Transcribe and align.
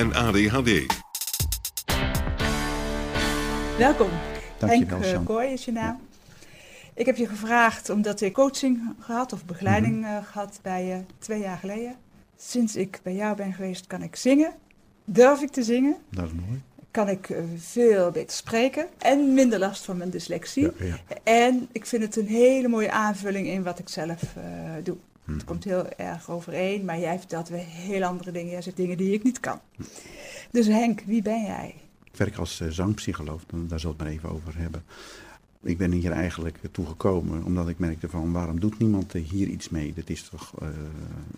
en 0.00 0.14
ADHD. 0.14 0.86
Welkom. 3.78 4.08
Dankjewel, 4.58 4.68
Henk 4.68 4.90
eh, 4.90 5.08
Sjan. 5.10 5.24
Kooi 5.24 5.48
is 5.52 5.64
je 5.64 5.72
naam. 5.72 6.00
Ik 6.94 7.06
heb 7.06 7.16
je 7.16 7.26
gevraagd 7.26 7.90
omdat 7.90 8.20
ik 8.20 8.32
coaching 8.32 8.80
gehad 9.00 9.32
of 9.32 9.44
begeleiding 9.44 10.00
Mhm. 10.00 10.04
eh, 10.10 10.16
gehad 10.24 10.58
bij 10.62 10.84
je 10.84 11.00
twee 11.18 11.40
jaar 11.40 11.58
geleden. 11.58 11.94
Sinds 12.36 12.76
ik 12.76 13.00
bij 13.02 13.14
jou 13.14 13.36
ben 13.36 13.52
geweest 13.52 13.86
kan 13.86 14.02
ik 14.02 14.16
zingen. 14.16 14.52
Durf 15.04 15.40
ik 15.42 15.50
te 15.50 15.62
zingen. 15.62 15.96
Dat 16.10 16.24
is 16.24 16.32
mooi. 16.32 16.62
Kan 16.90 17.08
ik 17.08 17.30
eh, 17.30 17.38
veel 17.56 18.10
beter 18.10 18.36
spreken. 18.36 18.86
En 18.98 19.34
minder 19.34 19.58
last 19.58 19.84
van 19.84 19.96
mijn 19.96 20.10
dyslexie. 20.10 20.62
Ja, 20.62 20.70
ja. 20.86 20.96
En 21.22 21.68
ik 21.72 21.86
vind 21.86 22.02
het 22.02 22.16
een 22.16 22.26
hele 22.26 22.68
mooie 22.68 22.90
aanvulling 22.90 23.46
in 23.46 23.62
wat 23.62 23.78
ik 23.78 23.88
zelf 23.88 24.22
eh, 24.36 24.42
doe. 24.82 24.96
Het 25.32 25.44
komt 25.44 25.64
heel 25.64 25.88
erg 25.88 26.30
overeen, 26.30 26.84
maar 26.84 26.98
jij 26.98 27.18
vertelt 27.18 27.48
weer 27.48 27.64
heel 27.66 28.04
andere 28.04 28.30
dingen. 28.30 28.50
Jij 28.50 28.62
zegt 28.62 28.76
dingen 28.76 28.96
die 28.96 29.12
ik 29.12 29.22
niet 29.22 29.40
kan. 29.40 29.58
Dus 30.50 30.66
Henk, 30.66 31.00
wie 31.06 31.22
ben 31.22 31.42
jij? 31.42 31.74
Ik 32.04 32.16
werk 32.16 32.36
als 32.36 32.60
eh, 32.60 32.68
zangpsycholoog, 32.68 33.40
dan- 33.46 33.66
daar 33.68 33.80
zal 33.80 33.90
het 33.90 33.98
maar 34.00 34.08
even 34.08 34.30
over 34.30 34.56
hebben. 34.58 34.82
Ik 35.62 35.78
ben 35.78 35.92
hier 35.92 36.12
eigenlijk 36.12 36.58
toe 36.70 36.86
gekomen 36.86 37.44
omdat 37.44 37.68
ik 37.68 37.78
merkte 37.78 38.08
van 38.08 38.32
waarom 38.32 38.60
doet 38.60 38.78
niemand 38.78 39.14
eh, 39.14 39.22
hier 39.28 39.46
iets 39.48 39.68
mee? 39.68 39.92
Het 39.96 40.10
is 40.10 40.22
toch 40.28 40.52
eh, 40.60 40.68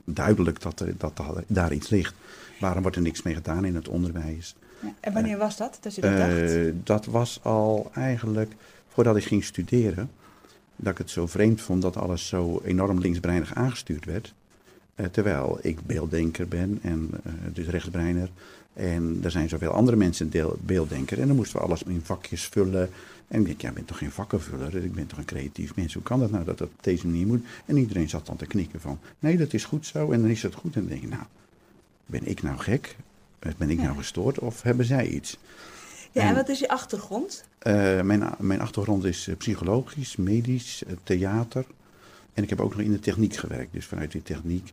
duidelijk 0.04 0.60
dat, 0.60 0.80
er, 0.80 0.94
dat 0.98 1.20
daar- 1.46 1.72
iets 1.72 1.88
ligt. 1.88 2.14
Waarom 2.60 2.82
wordt 2.82 2.96
er 2.96 3.02
niks 3.02 3.22
mee 3.22 3.34
gedaan 3.34 3.64
in 3.64 3.74
het 3.74 3.88
onderwijs? 3.88 4.54
Ja, 4.82 4.92
En 5.00 5.12
wanneer 5.12 5.38
was 5.38 5.56
dat, 5.56 5.78
dat 5.80 5.94
je 5.94 6.00
dat 6.00 6.16
dacht? 6.16 6.30
Eh, 6.30 6.72
dat 6.84 7.06
was 7.06 7.40
al 7.42 7.90
eigenlijk 7.94 8.52
voordat 8.88 9.16
ik 9.16 9.24
ging 9.24 9.44
studeren. 9.44 10.10
Dat 10.83 10.92
ik 10.92 10.98
het 10.98 11.11
zo 11.11 11.27
vreemd 11.27 11.61
vond 11.61 11.83
dat 11.83 11.97
alles 11.97 12.28
zo 12.28 12.61
enorm 12.64 12.98
linksbreinig 12.98 13.55
aangestuurd 13.55 14.05
werd. 14.05 14.34
Eh, 14.94 15.06
terwijl 15.06 15.58
ik 15.62 15.86
beelddenker 15.86 16.48
ben 16.48 16.78
en 16.83 17.11
eh, 17.24 17.33
dus 17.52 17.66
rechtsbreiner. 17.66 18.30
En 18.72 19.20
er 19.22 19.30
zijn 19.30 19.48
zoveel 19.48 19.70
andere 19.70 19.97
mensen 19.97 20.30
deel, 20.30 20.58
beelddenker. 20.61 21.20
En 21.20 21.27
dan 21.27 21.36
moesten 21.36 21.58
we 21.58 21.64
alles 21.64 21.83
in 21.83 22.00
vakjes 22.05 22.44
vullen. 22.44 22.91
En 23.28 23.41
ik 23.41 23.47
denk, 23.47 23.61
ja, 23.61 23.69
ik 23.69 23.74
ben 23.74 23.84
toch 23.84 23.98
geen 23.98 24.11
vakkenvuller? 24.11 24.77
Ik 24.84 24.94
ben 24.94 25.06
toch 25.06 25.18
een 25.18 25.24
creatief 25.24 25.77
mens? 25.77 25.95
Hoe 25.95 26.02
kan 26.02 26.20
dat 26.20 26.30
nou 26.30 26.45
dat 26.45 26.58
dat 26.58 26.68
op 26.68 26.83
deze 26.85 27.06
manier 27.06 27.27
moet? 27.27 27.45
En 27.67 27.77
iedereen 27.77 28.08
zat 28.08 28.27
dan 28.27 28.36
te 28.36 28.46
knikken 28.46 28.80
van, 28.80 28.98
nee, 29.18 29.36
dat 29.36 29.52
is 29.52 29.64
goed 29.64 29.86
zo. 29.86 30.12
En 30.12 30.20
dan 30.20 30.30
is 30.30 30.42
het 30.42 30.55
goed. 30.55 30.74
En 30.74 30.80
dan 30.80 30.90
denk 30.90 31.02
ik, 31.02 31.08
nou, 31.08 31.23
ben 32.06 32.27
ik 32.27 32.42
nou 32.42 32.58
gek? 32.58 32.96
Eh, 33.39 33.52
Ben 33.56 33.70
ik 33.70 33.79
nou 33.79 33.96
gestoord? 33.96 34.39
Of 34.39 34.62
hebben 34.62 34.86
zij 34.86 35.08
iets? 35.08 35.39
Ja, 36.12 36.23
en 36.23 36.28
en- 36.28 36.34
wat 36.34 36.48
is 36.48 36.58
je 36.58 36.68
achtergrond? 36.68 37.45
Eh, 37.58 38.00
mijn, 38.00 38.34
mijn 38.39 38.61
achtergrond 38.61 39.05
is 39.05 39.28
eh, 39.28 39.36
psychologisch, 39.36 40.17
medisch, 40.17 40.84
eh, 40.84 40.92
theater. 41.02 41.64
En 42.34 42.42
ik 42.42 42.48
heb 42.48 42.61
ook 42.61 42.70
nog 42.70 42.80
in 42.84 42.92
de 42.92 42.98
techniek 43.00 43.36
gewerkt. 43.36 43.73
Dus 43.73 43.86
vanuit 43.86 44.12
die 44.12 44.23
techniek 44.23 44.73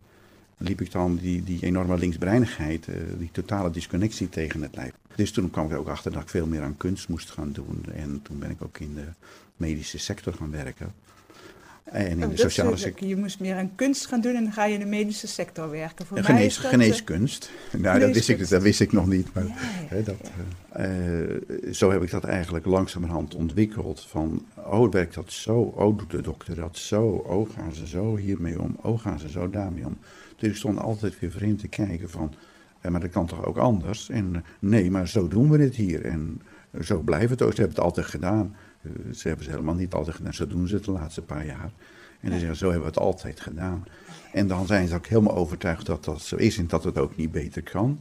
liep 0.58 0.82
ik 0.82 0.92
dan 0.92 1.16
die, 1.16 1.44
die 1.44 1.62
enorme 1.62 1.98
linksbreinigheid, 1.98 2.88
die 3.18 3.30
totale 3.32 3.72
disconnectie 3.72 4.30
tegen 4.30 4.62
het 4.62 4.76
lijf. 4.76 4.92
Dus 5.16 5.32
toen 5.32 5.50
kwam 5.50 5.66
ik 5.66 5.72
er 5.72 5.78
ook 5.78 5.88
achter 5.88 6.12
dat 6.12 6.22
ik 6.22 6.30
veel 6.30 6.46
meer 6.48 6.62
aan 6.62 6.78
kunst 6.78 7.10
moest 7.10 7.30
gaan 7.30 7.52
doen. 7.52 7.86
En 7.94 8.20
toen 8.24 8.40
ben 8.40 8.50
ik 8.50 8.64
ook 8.64 8.78
in 8.80 8.96
de 8.96 9.06
medische 9.58 9.98
sector 9.98 10.34
gaan 10.34 10.52
werken. 10.52 10.94
En 11.92 12.08
in 12.08 12.24
Oh, 12.24 12.30
de 12.30 12.38
sociale 12.38 12.78
sector. 12.78 13.08
Je 13.08 13.16
moest 13.16 13.40
meer 13.40 13.56
aan 13.56 13.72
kunst 13.76 14.06
gaan 14.06 14.22
doen 14.22 14.36
en 14.36 14.44
dan 14.44 14.54
ga 14.54 14.66
je 14.66 14.74
in 14.74 14.80
de 14.80 14.86
medische 14.86 15.28
sector 15.28 15.70
werken. 15.70 16.06
Voor 16.06 16.22
mij 16.22 16.26
is 16.26 16.32
Genees, 16.34 16.56
dat, 16.56 16.64
eh, 16.64 16.70
geneeskunst. 16.70 17.52
Nou, 17.78 17.82
dat 17.82 17.92
wist, 17.94 18.00
ik, 18.00 18.08
geneeskunst. 18.08 18.50
dat 18.52 18.62
wist 18.62 18.80
ik 18.80 18.92
nog 18.92 19.08
niet. 19.08 19.34
Maar 19.34 19.44
ja, 19.44 19.50
ja, 19.50 19.96
Hè, 19.96 20.04
dat, 20.04 20.16
eh, 20.70 21.36
eh, 21.36 21.42
zo 21.72 21.92
heb 21.92 22.04
ik 22.04 22.12
dat 22.12 22.24
eigenlijk 22.24 22.66
langzamerhand 22.66 23.36
ontwikkeld. 23.36 24.06
Van, 24.10 24.46
oh, 24.56 24.92
werkt 24.92 25.14
dat 25.14 25.32
zo? 25.32 25.60
Oh, 25.60 25.98
doet 25.98 26.12
de 26.12 26.22
dokter 26.22 26.56
dat 26.56 26.78
zo? 26.78 27.04
Oh, 27.06 27.50
gaan 27.50 27.74
ze 27.74 27.88
zo 27.88 28.16
hiermee 28.16 28.62
om? 28.62 28.78
Oh, 28.82 29.00
gaan 29.00 29.20
ze 29.20 29.30
zo 29.30 29.50
daarmee 29.50 29.86
om? 29.86 29.98
Dus 30.40 30.50
ik 30.50 30.56
stond 30.56 30.80
altijd 30.80 31.20
weer 31.20 31.32
vreemd 31.32 31.60
te 31.60 31.68
kijken 31.68 32.10
van, 32.10 32.34
eh, 32.82 32.92
maar 32.92 33.00
dat 33.00 33.10
kan 33.10 33.26
toch 33.26 33.46
ook 33.46 33.58
anders? 33.58 34.10
En 34.10 34.36
eh, 34.36 34.42
nee, 34.60 34.92
maar 34.92 35.08
zo 35.08 35.28
doen 35.28 35.50
we 35.50 35.64
het 35.64 35.76
hier. 35.76 36.06
En 36.06 36.42
eh, 36.72 36.82
zo 36.82 37.00
blijft 37.00 37.30
het 37.30 37.42
ook. 37.42 37.54
Ze 37.54 37.60
hebben 37.60 37.76
het 37.76 37.86
altijd 37.86 38.06
gedaan. 38.06 38.56
Eh, 38.82 38.92
ze 39.14 39.28
hebben 39.28 39.46
het 39.46 39.56
helemaal 39.56 39.76
niet 39.76 39.94
altijd 39.94 40.16
gedaan. 40.16 40.34
Zo 40.34 40.48
doen 40.48 40.68
ze 40.68 40.76
het 40.76 40.84
de 40.84 40.92
laatste 40.92 41.22
paar 41.22 41.46
jaar. 41.46 41.72
En 42.20 42.30
dan 42.30 42.40
zeggen 42.40 42.58
ze, 42.58 42.64
zo 42.66 42.72
hebben 42.72 42.90
we 42.90 42.96
het 42.96 43.06
altijd 43.06 43.40
gedaan. 43.40 43.86
En 44.34 44.48
dan 44.48 44.66
zijn 44.66 44.88
ze 44.88 44.96
ook 44.96 45.08
helemaal 45.08 45.36
overtuigd 45.36 45.86
dat 45.86 46.04
dat 46.04 46.22
zo 46.22 46.36
is 46.36 46.58
en 46.58 46.68
dat 46.68 46.84
het 46.84 46.98
ook 46.98 47.16
niet 47.16 47.32
beter 47.32 47.64
kan. 47.64 48.00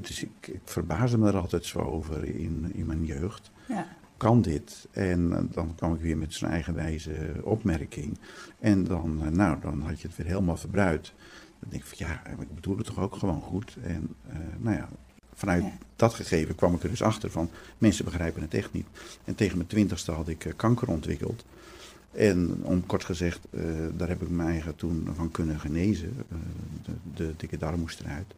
Dus 0.00 0.22
ik, 0.22 0.30
ik 0.46 0.60
verbaasde 0.64 1.18
me 1.18 1.28
er 1.28 1.36
altijd 1.36 1.64
zo 1.64 1.78
over 1.78 2.24
in, 2.24 2.70
in 2.74 2.86
mijn 2.86 3.04
jeugd. 3.04 3.50
ja. 3.66 3.86
Kan 4.16 4.42
dit? 4.42 4.88
En 4.90 5.32
eh, 5.32 5.42
dan 5.50 5.74
kwam 5.74 5.94
ik 5.94 6.00
weer 6.00 6.18
met 6.18 6.34
zijn 6.34 6.50
eigenwijze 6.50 7.12
opmerking. 7.42 8.18
En 8.58 8.84
dan, 8.84 9.22
eh, 9.24 9.30
nou, 9.30 9.60
dan 9.60 9.80
had 9.80 10.00
je 10.00 10.06
het 10.06 10.16
weer 10.16 10.26
helemaal 10.26 10.56
verbruikt. 10.56 11.14
Dan 11.60 11.70
denk 11.70 11.82
ik 11.82 11.88
van 11.88 12.06
ja, 12.06 12.26
ik 12.40 12.54
bedoel 12.54 12.76
het 12.76 12.86
toch 12.86 12.98
ook 12.98 13.16
gewoon 13.16 13.40
goed. 13.40 13.76
En 13.82 14.14
nou 14.58 14.76
ja, 14.76 14.88
vanuit 15.38 15.62
Ja. 15.62 15.72
dat 15.96 16.14
gegeven 16.14 16.54
kwam 16.54 16.74
ik 16.74 16.82
er 16.82 16.88
dus 16.88 17.02
achter 17.02 17.30
van 17.30 17.50
mensen 17.78 18.04
begrijpen 18.04 18.42
het 18.42 18.54
echt 18.54 18.72
niet. 18.72 18.86
En 19.24 19.34
tegen 19.34 19.56
mijn 19.56 19.68
twintigste 19.68 20.12
had 20.12 20.28
ik 20.28 20.44
eh, 20.44 20.52
kanker 20.56 20.88
ontwikkeld. 20.88 21.44
En 22.12 22.58
om 22.62 22.86
kort 22.86 23.04
gezegd, 23.04 23.40
eh, 23.50 23.62
daar 23.96 24.08
heb 24.08 24.22
ik 24.22 24.28
mijn 24.28 24.48
eigen 24.48 24.76
toen 24.76 25.08
van 25.14 25.30
kunnen 25.30 25.60
genezen. 25.60 26.12
Eh, 26.30 26.36
de, 26.84 26.92
de 27.14 27.32
dikke 27.36 27.56
darm 27.58 27.80
moest 27.80 28.00
eruit. 28.00 28.34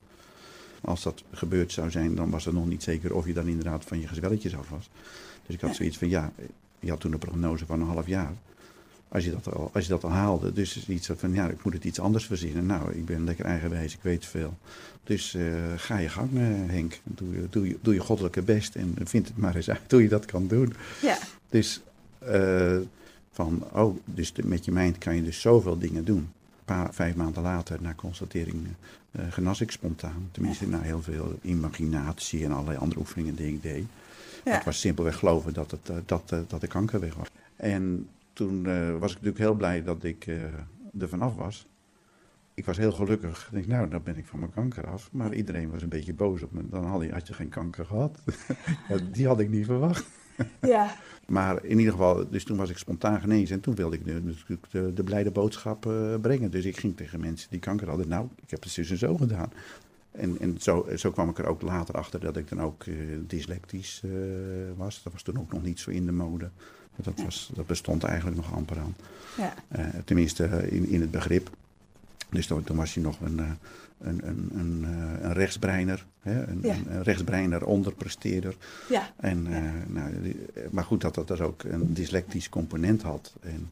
Als 0.81 1.03
dat 1.03 1.23
gebeurd 1.33 1.73
zou 1.73 1.91
zijn, 1.91 2.15
dan 2.15 2.31
was 2.31 2.45
het 2.45 2.55
nog 2.55 2.67
niet 2.67 2.83
zeker 2.83 3.15
of 3.15 3.27
je 3.27 3.33
dan 3.33 3.47
inderdaad 3.49 3.85
van 3.85 4.01
je 4.01 4.09
gezwelletjes 4.09 4.57
af 4.57 4.69
was. 4.69 4.91
Dus 5.47 5.55
ik 5.55 5.61
had 5.61 5.71
Ja. 5.71 5.77
zoiets 5.77 5.99
van, 5.99 6.09
ja, 6.09 6.33
je 6.81 6.91
had 6.91 7.01
toen 7.01 7.13
een 7.13 7.19
prognose 7.19 7.67
van 7.67 7.81
een 7.81 7.87
half 7.87 8.07
jaar. 8.07 8.33
Als 9.13 9.25
je 9.25 9.31
dat 9.31 9.55
al, 9.55 9.71
als 9.75 9.85
je 9.85 9.91
dat 9.91 10.05
al 10.05 10.11
haalde, 10.11 10.53
dus 10.53 10.89
iets 10.89 11.11
van, 11.17 11.33
ja, 11.33 11.49
ik 11.49 11.65
moet 11.65 11.73
het 11.73 11.85
iets 11.85 12.01
anders 12.01 12.27
verzinnen. 12.27 12.67
Nou, 12.67 12.93
ik 12.93 13.05
ben 13.05 13.25
lekker 13.25 13.45
eigenwijs, 13.45 13.95
ik 13.95 14.03
weet 14.03 14.27
veel. 14.27 14.55
Dus 15.05 15.35
eh, 15.35 15.45
ga 15.77 15.99
je 15.99 16.09
gang, 16.09 16.31
eh, 16.35 16.43
Henk. 16.67 17.01
Doe, 17.05 17.35
je- 17.35 17.47
doe, 17.51 17.69
je, 17.69 17.79
doe 17.83 17.95
je 17.95 18.01
goddelijke 18.01 18.43
best 18.43 18.75
en 18.75 18.95
vind 19.05 19.29
het 19.29 19.37
maar 19.37 19.55
eens 19.57 19.71
uit 19.71 19.91
hoe 19.91 20.03
je 20.03 20.09
dat 20.09 20.25
kan 20.25 20.47
doen. 20.47 20.73
ja. 21.03 21.19
Dus 21.49 21.81
eh, 22.19 22.77
van, 23.33 23.65
oh, 23.73 23.97
dus 24.05 24.33
de- 24.33 24.47
met 24.47 24.65
je 24.65 24.73
mind 24.73 24.99
kan 24.99 25.17
je 25.17 25.23
dus 25.25 25.41
zoveel 25.41 25.79
dingen 25.79 26.05
doen. 26.05 26.19
Een 26.19 26.65
paar, 26.65 26.95
vijf 26.95 27.15
maanden 27.15 27.43
later, 27.43 27.79
na 27.81 27.95
constatering, 27.95 28.67
genas 29.29 29.61
ik 29.61 29.71
spontaan. 29.71 30.29
Tenminste, 30.33 30.69
na 30.69 30.81
heel 30.81 31.03
veel 31.03 31.39
imaginatie 31.43 32.45
en 32.45 32.53
allerlei 32.53 32.79
andere 32.79 33.01
oefeningen 33.01 33.35
die 33.35 33.47
ik 33.49 33.63
deed. 33.63 33.85
Ja. 34.45 34.53
Het 34.55 34.65
was 34.65 34.81
simpelweg 34.81 35.17
geloven 35.17 35.53
dat, 35.53 35.71
het, 35.71 36.09
dat, 36.09 36.29
dat 36.49 36.61
de 36.61 36.67
kanker 36.67 37.01
weg 37.01 37.15
was. 37.15 37.29
En 37.57 38.09
toen 38.33 38.67
eh, 38.67 38.99
was 38.99 39.11
ik 39.11 39.17
natuurlijk 39.17 39.39
heel 39.39 39.55
blij 39.55 39.83
dat 39.83 40.05
ik 40.05 40.27
eh 40.27 40.37
er 40.99 41.09
vanaf 41.09 41.35
was. 41.37 41.69
Ik 42.55 42.65
was 42.65 42.77
heel 42.77 42.93
gelukkig. 42.93 43.47
Ik 43.47 43.53
denk, 43.53 43.67
nou, 43.67 43.89
dan 43.89 44.03
ben 44.03 44.17
ik 44.17 44.27
van 44.27 44.39
mijn 44.39 44.53
kanker 44.53 44.87
af. 44.87 45.13
Maar 45.13 45.35
iedereen 45.35 45.71
was 45.71 45.83
een 45.83 45.89
beetje 45.89 46.15
boos 46.15 46.43
op 46.43 46.53
me. 46.53 46.63
Dan 46.71 46.85
had 46.85 47.03
je, 47.03 47.13
had 47.13 47.27
je 47.27 47.35
geen 47.35 47.49
kanker 47.49 47.87
gehad. 47.87 48.19
Ja, 48.89 48.97
die 49.13 49.27
had 49.27 49.41
ik 49.41 49.51
niet 49.51 49.67
verwacht. 49.67 50.07
ja. 50.61 50.97
Maar 51.27 51.65
in 51.65 51.79
ieder 51.79 51.93
geval, 51.93 52.31
dus 52.31 52.45
toen 52.45 52.57
was 52.57 52.71
ik 52.71 52.79
spontaan 52.79 53.21
genezen. 53.21 53.57
En 53.57 53.61
toen 53.61 53.75
wilde 53.75 53.97
ik 53.97 54.05
natuurlijk 54.05 54.71
de, 54.71 54.93
de 54.93 55.05
blijde 55.05 55.31
boodschap 55.31 55.87
eh, 55.87 56.15
brengen. 56.21 56.51
Dus 56.51 56.65
ik 56.65 56.77
ging 56.77 56.97
tegen 56.97 57.21
mensen 57.21 57.51
die 57.51 57.61
kanker 57.61 57.89
hadden. 57.89 58.09
Nou, 58.09 58.29
ik 58.43 58.51
heb 58.51 58.63
het 58.63 58.75
dus 58.75 58.91
en 58.91 58.99
zo 58.99 59.17
gedaan. 59.17 59.53
En, 60.11 60.39
en 60.41 60.57
zo, 60.59 60.87
zo 60.97 61.11
kwam 61.11 61.29
ik 61.29 61.39
er 61.39 61.47
ook 61.47 61.63
later 61.63 61.95
achter 61.95 62.21
dat 62.21 62.37
ik 62.37 62.49
dan 62.49 62.61
ook 62.61 62.85
dyslectisch 63.27 64.03
was. 64.77 65.03
Dat 65.03 65.13
was 65.13 65.23
toen 65.23 65.39
ook 65.39 65.53
nog 65.53 65.63
niet 65.63 65.81
zo 65.81 65.91
in 65.91 66.07
de 66.07 66.13
mode. 66.13 66.51
Dat, 66.97 67.21
was, 67.25 67.51
dat 67.55 67.67
bestond 67.67 68.05
eigenlijk 68.05 68.37
nog 68.37 68.53
amper 68.55 68.79
aan. 68.79 68.95
ja. 69.37 69.55
Eh, 69.69 69.85
tenminste, 70.05 70.45
eh, 70.45 70.73
in, 70.73 70.89
in 70.89 71.01
het 71.01 71.11
begrip. 71.11 71.51
Dus 72.31 72.47
toen, 72.47 72.65
toen 72.65 72.77
was 72.77 72.95
je 72.95 73.01
nog 73.01 73.21
een, 73.21 73.39
eh, 73.39 73.51
een, 74.01 74.21
een, 74.29 74.51
een, 74.55 74.83
een 75.25 75.33
rechtsbreiner, 75.33 76.07
hè, 76.21 76.47
een, 76.47 76.59
Ja. 76.63 76.75
een, 76.75 76.95
een 76.95 77.03
rechtsbreiner 77.03 77.65
onderpresteerder. 77.65 78.57
Ja, 78.89 79.11
En, 79.17 79.43
nou, 79.93 80.37
maar 80.71 80.85
goed, 80.85 81.01
dat 81.01 81.15
dat 81.15 81.29
dus 81.29 81.41
ook 81.41 81.63
een 81.63 81.95
dyslectisch 81.95 82.49
component 82.49 83.03
had. 83.03 83.35
En 83.41 83.71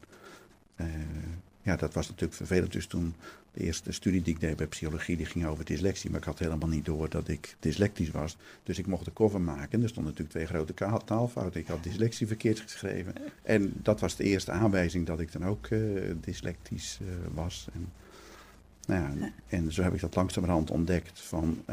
ja, 1.61 1.75
dat 1.75 1.93
was 1.93 2.07
natuurlijk 2.07 2.33
vervelend. 2.33 2.71
Dus 2.71 2.87
toen 2.87 3.13
de 3.53 3.63
eerste 3.63 3.91
studie 3.91 4.21
die 4.21 4.33
ik 4.33 4.39
deed 4.39 4.55
bij 4.55 4.67
psychologie, 4.67 5.17
die 5.17 5.25
ging 5.25 5.45
over 5.45 5.65
dyslexie. 5.65 6.09
Maar 6.09 6.19
ik 6.19 6.25
had 6.25 6.39
helemaal 6.39 6.69
niet 6.69 6.85
door 6.85 7.09
dat 7.09 7.27
ik 7.27 7.55
dyslectisch 7.59 8.11
was. 8.11 8.37
Dus 8.63 8.77
ik 8.77 8.87
mocht 8.87 9.05
de 9.05 9.13
cover 9.13 9.41
maken. 9.41 9.71
En 9.71 9.83
er 9.83 9.89
stonden 9.89 10.11
natuurlijk 10.11 10.29
twee 10.29 10.63
grote 10.63 11.03
taalfouten. 11.05 11.59
Ik 11.59 11.67
had 11.67 11.83
dyslexie 11.83 12.27
verkeerd 12.27 12.59
geschreven. 12.59 13.13
En 13.43 13.73
dat 13.75 13.99
was 13.99 14.15
de 14.15 14.23
eerste 14.23 14.51
aanwijzing 14.51 15.05
dat 15.05 15.19
ik 15.19 15.31
dan 15.31 15.45
ook 15.45 15.67
eh, 15.67 15.79
dyslectisch 16.21 16.99
eh, 17.01 17.07
was. 17.33 17.67
En, 17.73 17.91
nou 18.87 19.19
ja, 19.19 19.31
en 19.47 19.73
zo 19.73 19.81
heb 19.81 19.93
ik 19.93 20.01
dat 20.01 20.15
langzamerhand 20.15 20.71
ontdekt 20.71 21.19
van... 21.19 21.63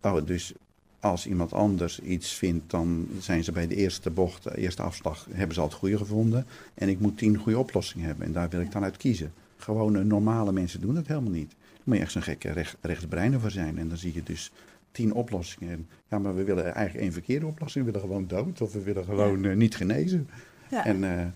oh, 0.00 0.26
dus 0.26 0.54
als 1.00 1.26
iemand 1.26 1.52
anders 1.52 2.00
iets 2.00 2.32
vindt, 2.32 2.70
dan 2.70 3.08
zijn 3.20 3.44
ze 3.44 3.52
bij 3.52 3.66
de 3.66 3.76
eerste 3.76 4.10
bocht, 4.10 4.42
de 4.42 4.58
eerste 4.58 4.82
afslag, 4.82 5.26
hebben 5.30 5.54
ze 5.54 5.60
al 5.60 5.66
het 5.66 5.76
goede 5.76 5.96
gevonden. 5.96 6.46
En 6.74 6.88
ik 6.88 7.00
moet 7.00 7.18
tien 7.18 7.36
goede 7.36 7.58
oplossingen 7.58 8.06
hebben 8.06 8.26
en 8.26 8.32
daar 8.32 8.48
wil 8.48 8.60
ik 8.60 8.72
dan 8.72 8.84
uit 8.84 8.96
kiezen. 8.96 9.32
Gewone 9.58 10.04
normale 10.04 10.52
mensen 10.52 10.80
doen 10.80 10.94
dat 10.94 11.06
helemaal 11.06 11.32
niet. 11.32 11.50
Daar 11.50 11.82
moet 11.84 11.96
je 11.96 12.02
echt 12.02 12.12
zo'n 12.12 12.22
gekke 12.22 12.52
recht, 12.52 12.76
rechtsbreiner 12.80 13.40
voor 13.40 13.50
zijn. 13.50 13.78
En 13.78 13.88
dan 13.88 13.96
zie 13.96 14.14
je 14.14 14.22
dus 14.22 14.52
tien 14.90 15.12
oplossingen. 15.12 15.70
En, 15.70 15.88
ja, 16.08 16.18
maar 16.18 16.34
we 16.36 16.44
willen 16.44 16.64
eigenlijk 16.64 17.04
één 17.04 17.12
verkeerde 17.12 17.46
oplossing. 17.46 17.84
We 17.84 17.90
willen 17.90 18.06
gewoon 18.06 18.26
dood 18.26 18.60
of 18.60 18.72
we 18.72 18.82
willen 18.82 19.04
gewoon 19.04 19.44
eh, 19.44 19.56
niet 19.56 19.76
genezen. 19.76 20.28
ja. 20.70 20.84
En 20.84 21.04
eh, 21.04 21.26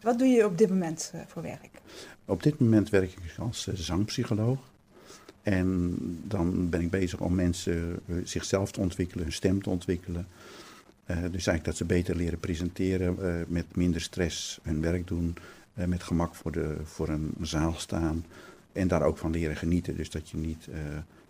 Wat 0.00 0.18
doe 0.18 0.28
je 0.28 0.44
op 0.44 0.58
dit 0.58 0.68
moment 0.68 1.10
eh, 1.14 1.20
voor 1.26 1.42
werk? 1.42 1.70
op 2.24 2.42
dit 2.42 2.58
moment 2.60 2.90
werk 2.90 3.10
ik 3.12 3.38
als 3.38 3.66
zangpsycholoog. 3.72 4.70
En 5.42 5.96
dan 6.26 6.68
ben 6.68 6.80
ik 6.80 6.90
bezig 6.90 7.20
om 7.20 7.34
mensen 7.34 8.00
zichzelf 8.24 8.72
te 8.72 8.80
ontwikkelen, 8.80 9.24
hun 9.24 9.32
stem 9.32 9.62
te 9.62 9.70
ontwikkelen. 9.70 10.26
Dus 11.06 11.46
eigenlijk 11.46 11.64
dat 11.64 11.76
ze 11.76 11.84
beter 11.84 12.16
leren 12.16 12.38
presenteren, 12.38 13.16
met 13.48 13.76
minder 13.76 14.00
stress 14.00 14.58
hun 14.62 14.80
werk 14.80 15.06
doen, 15.06 15.34
met 15.74 16.02
gemak 16.02 16.34
voor, 16.34 16.52
de, 16.52 16.76
voor 16.82 17.08
een 17.08 17.34
zaal 17.40 17.72
staan. 17.72 18.24
En 18.72 18.88
daar 18.88 19.02
ook 19.02 19.18
van 19.18 19.30
leren 19.30 19.56
genieten. 19.56 19.96
Dus 19.96 20.10
dat 20.10 20.28
je 20.30 20.36
niet. 20.36 20.66
eh, 20.68 20.80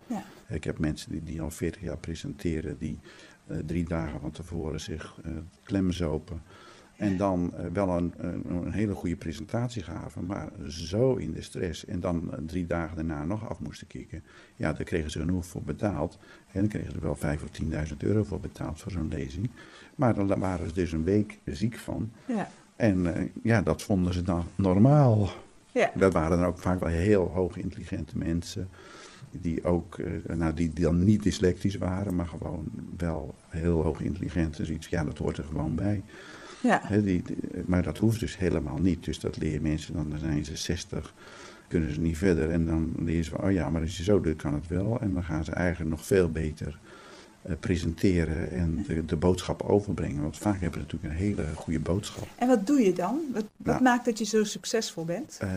Ja. 0.07 0.23
Ik 0.47 0.63
heb 0.63 0.79
mensen 0.79 1.11
die, 1.11 1.23
die 1.23 1.41
al 1.41 1.51
40 1.51 1.81
jaar 1.81 1.97
presenteren, 1.97 2.77
die 2.77 2.99
eh, 3.47 3.57
drie 3.65 3.85
dagen 3.87 4.19
van 4.19 4.31
tevoren 4.31 4.79
zich 4.81 5.15
eh 5.23 5.31
klemmen 5.63 5.93
zopen. 5.93 6.41
En 6.97 7.17
dan 7.17 7.53
eh, 7.55 7.65
wel 7.73 7.89
een, 7.89 8.13
een, 8.17 8.45
een 8.65 8.71
hele 8.71 8.93
goede 8.93 9.15
presentatie 9.15 9.83
gaven, 9.83 10.25
maar 10.25 10.49
zo 10.67 11.15
in 11.15 11.31
de 11.31 11.41
stress. 11.41 11.85
En 11.85 11.99
dan 11.99 12.33
eh, 12.33 12.39
drie 12.45 12.67
dagen 12.67 12.95
daarna 12.95 13.23
nog 13.25 13.49
af 13.49 13.59
moesten 13.59 13.87
kicken. 13.87 14.23
Ja, 14.55 14.73
daar 14.73 14.83
kregen 14.83 15.11
ze 15.11 15.19
genoeg 15.19 15.45
voor 15.45 15.61
betaald. 15.63 16.17
En 16.51 16.59
dan 16.59 16.69
kregen 16.69 16.91
ze 16.91 16.99
wel 16.99 17.15
vijf 17.15 17.43
of 17.43 17.49
10.000 17.89 17.97
euro 17.97 18.23
voor 18.23 18.39
betaald 18.39 18.79
voor 18.79 18.91
zo'n 18.91 19.07
lezing. 19.07 19.49
Maar 19.95 20.13
dan 20.13 20.39
waren 20.39 20.67
ze 20.67 20.73
dus 20.73 20.91
een 20.91 21.03
week 21.03 21.39
ziek 21.45 21.77
van. 21.77 22.11
Ja. 22.27 22.49
En 22.75 23.15
eh, 23.15 23.23
ja, 23.43 23.61
dat 23.61 23.81
vonden 23.81 24.13
ze 24.13 24.21
dan 24.21 24.43
normaal. 24.55 25.29
Ja. 25.71 25.91
Dat 25.95 26.13
waren 26.13 26.37
dan 26.37 26.47
ook 26.47 26.59
vaak 26.59 26.79
wel 26.79 26.89
heel 26.89 27.27
hoog 27.33 27.57
intelligente 27.57 28.17
mensen. 28.17 28.69
Die 29.31 29.63
ook, 29.63 29.97
eh, 29.97 30.35
nou, 30.35 30.53
die, 30.53 30.73
die 30.73 30.83
dan 30.83 31.03
niet 31.03 31.23
dyslectisch 31.23 31.77
waren, 31.77 32.15
maar 32.15 32.27
gewoon 32.27 32.65
wel 32.97 33.35
heel 33.49 33.81
hoog 33.83 34.01
intelligent. 34.01 34.57
Dus 34.57 34.69
iets, 34.69 34.87
ja, 34.87 35.03
dat 35.03 35.17
hoort 35.17 35.37
er 35.37 35.43
gewoon 35.43 35.75
bij. 35.75 36.01
Ja. 36.63 36.81
Die, 36.89 37.01
die- 37.01 37.23
maar 37.65 37.83
dat 37.83 37.97
hoeft 37.97 38.19
dus 38.19 38.37
helemaal 38.37 38.77
niet. 38.77 39.03
Dus 39.05 39.19
dat 39.19 39.37
leer 39.37 39.51
je 39.51 39.61
mensen 39.61 39.93
dan, 39.93 40.09
dan 40.09 40.19
zijn 40.19 40.45
ze 40.45 40.55
60, 40.57 41.13
kunnen 41.67 41.93
ze 41.93 41.99
niet 42.01 42.17
verder. 42.17 42.49
En 42.49 42.65
dan 42.65 42.93
leer 42.99 43.15
je 43.15 43.21
ze 43.23 43.29
van, 43.29 43.43
oh 43.43 43.51
ja, 43.51 43.69
maar 43.69 43.81
als 43.81 43.97
je 43.97 44.03
zo 44.03 44.21
doet, 44.21 44.35
kan 44.35 44.53
het 44.53 44.67
wel. 44.67 44.99
En 45.01 45.13
dan 45.13 45.23
gaan 45.23 45.45
ze 45.45 45.51
eigenlijk 45.51 45.89
nog 45.89 46.05
veel 46.05 46.29
beter 46.31 46.67
eh, 46.67 46.82
presenteren 47.59 48.51
en 48.51 48.85
de, 48.87 49.05
de 49.05 49.15
boodschap 49.15 49.61
overbrengen. 49.61 50.21
Want 50.21 50.37
vaak 50.37 50.61
hebben 50.61 50.79
ze 50.81 50.85
natuurlijk 50.85 51.13
een 51.13 51.19
hele 51.19 51.45
goede 51.55 51.79
boodschap. 51.79 52.27
En 52.35 52.47
wat 52.47 52.67
doe 52.67 52.81
je 52.81 52.93
dan? 52.93 53.19
Wat, 53.33 53.43
wat 53.57 53.65
Nou. 53.73 53.81
maakt 53.83 54.05
dat 54.05 54.17
je 54.17 54.25
zo 54.25 54.43
succesvol 54.43 55.05
bent? 55.05 55.37
Eh, 55.39 55.49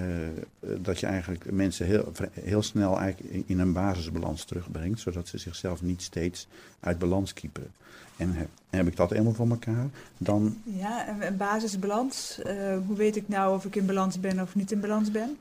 dat 0.61 1.01
je 1.01 1.07
eigenlijk 1.07 1.51
mensen 1.53 1.87
heel, 1.87 2.13
heel 2.41 2.63
snel 2.63 2.99
eigenlijk 2.99 3.45
in- 3.47 3.59
een 3.59 3.73
basisbalans 3.73 4.45
terugbrengt, 4.45 5.01
zodat 5.01 5.29
ze 5.29 5.39
zichzelf 5.39 5.83
niet 5.83 6.03
steeds 6.03 6.49
uit 6.81 6.99
balans 6.99 7.33
kieperen. 7.33 7.71
En 8.17 8.33
heb, 8.33 8.49
heb 8.71 8.87
ik 8.87 8.97
dat 8.97 9.11
helemaal 9.11 9.33
voor 9.35 9.49
elkaar, 9.51 9.87
dan 10.19 10.57
Ja, 10.65 11.09
een, 11.21 11.37
basisbalans. 11.37 12.43
Eh, 12.43 12.77
hoe 12.87 12.97
weet 12.97 13.17
ik 13.17 13.29
nou 13.29 13.55
of 13.57 13.65
ik 13.65 13.77
in 13.77 13.87
balans 13.87 14.21
ben 14.21 14.41
of 14.41 14.55
niet 14.55 14.73
in 14.73 14.81
balans 14.81 15.11
ben? 15.11 15.37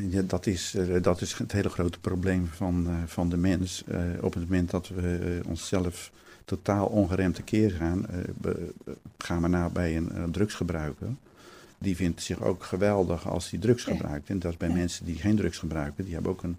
Ja, 0.00 0.22
dat, 0.22 0.46
is, 0.46 0.74
eh, 0.74 1.02
dat 1.02 1.20
is 1.20 1.32
het 1.38 1.52
hele 1.52 1.68
grote 1.68 1.98
probleem 2.00 2.46
van, 2.46 2.86
eh, 2.88 2.94
van 3.06 3.28
de 3.28 3.36
mens. 3.36 3.84
Eh, 3.86 4.00
op 4.20 4.34
het 4.34 4.42
moment 4.42 4.70
dat 4.70 4.88
we 4.88 5.40
onszelf 5.46 6.10
totaal 6.44 6.86
ongeremd 6.86 7.34
tekeer 7.34 7.70
gaan, 7.70 8.06
gaan 9.18 9.42
we 9.42 9.48
naar 9.48 9.72
bij 9.72 9.96
een, 9.96 10.30
drugsgebruiker. 10.30 11.08
Die 11.78 11.96
vindt 11.96 12.22
zich 12.22 12.42
ook 12.42 12.64
geweldig 12.64 13.28
als 13.28 13.50
hij 13.50 13.58
drugs 13.60 13.84
gebruikt. 13.84 14.28
En 14.30 14.38
dat 14.38 14.50
is 14.52 14.56
bij 14.56 14.68
Ja. 14.68 14.74
mensen 14.74 15.04
die 15.04 15.16
geen 15.16 15.36
drugs 15.36 15.58
gebruiken, 15.58 16.04
die 16.04 16.14
hebben 16.14 16.32
ook 16.32 16.42
een 16.42 16.56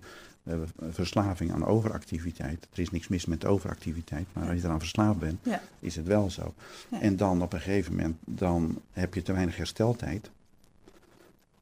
verslaving 0.90 1.52
aan 1.52 1.66
overactiviteit. 1.66 2.68
Er 2.74 2.80
is 2.80 2.90
niks 2.92 3.08
mis 3.08 3.26
met 3.26 3.46
overactiviteit, 3.46 4.26
maar 4.34 4.48
als 4.50 4.58
je 4.60 4.64
eraan 4.66 4.80
verslaafd 4.80 5.20
bent, 5.20 5.40
Ja. 5.44 5.62
is 5.80 5.96
het 5.96 6.06
wel 6.06 6.30
zo. 6.30 6.54
En 6.90 7.16
dan 7.16 7.42
op 7.42 7.54
een 7.54 7.62
gegeven 7.62 7.96
moment, 7.96 8.16
dan 8.26 8.82
heb 8.92 9.14
je 9.14 9.22
te 9.22 9.34
weinig 9.34 9.58
hersteltijd. 9.58 10.30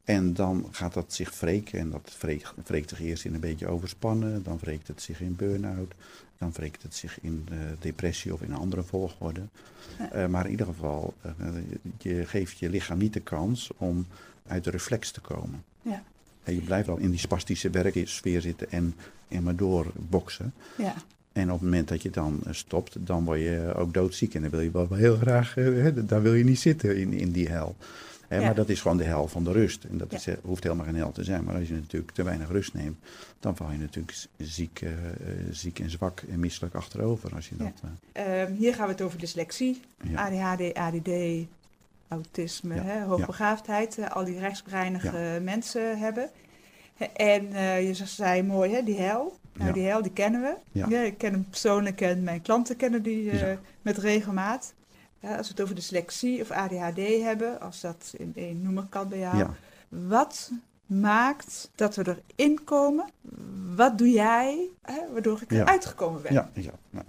En 0.08 0.34
dan 0.34 0.68
gaat 0.72 0.94
dat 0.94 1.14
zich 1.14 1.40
wreken. 1.40 1.80
En 1.80 1.90
dat 1.90 2.18
wreekt, 2.66 2.90
zich 2.90 3.02
eerst 3.02 3.26
in 3.26 3.34
een 3.34 3.40
beetje 3.40 3.68
overspannen. 3.68 4.44
Dan 4.44 4.58
wreekt 4.62 4.88
het 4.88 5.02
zich 5.02 5.22
in 5.22 5.36
burn-out. 5.36 5.94
Dan 6.38 6.52
wreekt 6.52 6.84
het 6.84 6.96
zich 6.96 7.22
in 7.22 7.48
eh, 7.50 7.58
depressie 7.80 8.34
of 8.34 8.42
in 8.42 8.52
een 8.52 8.58
andere 8.58 8.84
volgorde. 8.84 9.42
Ja. 10.00 10.12
Eh, 10.12 10.28
maar 10.28 10.46
in 10.46 10.52
ieder 10.52 10.66
geval, 10.66 11.14
eh, 11.22 11.32
je 11.98 12.26
geeft 12.26 12.58
je 12.58 12.70
lichaam 12.70 12.98
niet 12.98 13.14
de 13.14 13.20
kans 13.20 13.72
om 13.78 14.06
uit 14.48 14.64
de 14.64 14.70
reflex 14.70 15.12
te 15.12 15.22
komen. 15.22 15.64
Ja. 15.82 16.04
En 16.44 16.56
je 16.56 16.62
blijft 16.62 16.88
wel 16.88 16.98
in 16.98 17.10
die 17.10 17.20
spastische 17.20 17.70
werksfeer 17.70 18.42
zitten 18.42 18.72
en, 18.72 18.96
en 19.28 19.44
maar 19.44 19.56
doorboksen. 19.56 20.54
Ja. 20.78 20.94
En 21.32 21.52
op 21.52 21.60
het 21.60 21.70
moment 21.70 21.88
dat 21.88 22.02
je 22.02 22.10
dan 22.10 22.44
stopt, 22.50 22.96
dan 23.00 23.24
word 23.24 23.40
je 23.40 23.74
ook 23.76 23.94
doodziek. 23.94 24.34
En 24.34 24.42
dan 24.42 24.50
wil 24.50 24.60
je 24.60 24.72
wel 24.72 24.94
heel 24.94 25.16
graag, 25.16 25.54
daar 25.94 26.22
wil 26.22 26.34
je 26.34 26.44
niet 26.44 26.60
zitten 26.60 26.98
in, 26.98 27.14
in 27.14 27.32
die 27.32 27.50
hel. 27.50 27.76
Hè, 28.28 28.38
Ja. 28.38 28.46
Maar 28.46 28.56
dat 28.56 28.70
is 28.70 28.82
gewoon 28.82 28.98
de 28.98 29.04
hel 29.04 29.28
van 29.28 29.44
de 29.44 29.52
rust. 29.52 29.84
En 29.84 29.98
dat 29.98 30.12
Ja. 30.12 30.18
is, 30.18 30.28
eh, 30.28 30.34
hoeft 30.44 30.64
helemaal 30.64 30.86
geen 30.86 30.96
hel 30.96 31.12
te 31.12 31.24
zijn. 31.24 31.44
Maar 31.44 31.56
als 31.56 31.68
je 31.68 31.74
natuurlijk 31.74 32.12
te 32.12 32.24
weinig 32.24 32.50
rust 32.50 32.74
neemt, 32.74 32.98
dan 33.40 33.56
val 33.56 33.72
je 33.72 33.78
natuurlijk 33.78 34.18
ziek, 34.38 34.82
eh, 34.82 34.92
eh, 34.92 34.98
ziek 35.52 35.80
en 35.80 35.90
zwak 35.90 36.22
en 36.30 36.40
misselijk 36.40 36.76
achterover. 36.76 37.36
Als 37.36 37.50
je 37.50 37.56
dat, 37.56 37.82
eh, 38.12 38.42
Ehm, 38.42 38.54
hier 38.54 38.74
gaan 38.76 38.86
we 38.86 38.92
het 38.92 39.02
over 39.02 39.20
dyslexie. 39.20 39.82
ADHD, 40.16 40.74
ADD, 40.78 41.10
autisme, 42.08 42.74
hè, 42.74 43.04
hoogbegaafdheid, 43.04 44.10
al 44.10 44.26
die 44.26 44.40
rechtsbreinige 44.40 45.40
mensen 45.44 45.98
hebben. 46.00 46.30
En 47.16 47.54
eh, 47.54 47.88
je 47.88 47.94
zei 48.06 48.44
mooi, 48.44 48.72
hè, 48.74 48.84
die 48.84 48.98
hel. 49.00 49.38
Nou, 49.54 49.68
Ja. 49.70 49.74
die 49.76 49.84
hel, 49.86 50.02
die 50.02 50.12
kennen 50.12 50.42
we. 50.42 50.54
Ja. 50.72 51.02
ik 51.02 51.18
ken 51.18 51.32
hem 51.32 51.46
persoonlijk 51.50 52.02
en 52.02 52.24
mijn 52.24 52.42
klanten 52.42 52.76
kennen 52.76 53.04
die 53.04 53.24
Ja. 53.24 53.58
met 53.82 53.98
regelmaat. 53.98 54.74
Ja, 55.20 55.38
als 55.38 55.48
we 55.48 55.52
het 55.54 55.62
over 55.62 55.76
dyslexie 55.76 56.42
of 56.42 56.52
ADHD 56.52 57.22
hebben, 57.22 57.62
als 57.62 57.82
dat 57.82 58.14
in 58.18 58.32
één 58.36 58.62
noemer 58.62 58.86
kan 58.90 59.08
bij 59.10 59.20
jou. 59.20 59.38
ja. 59.38 59.56
Wat 59.90 60.52
maakt 60.86 61.70
dat 61.76 61.96
we 61.96 62.16
erin 62.36 62.64
komen? 62.64 63.06
Wat 63.76 63.98
doe 63.98 64.10
jij 64.10 64.68
hè, 64.82 65.00
waardoor 65.14 65.42
ik 65.42 65.52
Ja. 65.52 65.62
eruit 65.62 65.86
gekomen 65.86 66.22
ben? 66.22 66.34
Ja, 66.34 66.50
ja. 66.54 66.72
Nou, 66.90 67.06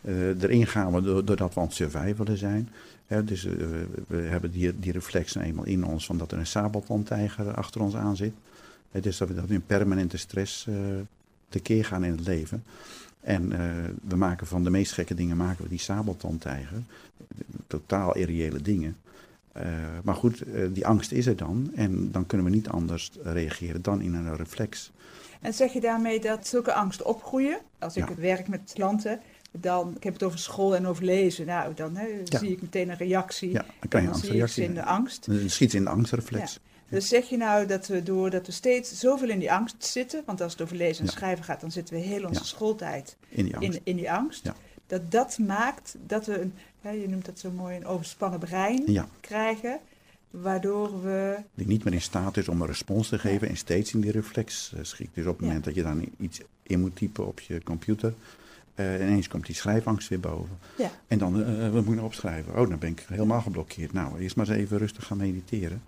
eh, 0.00 0.42
erin 0.42 0.66
gaan 0.66 0.92
we 0.92 1.02
do- 1.02 1.24
doordat 1.24 1.54
we 1.54 1.60
aan 1.60 1.66
het 1.66 1.74
survivalen 1.74 2.38
zijn. 2.38 2.68
Hè, 3.06 3.24
dus 3.24 3.44
eh, 3.44 3.52
we- 4.08 4.16
hebben 4.16 4.50
die, 4.50 4.78
die 4.78 4.92
reflex 4.92 5.32
nou 5.34 5.46
eenmaal 5.46 5.64
in 5.64 5.84
ons 5.84 6.06
van 6.06 6.18
dat 6.18 6.32
er 6.32 6.38
een 6.38 6.46
sabeltandtijger 6.46 7.54
achter 7.54 7.80
ons 7.80 7.94
aan 7.96 8.16
zit. 8.16 8.32
Hè, 8.90 9.00
dus 9.00 9.16
dat 9.18 9.28
we, 9.28 9.34
dat 9.34 9.48
in 9.50 9.66
permanente 9.66 10.16
stress 10.16 10.66
eh 10.66 10.74
tekeer 11.48 11.84
gaan 11.84 12.04
in 12.04 12.10
het 12.10 12.26
leven. 12.26 12.64
En 13.24 13.52
eh, 13.52 13.58
we 14.02 14.16
maken 14.16 14.46
van 14.46 14.64
de 14.64 14.70
meest 14.70 14.92
gekke 14.92 15.14
dingen 15.14 15.36
maken 15.36 15.62
we 15.62 15.68
die 15.68 15.78
sabeltandtijger. 15.78 16.82
Totaal 17.66 18.16
irreële 18.16 18.62
dingen. 18.62 18.96
Eh, 19.52 19.62
maar 20.04 20.14
goed, 20.14 20.40
eh, 20.40 20.62
die 20.72 20.86
angst 20.86 21.12
is 21.12 21.26
er 21.26 21.36
dan. 21.36 21.70
En 21.74 22.10
dan 22.12 22.26
kunnen 22.26 22.46
we 22.46 22.52
niet 22.52 22.68
anders 22.68 23.10
reageren 23.22 23.82
dan 23.82 24.00
in 24.00 24.14
een 24.14 24.36
reflex. 24.36 24.90
En 25.40 25.54
zeg 25.54 25.72
je 25.72 25.80
daarmee 25.80 26.20
dat 26.20 26.46
zulke 26.46 26.72
angsten 26.74 27.06
opgroeien? 27.06 27.58
Als 27.78 27.96
ik 27.96 28.08
Ja. 28.08 28.14
werk 28.14 28.48
met 28.48 28.70
klanten, 28.74 29.20
dan, 29.50 29.94
ik 29.96 30.02
heb 30.02 30.12
het 30.12 30.22
over 30.22 30.38
school 30.38 30.76
en 30.76 30.86
over 30.86 31.04
lezen. 31.04 31.46
Nou, 31.46 31.74
dan 31.74 31.98
Ja. 32.24 32.38
zie 32.38 32.50
ik 32.50 32.62
meteen 32.62 32.88
een 32.88 32.96
reactie. 32.96 33.50
Ja, 33.50 33.58
dan 33.58 33.68
en 33.80 33.88
kan 33.88 34.00
je 34.00 34.06
dan 34.06 34.16
zie 34.18 34.24
ik 34.34 34.40
angstreactie 34.40 34.64
in 34.64 34.74
de 34.74 34.84
angst. 34.84 35.26
Dan 35.26 35.50
schiet 35.50 35.74
in 35.74 35.84
de 35.84 35.90
angstreflex. 35.90 36.60
Dus 36.94 37.08
zeg 37.08 37.28
je 37.28 37.36
nou 37.36 37.66
dat 37.66 37.86
we 37.86 38.02
doordat 38.02 38.46
we 38.46 38.52
steeds 38.52 38.98
zoveel 38.98 39.28
in 39.28 39.38
die 39.38 39.52
angst 39.52 39.84
zitten, 39.84 40.22
want 40.26 40.40
als 40.40 40.52
het 40.52 40.62
over 40.62 40.76
lezen 40.76 41.04
en 41.06 41.12
schrijven 41.12 41.44
gaat, 41.44 41.60
dan 41.60 41.70
zitten 41.70 41.94
we 41.94 42.00
heel 42.00 42.24
onze 42.26 42.44
schooltijd 42.44 43.16
In 43.28 43.44
die 43.44 43.56
angst. 43.56 43.74
in, 43.74 43.80
in 43.84 43.96
die 43.96 44.12
angst. 44.12 44.50
Dat 44.86 45.10
dat 45.10 45.38
maakt 45.38 45.96
dat 46.06 46.26
we, 46.26 46.40
een, 46.40 47.00
je 47.00 47.08
noemt 47.08 47.24
dat 47.24 47.38
zo 47.38 47.50
mooi, 47.50 47.76
een 47.76 47.86
overspannen 47.86 48.38
brein 48.38 49.06
krijgen. 49.20 49.78
waardoor 50.30 51.02
we... 51.02 51.36
Die 51.54 51.66
niet 51.66 51.84
meer 51.84 51.92
in 51.92 52.00
staat 52.02 52.36
is 52.36 52.48
om 52.48 52.60
een 52.60 52.66
respons 52.66 53.08
te 53.08 53.18
geven 53.18 53.48
en 53.48 53.56
steeds 53.56 53.92
in 53.94 54.00
die 54.00 54.10
reflex 54.10 54.72
uh, 54.74 54.80
schikt. 54.84 55.14
Dus 55.14 55.24
op 55.26 55.30
het 55.32 55.40
Ja. 55.40 55.46
moment 55.46 55.64
dat 55.64 55.74
je 55.74 55.82
dan 55.82 56.08
iets 56.18 56.40
in 56.62 56.80
moet 56.80 56.96
typen 56.96 57.26
op 57.26 57.40
je 57.40 57.62
computer, 57.62 58.14
eh, 58.74 58.94
ineens 59.00 59.28
komt 59.28 59.46
die 59.46 59.54
schrijfangst 59.54 60.08
weer 60.08 60.20
boven. 60.20 60.58
Ja, 60.78 60.90
En 61.06 61.18
dan, 61.18 61.44
eh, 61.44 61.62
wat 61.62 61.72
moet 61.72 61.84
ik 61.84 61.94
nou 61.94 62.02
opschrijven? 62.06 62.52
Oh, 62.58 62.68
dan 62.68 62.78
ben 62.78 62.90
ik 62.90 63.04
helemaal 63.08 63.40
geblokkeerd. 63.40 63.92
Nou, 63.92 64.18
eerst 64.20 64.36
maar 64.36 64.48
eens 64.48 64.56
even 64.56 64.78
rustig 64.78 65.06
gaan 65.06 65.16
mediteren. 65.16 65.82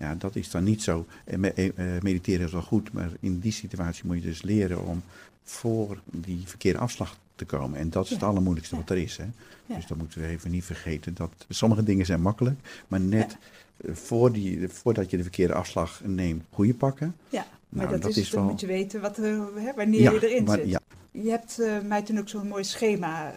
Ja, 0.00 0.14
dat 0.14 0.36
is 0.36 0.50
dan 0.50 0.64
niet 0.64 0.82
zo. 0.82 1.06
Eh, 1.24 1.44
eh, 1.56 1.68
eh, 1.96 2.02
mediteren 2.02 2.46
is 2.46 2.52
wel 2.52 2.62
goed, 2.62 2.92
maar 2.92 3.10
in 3.20 3.38
die 3.38 3.52
situatie 3.52 4.06
moet 4.06 4.16
je 4.16 4.22
dus 4.28 4.42
leren 4.42 4.86
om 4.86 5.02
voor 5.42 6.00
die 6.10 6.42
verkeerde 6.46 6.78
afslag 6.78 7.18
te 7.34 7.44
komen. 7.44 7.78
En 7.78 7.90
dat 7.90 8.04
is 8.04 8.10
het 8.10 8.22
allermoeilijkste 8.22 8.74
Ja. 8.74 8.80
wat 8.80 8.90
er 8.90 8.96
is. 9.02 9.16
Hè? 9.16 9.24
Ja. 9.66 9.74
Dus 9.74 9.86
dat 9.86 9.98
moeten 9.98 10.20
we 10.20 10.26
even 10.26 10.50
niet 10.50 10.64
vergeten. 10.64 11.14
Dat 11.14 11.30
sommige 11.48 11.82
dingen 11.82 12.06
zijn 12.06 12.20
makkelijk, 12.22 12.60
maar 12.88 13.00
net 13.00 13.36
voor 13.84 14.32
die, 14.32 14.68
voordat 14.68 15.10
je 15.10 15.16
de 15.16 15.22
verkeerde 15.22 15.54
afslag 15.54 16.00
neemt, 16.04 16.44
goede 16.50 16.74
pakken. 16.74 17.16
ja. 17.28 17.46
maar 17.68 17.80
Nou, 17.84 17.90
dat, 17.94 18.02
dat 18.02 18.10
is, 18.10 18.16
is 18.18 18.30
dan 18.30 18.40
wel- 18.40 18.50
moet 18.50 18.60
je 18.60 18.66
weten 18.66 19.00
wat, 19.00 19.16
hè, 19.16 19.36
wanneer 19.76 20.00
je 20.12 20.28
erin 20.30 20.44
maar- 20.44 20.58
zit. 20.58 20.78
Je 21.10 21.30
hebt 21.30 21.60
mij 21.86 22.02
toen 22.02 22.18
ook 22.18 22.28
zo'n 22.28 22.48
mooi 22.48 22.64
schema 22.64 23.32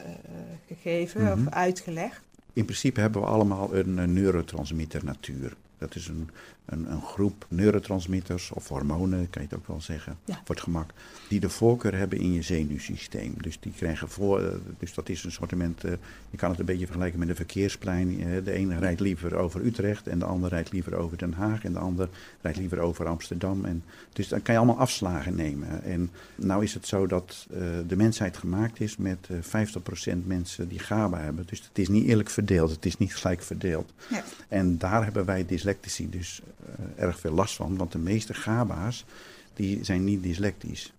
gegeven 0.68 1.22
Mhm. 1.22 1.32
of 1.48 1.54
uitgelegd. 1.54 2.22
In 2.54 2.66
principe 2.66 3.00
hebben 3.00 3.22
we 3.22 3.28
allemaal 3.28 3.76
een, 3.76 4.14
neurotransmitter 4.14 5.06
natuur. 5.06 5.54
Dat 5.78 5.96
is 5.96 6.08
een, 6.08 6.30
een, 6.66 6.92
een 6.92 7.02
groep 7.02 7.46
neurotransmitters 7.48 8.52
of 8.52 8.68
hormonen, 8.68 9.30
kan 9.30 9.42
je 9.42 9.48
het 9.48 9.58
ook 9.58 9.68
wel 9.68 9.82
zeggen, 9.82 10.18
Ja. 10.26 10.34
voor 10.46 10.56
het 10.56 10.64
gemak, 10.64 10.92
die 11.30 11.40
de 11.40 11.50
voorkeur 11.50 11.96
hebben 11.98 12.20
in 12.20 12.34
je 12.34 12.42
zenuwsysteem. 12.42 13.34
Dus 13.42 13.60
die 13.60 13.72
krijgen 13.76 14.10
voor, 14.10 14.42
eh, 14.42 14.48
dus 14.80 14.94
dat 14.94 15.10
is 15.10 15.24
een 15.24 15.32
soort, 15.32 15.52
eh, 15.54 15.92
je 16.30 16.38
kan 16.38 16.50
het 16.50 16.60
een 16.60 16.66
beetje 16.66 16.86
vergelijken 16.86 17.20
met 17.20 17.30
een 17.30 17.36
verkeersplein. 17.36 18.20
Eh, 18.20 18.44
De 18.44 18.52
ene 18.52 18.80
rijdt 18.80 19.00
liever 19.00 19.36
over 19.36 19.66
Utrecht 19.66 20.08
en 20.08 20.20
de 20.20 20.26
ander 20.26 20.50
rijdt 20.50 20.72
liever 20.72 20.96
over 20.96 21.18
Den 21.18 21.34
Haag 21.34 21.64
en 21.64 21.74
de 21.74 21.80
ander 21.80 22.10
rijdt 22.42 22.58
liever 22.58 22.80
over 22.80 23.08
Amsterdam. 23.08 23.66
En, 23.66 23.84
dus 24.14 24.28
dan 24.28 24.42
kan 24.42 24.54
je 24.54 24.60
allemaal 24.60 24.80
afslagen 24.80 25.36
nemen. 25.36 25.84
En 25.84 26.12
nou 26.36 26.64
is 26.64 26.74
het 26.74 26.88
zo 26.88 27.08
dat 27.08 27.48
eh, 27.52 27.60
de 27.88 27.96
mensheid 27.96 28.38
gemaakt 28.38 28.80
is 28.80 28.98
met 28.98 29.28
eh 29.30 29.38
50% 29.42 30.28
mensen 30.28 30.68
die 30.68 30.80
GABA 30.80 31.20
hebben. 31.20 31.46
Dus 31.48 31.60
het 31.68 31.78
is 31.80 31.88
niet 31.88 32.06
eerlijk 32.08 32.30
verdeeld, 32.30 32.70
het 32.72 32.86
is 32.86 32.98
niet 32.98 33.16
gelijk 33.16 33.42
verdeeld. 33.42 33.94
Ja. 34.10 34.24
En 34.48 34.78
daar 34.78 35.04
hebben 35.04 35.26
wij 35.26 35.46
dyslectici 35.46 36.10
dus 36.10 36.42
eh, 36.44 36.53
erg 36.96 37.20
veel 37.20 37.32
last 37.34 37.56
van, 37.56 37.78
want 37.78 37.92
de 37.92 37.98
meeste 37.98 38.34
GABA's 38.34 39.06
die 39.54 39.84
zijn 39.84 40.04
niet 40.04 40.24
dyslectisch. 40.24 40.94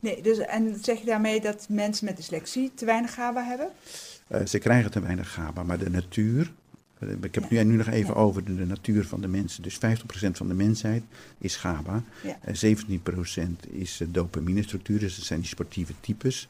Nee, 0.00 0.22
dus, 0.22 0.38
en 0.38 0.76
zeg 0.82 0.98
je 0.98 1.04
daarmee 1.06 1.40
dat 1.40 1.66
mensen 1.70 2.04
met 2.04 2.16
dyslexie 2.16 2.70
te 2.74 2.84
weinig 2.84 3.14
GABA 3.14 3.44
hebben? 3.44 3.68
Eh, 4.26 4.46
ze 4.46 4.58
krijgen 4.58 4.90
te 4.90 5.00
weinig 5.00 5.32
GABA, 5.32 5.62
maar 5.62 5.78
de 5.78 5.90
natuur. 5.90 6.52
eh, 6.98 7.08
Ik 7.22 7.34
heb 7.34 7.50
Ja. 7.50 7.62
nu, 7.62 7.70
nu 7.70 7.76
nog 7.76 7.86
even 7.88 8.14
Ja. 8.14 8.20
over 8.20 8.44
de, 8.44 8.54
de 8.54 8.66
natuur 8.66 9.06
van 9.06 9.20
de 9.20 9.28
mensen. 9.28 9.62
Dus 9.62 9.74
50% 9.78 10.36
van 10.36 10.48
de 10.48 10.54
mensheid 10.54 11.02
is 11.38 11.56
GABA. 11.56 12.02
Ja. 12.22 12.38
Eh, 12.40 12.54
17% 12.54 13.66
is 13.70 14.00
eh, 14.00 14.08
dopaminestructuur, 14.10 14.98
dus 14.98 15.16
dat 15.16 15.24
zijn 15.24 15.40
die 15.40 15.48
sportieve 15.48 15.92
types. 16.00 16.48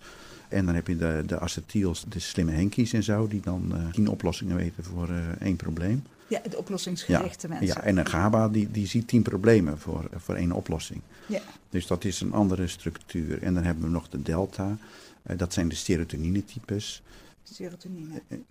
En 0.49 0.67
dan 0.67 0.75
heb 0.75 0.87
je 0.87 0.97
de, 0.97 1.23
de 1.27 1.39
acetyls, 1.41 2.05
de 2.09 2.19
slimme 2.19 2.53
henkies 2.53 2.93
en 2.93 3.03
zo, 3.03 3.29
die 3.29 3.41
dan 3.41 3.73
eh, 3.77 3.93
tien 3.93 4.09
oplossingen 4.09 4.57
weten 4.57 4.85
voor 4.85 5.09
eh, 5.09 5.19
één 5.41 5.57
probleem. 5.57 6.03
Ja, 6.29 6.41
de 6.51 6.57
oplossingsgerichte 6.57 7.49
mensen. 7.49 7.67
ja, 7.67 7.83
en 7.83 7.97
een 7.97 8.07
GABA 8.07 8.49
die, 8.49 8.71
die 8.71 8.87
ziet 8.87 9.09
tien 9.09 9.23
problemen 9.23 9.79
voor, 9.79 10.09
voor 10.17 10.35
één 10.35 10.53
oplossing. 10.53 11.01
Ja. 11.27 11.41
Dus 11.71 11.87
dat 11.87 12.05
is 12.05 12.21
een 12.21 12.33
andere 12.33 12.67
structuur. 12.67 13.43
En 13.43 13.55
dan 13.55 13.65
hebben 13.65 13.85
we 13.85 13.91
nog 13.91 14.09
de 14.09 14.23
delta, 14.23 14.77
eh, 15.23 15.39
dat 15.39 15.53
zijn 15.53 15.69
de 15.69 15.75
serotonine-types. 15.75 16.85
Serotonine. 16.85 17.01
Eh, 17.11 17.26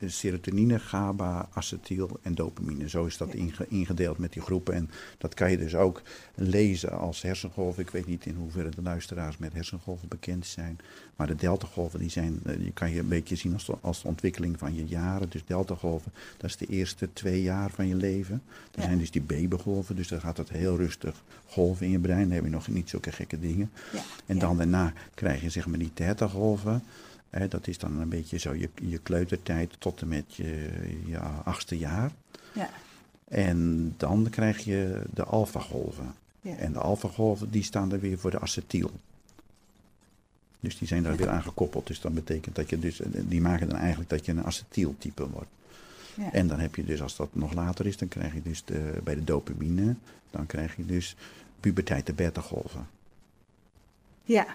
Serotonine, 0.08 0.80
GABA, 0.80 1.48
acetyl 1.54 2.20
en 2.22 2.36
dopamine. 2.36 2.90
Zo 2.90 3.06
is 3.06 3.18
dat 3.18 3.32
Ja. 3.34 3.66
ingedeeld 3.70 4.18
met 4.18 4.34
die 4.34 4.42
groepen. 4.42 4.74
En 4.74 4.90
dat 5.18 5.34
kan 5.34 5.52
je 5.52 5.58
dus 5.58 5.76
ook 5.76 6.02
lezen 6.36 6.92
als 6.92 7.22
hersengolven. 7.22 7.84
Ik 7.84 7.90
weet 7.90 8.06
niet 8.08 8.26
in 8.26 8.36
hoeverre 8.36 8.70
de 8.70 8.82
luisteraars 8.82 9.38
met 9.38 9.54
hersengolven 9.54 10.08
bekend 10.08 10.46
zijn. 10.46 10.78
Maar 11.16 11.28
de 11.28 11.36
deltagolven, 11.36 12.00
die, 12.00 12.10
zijn, 12.10 12.40
eh, 12.46 12.58
die 12.58 12.72
kan 12.72 12.92
je 12.92 13.00
een 13.00 13.08
beetje 13.08 13.36
zien 13.36 13.54
als 13.54 13.66
de, 13.66 13.76
als 13.82 14.02
de 14.02 14.08
ontwikkeling 14.08 14.60
van 14.60 14.76
je 14.76 14.86
jaren. 14.86 15.30
Dus 15.30 15.42
deltagolven, 15.46 16.12
dat 16.38 16.50
is 16.50 16.58
de 16.58 16.66
eerste 16.66 17.10
twee 17.14 17.42
jaar 17.42 17.70
van 17.72 17.88
je 17.88 17.96
leven. 17.96 18.42
Er 18.72 18.80
Ja. 18.80 18.86
zijn 18.86 18.98
dus 18.98 19.12
die 19.12 19.22
babygolven, 19.22 19.96
dus 19.96 20.08
dan 20.08 20.20
gaat 20.20 20.38
het 20.38 20.50
heel 20.50 20.78
rustig 20.78 21.24
golven 21.48 21.86
in 21.86 21.92
je 21.92 22.00
brein. 22.00 22.22
Dan 22.24 22.32
heb 22.32 22.44
je 22.44 22.50
nog 22.50 22.68
niet 22.68 22.90
zulke 22.90 23.12
gekke 23.12 23.40
dingen. 23.40 23.72
Ja. 23.94 24.00
En 24.26 24.40
dan 24.40 24.58
daarna 24.58 24.94
krijg 25.14 25.42
je 25.42 25.50
zeg 25.50 25.68
maar 25.68 25.80
die 25.80 25.94
theta-golven. 25.94 26.84
Hè, 27.38 27.48
dat 27.48 27.68
is 27.68 27.78
dan 27.78 28.00
een 28.00 28.10
beetje 28.10 28.38
zo 28.38 28.54
je, 28.54 28.70
je 28.82 28.98
kleutertijd 28.98 29.76
tot 29.80 30.02
en 30.02 30.08
met 30.08 30.36
je, 30.36 30.70
je 31.06 31.20
achtste 31.20 31.78
jaar. 31.78 32.12
Ja. 32.54 32.70
En 33.28 33.94
dan 33.98 34.28
krijg 34.30 34.60
je 34.60 35.02
de 35.14 35.24
alfagolven. 35.24 36.14
Ja. 36.42 36.56
En 36.56 36.74
de 36.74 36.80
alfagolven 36.80 37.52
die 37.52 37.64
staan 37.64 37.92
er 37.92 38.00
weer 38.00 38.18
voor 38.18 38.32
de 38.32 38.40
acetyl. 38.40 38.92
Dus 40.60 40.78
die 40.78 40.88
zijn 40.88 41.04
daar 41.04 41.12
Ja. 41.12 41.18
weer 41.18 41.30
aan 41.30 41.42
gekoppeld. 41.42 41.88
Dus 41.88 42.02
dat 42.02 42.14
betekent 42.14 42.56
dat 42.56 42.70
je 42.70 42.80
dus, 42.80 43.02
die 43.06 43.42
maken 43.42 43.70
dan 43.70 43.78
eigenlijk 43.78 44.10
dat 44.10 44.26
je 44.26 44.32
een 44.32 44.44
acetyltype 44.46 45.30
wordt. 45.30 45.50
Ja. 46.16 46.32
En 46.32 46.48
dan 46.48 46.60
heb 46.60 46.76
je 46.76 46.84
dus, 46.84 47.02
als 47.02 47.16
dat 47.16 47.30
nog 47.36 47.54
later 47.54 47.86
is, 47.86 47.98
dan 47.98 48.08
krijg 48.08 48.34
je 48.34 48.42
dus 48.42 48.64
de, 48.66 49.00
bij 49.04 49.16
de 49.16 49.24
dopamine, 49.24 49.96
dan 50.32 50.46
krijg 50.46 50.76
je 50.76 50.86
dus 50.86 51.16
puberteit, 51.60 52.06
de 52.06 52.14
beta-golven. 52.14 52.88
ja. 54.24 54.46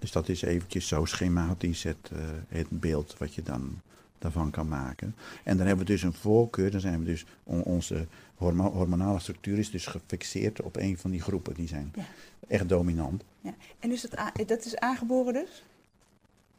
Dus 0.00 0.12
dat 0.12 0.28
is 0.28 0.42
eventjes 0.42 0.88
zo 0.88 1.04
schematisch 1.04 1.82
het, 1.82 2.10
eh, 2.12 2.18
het 2.48 2.66
beeld 2.70 3.14
wat 3.18 3.34
je 3.34 3.42
dan 3.42 3.80
daarvan 4.18 4.50
kan 4.50 4.68
maken. 4.68 5.14
En 5.44 5.56
dan 5.56 5.66
hebben 5.66 5.86
we 5.86 5.92
dus 5.92 6.02
een 6.02 6.12
voorkeur, 6.12 6.70
dan 6.70 6.80
zijn 6.80 6.98
we 6.98 7.04
dus, 7.04 7.26
on- 7.44 7.62
onze 7.62 8.06
hormo- 8.34 8.72
hormonale 8.72 9.18
structuur 9.18 9.58
is 9.58 9.70
dus 9.70 9.86
gefixeerd 9.86 10.60
op 10.62 10.76
een 10.76 10.98
van 10.98 11.10
die 11.10 11.20
groepen. 11.22 11.54
Die 11.54 11.68
zijn 11.68 11.92
Ja. 11.94 12.04
echt 12.48 12.68
dominant. 12.68 13.24
ja. 13.40 13.54
En 13.78 13.90
is 13.92 14.00
dat, 14.00 14.48
dat 14.48 14.64
is 14.64 14.76
aangeboren 14.76 15.32
dus? 15.32 15.62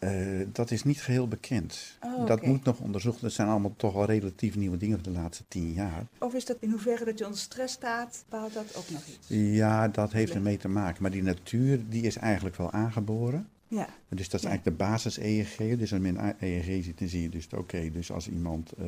Eh, 0.01 0.39
dat 0.51 0.71
is 0.71 0.83
niet 0.83 1.01
geheel 1.01 1.27
bekend. 1.27 1.97
Oh, 2.03 2.25
Dat 2.27 2.45
moet 2.45 2.63
nog 2.63 2.79
onderzocht. 2.79 3.21
Dat 3.21 3.31
zijn 3.31 3.47
allemaal 3.47 3.73
toch 3.77 3.95
al 3.95 4.05
relatief 4.05 4.55
nieuwe 4.55 4.77
dingen 4.77 4.99
van 5.03 5.13
de 5.13 5.19
laatste 5.19 5.43
tien 5.47 5.71
jaar. 5.73 6.05
Of 6.19 6.33
is 6.33 6.45
dat 6.45 6.57
in 6.59 6.69
hoeverre 6.69 7.05
dat 7.05 7.17
je 7.19 7.25
onder 7.25 7.39
stress 7.39 7.73
staat, 7.73 8.23
bepaalt 8.29 8.53
dat 8.53 8.75
ook 8.77 8.89
nog 8.89 9.05
iets? 9.05 9.27
Ja, 9.27 9.87
dat 9.87 10.11
heeft 10.11 10.33
ermee 10.33 10.57
te 10.57 10.67
maken. 10.67 11.01
Maar 11.01 11.11
die 11.11 11.23
natuur, 11.23 11.79
die 11.89 12.01
is 12.01 12.15
eigenlijk 12.15 12.55
wel 12.55 12.71
aangeboren. 12.71 13.47
Ja. 13.67 13.87
Dus 14.09 14.29
dat 14.29 14.39
is 14.39 14.45
Ja. 14.45 14.49
eigenlijk 14.49 14.77
de 14.77 14.83
basis 14.85 15.17
EEG. 15.17 15.57
Dus 15.77 15.93
als 15.93 16.01
je 16.01 16.07
een 16.07 16.33
EEG 16.39 16.83
ziet, 16.83 16.99
dan 16.99 17.07
zie 17.07 17.21
je 17.21 17.29
dus, 17.29 17.47
oké, 17.57 17.91
dus 17.91 18.11
als 18.11 18.29
iemand 18.29 18.71
eh, 18.71 18.85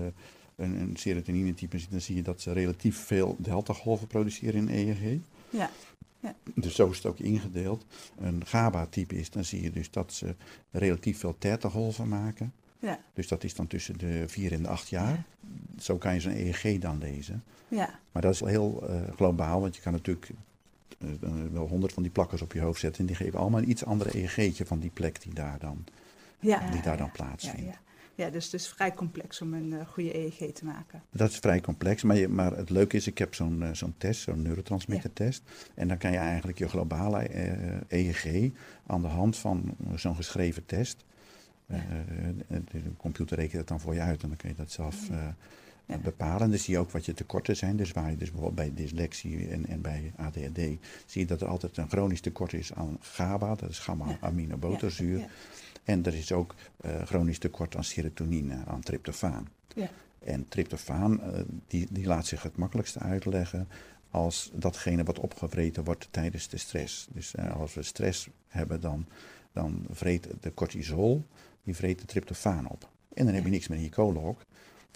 een, 0.55 0.79
een 0.81 0.95
serotonine-type 0.97 1.77
ziet, 1.77 1.91
dan 1.91 2.01
zie 2.01 2.15
je 2.15 2.21
dat 2.21 2.41
ze 2.41 2.51
relatief 2.51 2.97
veel 2.97 3.35
delta-golven 3.39 4.07
produceren 4.07 4.69
in 4.69 4.87
EEG. 4.89 5.19
Ja. 5.49 5.69
Dus 6.55 6.75
zo 6.75 6.89
is 6.89 6.97
het 6.97 7.05
ook 7.05 7.19
ingedeeld. 7.19 7.85
Een 8.19 8.45
GABA-type 8.45 9.15
is, 9.15 9.29
dan 9.29 9.43
zie 9.45 9.61
je 9.61 9.71
dus 9.71 9.91
dat 9.91 10.13
ze 10.13 10.35
relatief 10.71 11.19
veel 11.19 11.35
theta-golven 11.37 12.07
maken. 12.07 12.53
Ja. 12.79 12.99
Dus 13.13 13.27
dat 13.27 13.43
is 13.43 13.55
dan 13.55 13.67
tussen 13.67 13.97
de 13.97 14.23
4 14.27 14.51
en 14.51 14.61
de 14.61 14.67
8 14.67 14.89
jaar. 14.89 15.23
Zo 15.79 15.97
kan 15.97 16.13
je 16.13 16.19
zo'n 16.19 16.31
EEG 16.35 16.79
dan 16.79 16.97
lezen. 16.97 17.43
Ja. 17.67 17.99
Maar 18.11 18.21
dat 18.21 18.33
is 18.33 18.39
heel 18.39 18.87
eh, 18.87 19.01
globaal, 19.15 19.61
want 19.61 19.75
je 19.75 19.81
kan 19.81 19.91
natuurlijk 19.91 20.29
eh, 20.99 21.07
wel 21.51 21.67
honderd 21.67 21.93
van 21.93 22.03
die 22.03 22.11
plakkers 22.11 22.41
op 22.41 22.53
je 22.53 22.59
hoofd 22.61 22.79
zetten. 22.79 23.01
En 23.01 23.07
die 23.07 23.15
geven 23.15 23.39
allemaal 23.39 23.61
een 23.61 23.69
iets 23.69 23.85
andere 23.85 24.17
EEG'tje 24.17 24.65
van 24.65 24.79
die 24.79 24.91
plek 24.93 25.21
die 25.21 25.33
daar 25.33 25.59
dan, 25.59 25.83
Ja. 26.39 26.69
die 26.71 26.81
daar 26.81 26.97
dan 26.97 27.05
ja. 27.05 27.11
plaatsvindt. 27.11 27.77
Ja, 28.15 28.29
dus 28.29 28.45
het 28.45 28.53
is 28.53 28.67
vrij 28.67 28.93
complex 28.93 29.41
om 29.41 29.53
een 29.53 29.73
eh, 29.73 29.87
goede 29.87 30.17
EEG 30.17 30.51
te 30.53 30.65
maken. 30.65 31.03
Dat 31.11 31.29
is 31.29 31.37
vrij 31.37 31.61
complex, 31.61 32.03
maar, 32.03 32.17
je, 32.17 32.27
maar 32.27 32.51
het 32.57 32.69
leuke 32.69 32.95
is, 32.97 33.07
ik 33.07 33.17
heb 33.17 33.35
zo'n 33.35 33.63
eh, 33.63 33.69
zo'n 33.73 33.93
test, 33.97 34.21
zo'n 34.21 34.41
neurotransmittertest. 34.41 35.43
En 35.75 35.87
dan 35.87 35.97
kan 35.97 36.11
je 36.11 36.17
eigenlijk 36.17 36.57
je 36.57 36.67
globale 36.69 37.17
eh, 37.19 37.77
EEG 37.87 38.51
aan 38.85 39.01
de 39.01 39.07
hand 39.07 39.37
van 39.37 39.75
zo'n 39.95 40.15
geschreven 40.15 40.65
test. 40.65 41.05
Ja. 41.65 41.83
de 42.47 42.63
computer 42.97 43.37
rekent 43.37 43.57
het 43.57 43.67
dan 43.67 43.79
voor 43.79 43.93
je 43.93 43.99
uit 43.99 44.21
en 44.23 44.27
dan 44.27 44.37
kun 44.37 44.49
je 44.49 44.55
dat 44.55 44.71
zelf 44.71 45.07
Ja. 45.85 45.97
bepalen. 45.97 46.49
Dan 46.49 46.59
zie 46.59 46.73
je 46.73 46.79
ook 46.79 46.91
wat 46.91 47.05
je 47.05 47.13
tekorten 47.13 47.55
zijn. 47.55 47.75
Dus 47.77 47.91
waar 47.91 48.09
je 48.09 48.17
dus 48.17 48.31
bijvoorbeeld 48.31 48.75
bij 48.75 48.83
dyslexie 48.83 49.47
en, 49.47 49.67
en 49.67 49.81
bij 49.81 50.13
ADHD 50.15 50.57
zie 51.05 51.21
je 51.21 51.25
dat 51.25 51.41
er 51.41 51.47
altijd 51.47 51.77
een 51.77 51.89
chronisch 51.89 52.21
tekort 52.21 52.53
is 52.53 52.73
aan 52.73 52.97
GABA, 52.99 53.55
dat 53.55 53.69
is 53.69 53.79
gamma-aminobuterzuur. 53.79 55.17
Ja. 55.17 55.27
En 55.83 56.05
er 56.05 56.13
is 56.13 56.31
ook 56.31 56.55
eh, 56.77 57.01
chronisch 57.01 57.37
tekort 57.37 57.75
aan 57.75 57.83
serotonine, 57.83 58.65
aan 58.65 58.81
tryptofaan. 58.81 59.47
Ja. 59.75 59.89
En 60.19 60.47
tryptofaan, 60.47 61.21
eh, 61.21 61.41
die, 61.67 61.87
die 61.91 62.05
laat 62.05 62.25
zich 62.25 62.43
het 62.43 62.57
makkelijkste 62.57 62.99
uitleggen 62.99 63.67
als 64.09 64.51
datgene 64.53 65.03
wat 65.03 65.19
opgevreten 65.19 65.83
wordt 65.83 66.07
tijdens 66.11 66.47
de 66.47 66.57
stress. 66.57 67.07
Dus 67.11 67.35
eh, 67.35 67.55
als 67.55 67.73
we 67.73 67.83
stress 67.83 68.27
hebben, 68.47 68.81
dan, 68.81 69.05
dan 69.51 69.85
vreet 69.89 70.27
de 70.39 70.53
cortisol, 70.53 71.25
die 71.63 71.75
vreet 71.75 71.99
de 71.99 72.05
tryptofaan 72.05 72.69
op. 72.69 72.89
En 73.13 73.25
dan 73.25 73.33
heb 73.33 73.43
je 73.43 73.49
niks 73.49 73.67
meer 73.67 73.77
in 73.77 73.83
je. 73.89 74.45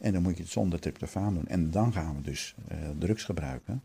En 0.02 0.14
dan 0.14 0.22
moet 0.22 0.38
je 0.38 0.44
het 0.44 0.52
zonder 0.52 0.80
tryptofaan 0.80 1.34
doen. 1.34 1.48
En 1.48 1.72
dan 1.72 1.94
gaan 1.94 2.16
we 2.16 2.22
dus 2.22 2.56
drugs 2.98 3.24
gebruiken. 3.24 3.82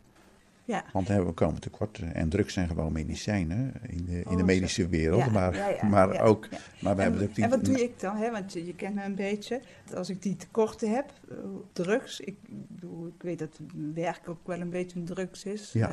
Ja. 0.65 0.85
Want 0.93 1.07
hè, 1.07 1.25
we 1.25 1.31
komen 1.31 1.61
tekort. 1.61 1.99
En 2.13 2.29
drugs 2.29 2.53
zijn 2.53 2.67
gewoon 2.67 2.91
medicijnen 2.91 3.73
in 3.87 4.05
de, 4.05 4.11
in 4.11 4.27
Oh, 4.27 4.37
de 4.37 4.43
medische 4.43 4.87
wereld. 4.87 5.23
Ja, 5.23 5.31
maar 5.31 5.55
ja, 5.55 5.85
maar 5.85 6.21
ook. 6.21 6.47
Maar 6.81 6.95
we 6.95 7.01
En, 7.01 7.09
hebben 7.11 7.27
ook 7.29 7.35
die, 7.35 7.43
en 7.43 7.49
wat 7.49 7.65
doe 7.65 7.83
ik 7.83 7.99
dan? 7.99 8.15
Hè? 8.15 8.31
Want 8.31 8.53
je, 8.53 8.65
je 8.65 8.75
kent 8.75 8.95
me 8.95 9.03
een 9.03 9.15
beetje. 9.15 9.61
Als 9.95 10.09
ik 10.09 10.21
die 10.21 10.35
tekorten 10.35 10.91
heb, 10.93 11.11
eh, 11.29 11.37
drugs. 11.73 12.19
Ik, 12.19 12.35
bedoel, 12.47 13.07
ik 13.07 13.21
weet 13.21 13.39
dat 13.39 13.59
werk 13.93 14.29
ook 14.29 14.47
wel 14.47 14.61
een 14.61 14.69
beetje 14.69 14.99
een 14.99 15.05
drugs 15.05 15.43
is. 15.43 15.75
Eh, 15.75 15.89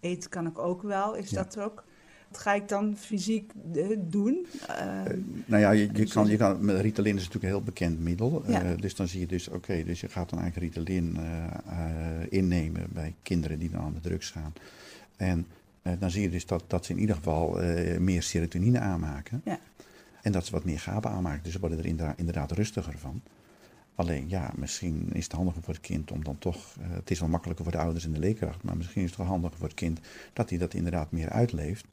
eten 0.00 0.30
kan 0.30 0.46
ik 0.46 0.58
ook 0.58 0.82
wel. 0.82 1.14
Is 1.14 1.30
dat 1.30 1.58
ook? 1.58 1.84
Wat 2.30 2.38
ga 2.40 2.54
ik 2.54 2.68
dan 2.68 2.96
fysiek 2.96 3.52
eh, 3.74 3.86
doen? 3.98 4.46
Eh, 4.68 5.02
Nou 5.46 5.62
ja, 5.62 5.70
je, 5.70 5.80
je, 5.80 5.92
Dus 5.92 6.12
kan, 6.12 6.26
je- 6.28 6.36
kan, 6.36 6.64
met 6.64 6.80
Ritalin 6.80 7.14
is 7.16 7.18
natuurlijk 7.24 7.44
een 7.44 7.50
heel 7.58 7.62
bekend 7.62 8.00
middel. 8.00 8.42
Ja. 8.46 8.74
Dus 8.74 8.94
dan 8.94 9.08
zie 9.08 9.20
je 9.20 9.26
dus, 9.26 9.48
oké, 9.48 9.84
dus 9.84 10.00
je 10.00 10.08
gaat 10.08 10.30
dan 10.30 10.38
eigenlijk 10.40 10.74
Ritalin 10.74 11.18
innemen 12.28 12.86
bij 12.92 13.14
kinderen 13.22 13.58
die 13.58 13.70
dan 13.70 13.80
aan 13.80 13.94
de 13.94 14.00
drugs 14.00 14.30
gaan. 14.30 14.52
En 15.16 15.46
dan 15.98 16.10
zie 16.10 16.22
je 16.22 16.30
dus 16.30 16.46
dat, 16.46 16.64
dat 16.66 16.84
ze 16.84 16.92
in 16.92 16.98
ieder 16.98 17.16
geval 17.16 17.58
meer 17.98 18.22
serotonine 18.22 18.78
aanmaken. 18.78 19.40
Ja. 19.44 19.58
En 20.22 20.32
dat 20.32 20.46
ze 20.46 20.52
wat 20.52 20.64
meer 20.64 20.80
GABA 20.80 21.10
aanmaken. 21.10 21.42
Dus 21.42 21.52
ze 21.52 21.60
worden 21.60 21.78
er 21.78 21.86
inderdaad, 21.86 22.18
inderdaad 22.18 22.52
rustiger 22.52 22.98
van. 22.98 23.22
Alleen 23.94 24.28
ja, 24.28 24.50
misschien 24.56 25.08
is 25.12 25.24
het 25.24 25.32
handiger 25.32 25.62
voor 25.62 25.74
het 25.74 25.82
kind 25.82 26.10
om 26.10 26.24
dan 26.24 26.38
toch, 26.38 26.76
het 26.80 27.10
is 27.10 27.20
wel 27.20 27.28
makkelijker 27.28 27.64
voor 27.64 27.72
de 27.74 27.80
ouders 27.80 28.04
en 28.04 28.12
de 28.12 28.18
leerkracht, 28.18 28.62
maar 28.62 28.76
misschien 28.76 29.02
is 29.02 29.08
het 29.08 29.18
wel 29.18 29.26
handiger 29.26 29.56
voor 29.58 29.66
het 29.66 29.76
kind 29.76 30.00
dat 30.32 30.50
hij 30.50 30.58
dat 30.58 30.74
inderdaad 30.74 31.10
meer 31.12 31.28
uitleeft. 31.30 31.84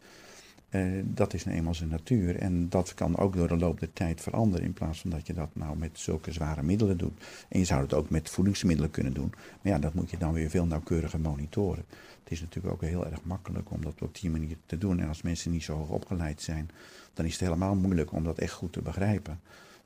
Eh, 0.69 0.83
dat 1.03 1.33
is 1.33 1.43
nou 1.45 1.57
eenmaal 1.57 1.73
zijn 1.73 1.89
natuur 1.89 2.35
en 2.39 2.69
dat 2.69 2.93
kan 2.93 3.17
ook 3.17 3.35
door 3.35 3.47
de 3.47 3.57
loop 3.57 3.79
der 3.79 3.93
tijd 3.93 4.21
veranderen 4.21 4.65
in 4.65 4.73
plaats 4.73 4.99
van 5.01 5.09
dat 5.09 5.27
je 5.27 5.33
dat 5.33 5.49
nou 5.53 5.77
met 5.77 5.99
zulke 5.99 6.31
zware 6.31 6.63
middelen 6.63 6.97
doet. 6.97 7.23
En 7.49 7.59
je 7.59 7.65
zou 7.65 7.81
het 7.81 7.93
ook 7.93 8.09
met 8.09 8.29
voedingsmiddelen 8.29 8.91
kunnen 8.91 9.13
doen, 9.13 9.29
maar 9.35 9.73
ja, 9.73 9.79
dat 9.79 9.93
moet 9.93 10.09
je 10.09 10.17
dan 10.17 10.33
weer 10.33 10.49
veel 10.49 10.65
nauwkeuriger 10.65 11.19
monitoren. 11.19 11.85
Het 12.23 12.31
is 12.31 12.41
natuurlijk 12.41 12.73
ook 12.73 12.81
heel 12.81 13.05
erg 13.05 13.23
makkelijk 13.23 13.71
om 13.71 13.81
dat 13.81 14.01
op 14.01 14.19
die 14.19 14.29
manier 14.29 14.57
te 14.65 14.77
doen 14.77 14.99
en 14.99 15.07
als 15.07 15.21
mensen 15.21 15.51
niet 15.51 15.63
zo 15.63 15.75
hoog 15.75 15.89
opgeleid 15.89 16.41
zijn, 16.41 16.69
dan 17.13 17.25
is 17.25 17.31
het 17.31 17.41
helemaal 17.41 17.75
moeilijk 17.75 18.11
om 18.11 18.23
dat 18.23 18.37
echt 18.37 18.53
goed 18.53 18.73
te 18.73 18.81
begrijpen. 18.81 19.39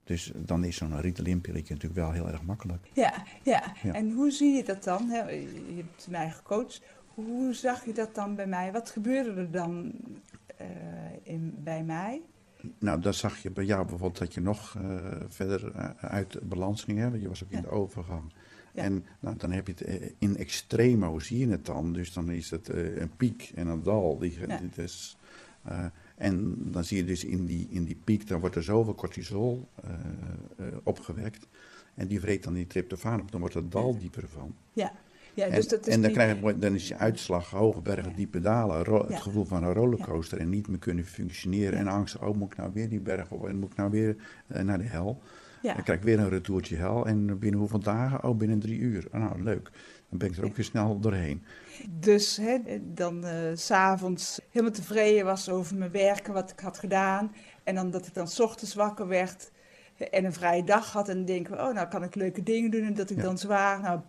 Dus 0.04 0.32
dan 0.36 0.64
is 0.64 0.76
zo'n 0.76 1.02
Ritalin-pilletje 1.02 1.74
natuurlijk 1.74 2.02
wel 2.02 2.12
heel 2.12 2.28
erg 2.30 2.44
makkelijk. 2.44 2.88
ja, 2.94 3.14
ja, 3.44 3.74
Ja. 3.84 3.94
en 3.94 4.12
hoe 4.12 4.32
zie 4.32 4.56
je 4.56 4.64
dat 4.64 4.84
dan? 4.84 5.08
Je 5.10 5.74
hebt 5.76 6.08
mij 6.10 6.30
gecoacht. 6.32 6.82
Hoe 7.14 7.54
zag 7.54 7.86
je 7.86 7.94
dat 7.94 8.16
dan 8.16 8.36
bij 8.36 8.48
mij? 8.48 8.72
Wat 8.72 8.90
gebeurde 8.90 9.42
er 9.42 9.52
dan 9.52 9.92
in, 11.24 11.54
bij 11.64 11.84
mij? 11.84 12.22
Nou, 12.80 13.02
dan 13.02 13.14
zag 13.14 13.38
je 13.38 13.52
bij 13.52 13.66
jou 13.66 13.82
bijvoorbeeld 13.82 14.18
dat 14.18 14.34
je 14.34 14.42
nog 14.42 14.76
eh, 14.76 14.96
verder 15.28 15.72
eh, 15.76 15.90
uit 16.00 16.40
balans 16.50 16.84
ging. 16.84 16.98
Hè? 16.98 17.10
want 17.10 17.22
Je 17.22 17.28
was 17.28 17.44
ook 17.44 17.52
in 17.52 17.58
Ja. 17.58 17.64
de 17.64 17.70
overgang. 17.70 18.34
Ja. 18.74 18.84
En 18.84 19.06
nou, 19.20 19.36
dan 19.38 19.52
heb 19.52 19.68
je 19.68 19.74
het 19.74 19.82
eh, 19.82 20.10
in 20.18 20.38
extremo, 20.38 21.20
zie 21.20 21.38
je 21.40 21.48
het 21.52 21.66
dan. 21.66 21.94
Dus 21.94 22.14
dan 22.14 22.30
is 22.32 22.50
het 22.50 22.70
eh, 22.70 22.98
een 22.98 23.16
piek 23.18 23.52
en 23.56 23.68
een 23.68 23.84
dal. 23.84 24.18
Die, 24.18 24.38
Ja. 24.48 24.60
eh, 25.64 25.86
en 26.16 26.56
dan 26.72 26.84
zie 26.84 26.98
je 26.98 27.06
dus 27.06 27.24
in 27.26 27.46
die, 27.46 27.68
in 27.70 27.84
die 27.84 28.00
piek, 28.04 28.28
dan 28.28 28.40
wordt 28.40 28.56
er 28.56 28.64
zoveel 28.64 28.96
cortisol 28.96 29.68
eh, 29.84 29.90
eh, 30.58 30.74
opgewekt. 30.84 31.48
En 31.96 32.08
die 32.08 32.20
vreet 32.20 32.44
dan 32.44 32.54
die 32.54 32.68
tryptofaan 32.68 33.22
op, 33.22 33.32
dan 33.32 33.40
wordt 33.40 33.56
het 33.56 33.72
dal 33.72 33.98
dieper 33.98 34.28
van. 34.28 34.56
Ja, 34.74 34.92
ja 35.34 35.46
En, 35.46 35.52
dus 35.56 35.68
dat 35.68 35.88
is 35.88 35.94
en 35.94 36.02
dan, 36.02 36.12
die- 36.12 36.20
krijg 36.20 36.40
je, 36.42 36.58
dan 36.58 36.74
is 36.76 36.88
je 36.88 36.98
uitslag 36.98 37.50
hoge 37.50 37.82
bergen, 37.82 38.16
diepe 38.16 38.40
dalen. 38.40 38.84
ro-. 38.84 39.06
Het 39.08 39.22
gevoel 39.22 39.46
van 39.46 39.64
een 39.64 39.74
rollercoaster 39.74 40.40
en 40.40 40.50
niet 40.50 40.68
meer 40.68 40.80
kunnen 40.80 41.06
functioneren. 41.06 41.80
En 41.80 41.88
angst, 41.88 42.18
oh 42.18 42.36
moet 42.38 42.52
ik 42.52 42.58
nou 42.58 42.72
weer 42.74 42.90
die 42.90 43.00
berg 43.00 43.32
op 43.32 43.48
en 43.48 43.60
moet 43.60 43.72
ik 43.72 43.78
nou 43.78 43.90
weer 43.92 44.16
eh, 44.48 44.64
naar 44.64 44.78
de 44.78 44.84
hel. 44.84 45.22
ja. 45.62 45.74
Dan 45.74 45.84
krijg 45.84 46.00
ik 46.00 46.06
weer 46.06 46.20
een 46.20 46.30
retourtje 46.30 46.76
hel 46.76 47.06
en 47.06 47.40
binnen 47.40 47.60
hoeveel 47.60 47.80
dagen? 47.80 48.24
Oh, 48.24 48.38
binnen 48.38 48.60
drie 48.60 48.80
uur. 48.80 49.08
Oh, 49.14 49.20
nou, 49.20 49.44
leuk. 49.44 49.70
Dan 50.10 50.20
ben 50.20 50.30
ik 50.30 50.38
er 50.38 50.46
ook 50.46 50.56
weer 50.56 50.66
snel 50.66 51.00
doorheen. 51.00 51.44
Dus 51.90 52.38
hè, 52.38 52.58
dan 52.94 53.26
eh, 53.26 53.36
s 53.56 53.66
s'avonds 53.66 54.40
helemaal 54.50 54.74
tevreden 54.76 55.26
was 55.26 55.50
over 55.50 55.76
mijn 55.78 55.92
werken, 55.92 56.34
wat 56.34 56.52
ik 56.52 56.60
had 56.60 56.78
gedaan. 56.80 57.32
En 57.64 57.76
dan 57.76 57.92
dat 57.92 58.08
ik 58.08 58.14
dan 58.14 58.28
's 58.28 58.40
ochtends 58.40 58.74
wakker 58.74 59.08
werd 59.08 59.52
en 60.12 60.26
een 60.26 60.34
vrije 60.34 60.64
dag 60.64 60.92
had. 60.92 61.10
En 61.10 61.16
dan 61.16 61.26
denk 61.26 61.48
ik, 61.48 61.54
oh, 61.54 61.74
nou 61.74 61.88
kan 61.88 62.04
ik 62.04 62.16
leuke 62.16 62.44
dingen 62.44 62.72
doen. 62.72 62.84
En 62.84 62.94
dat 62.94 63.10
ik 63.10 63.18
Ja. 63.18 63.24
dan 63.24 63.38
zwaar, 63.38 63.80
nou 63.82 64.00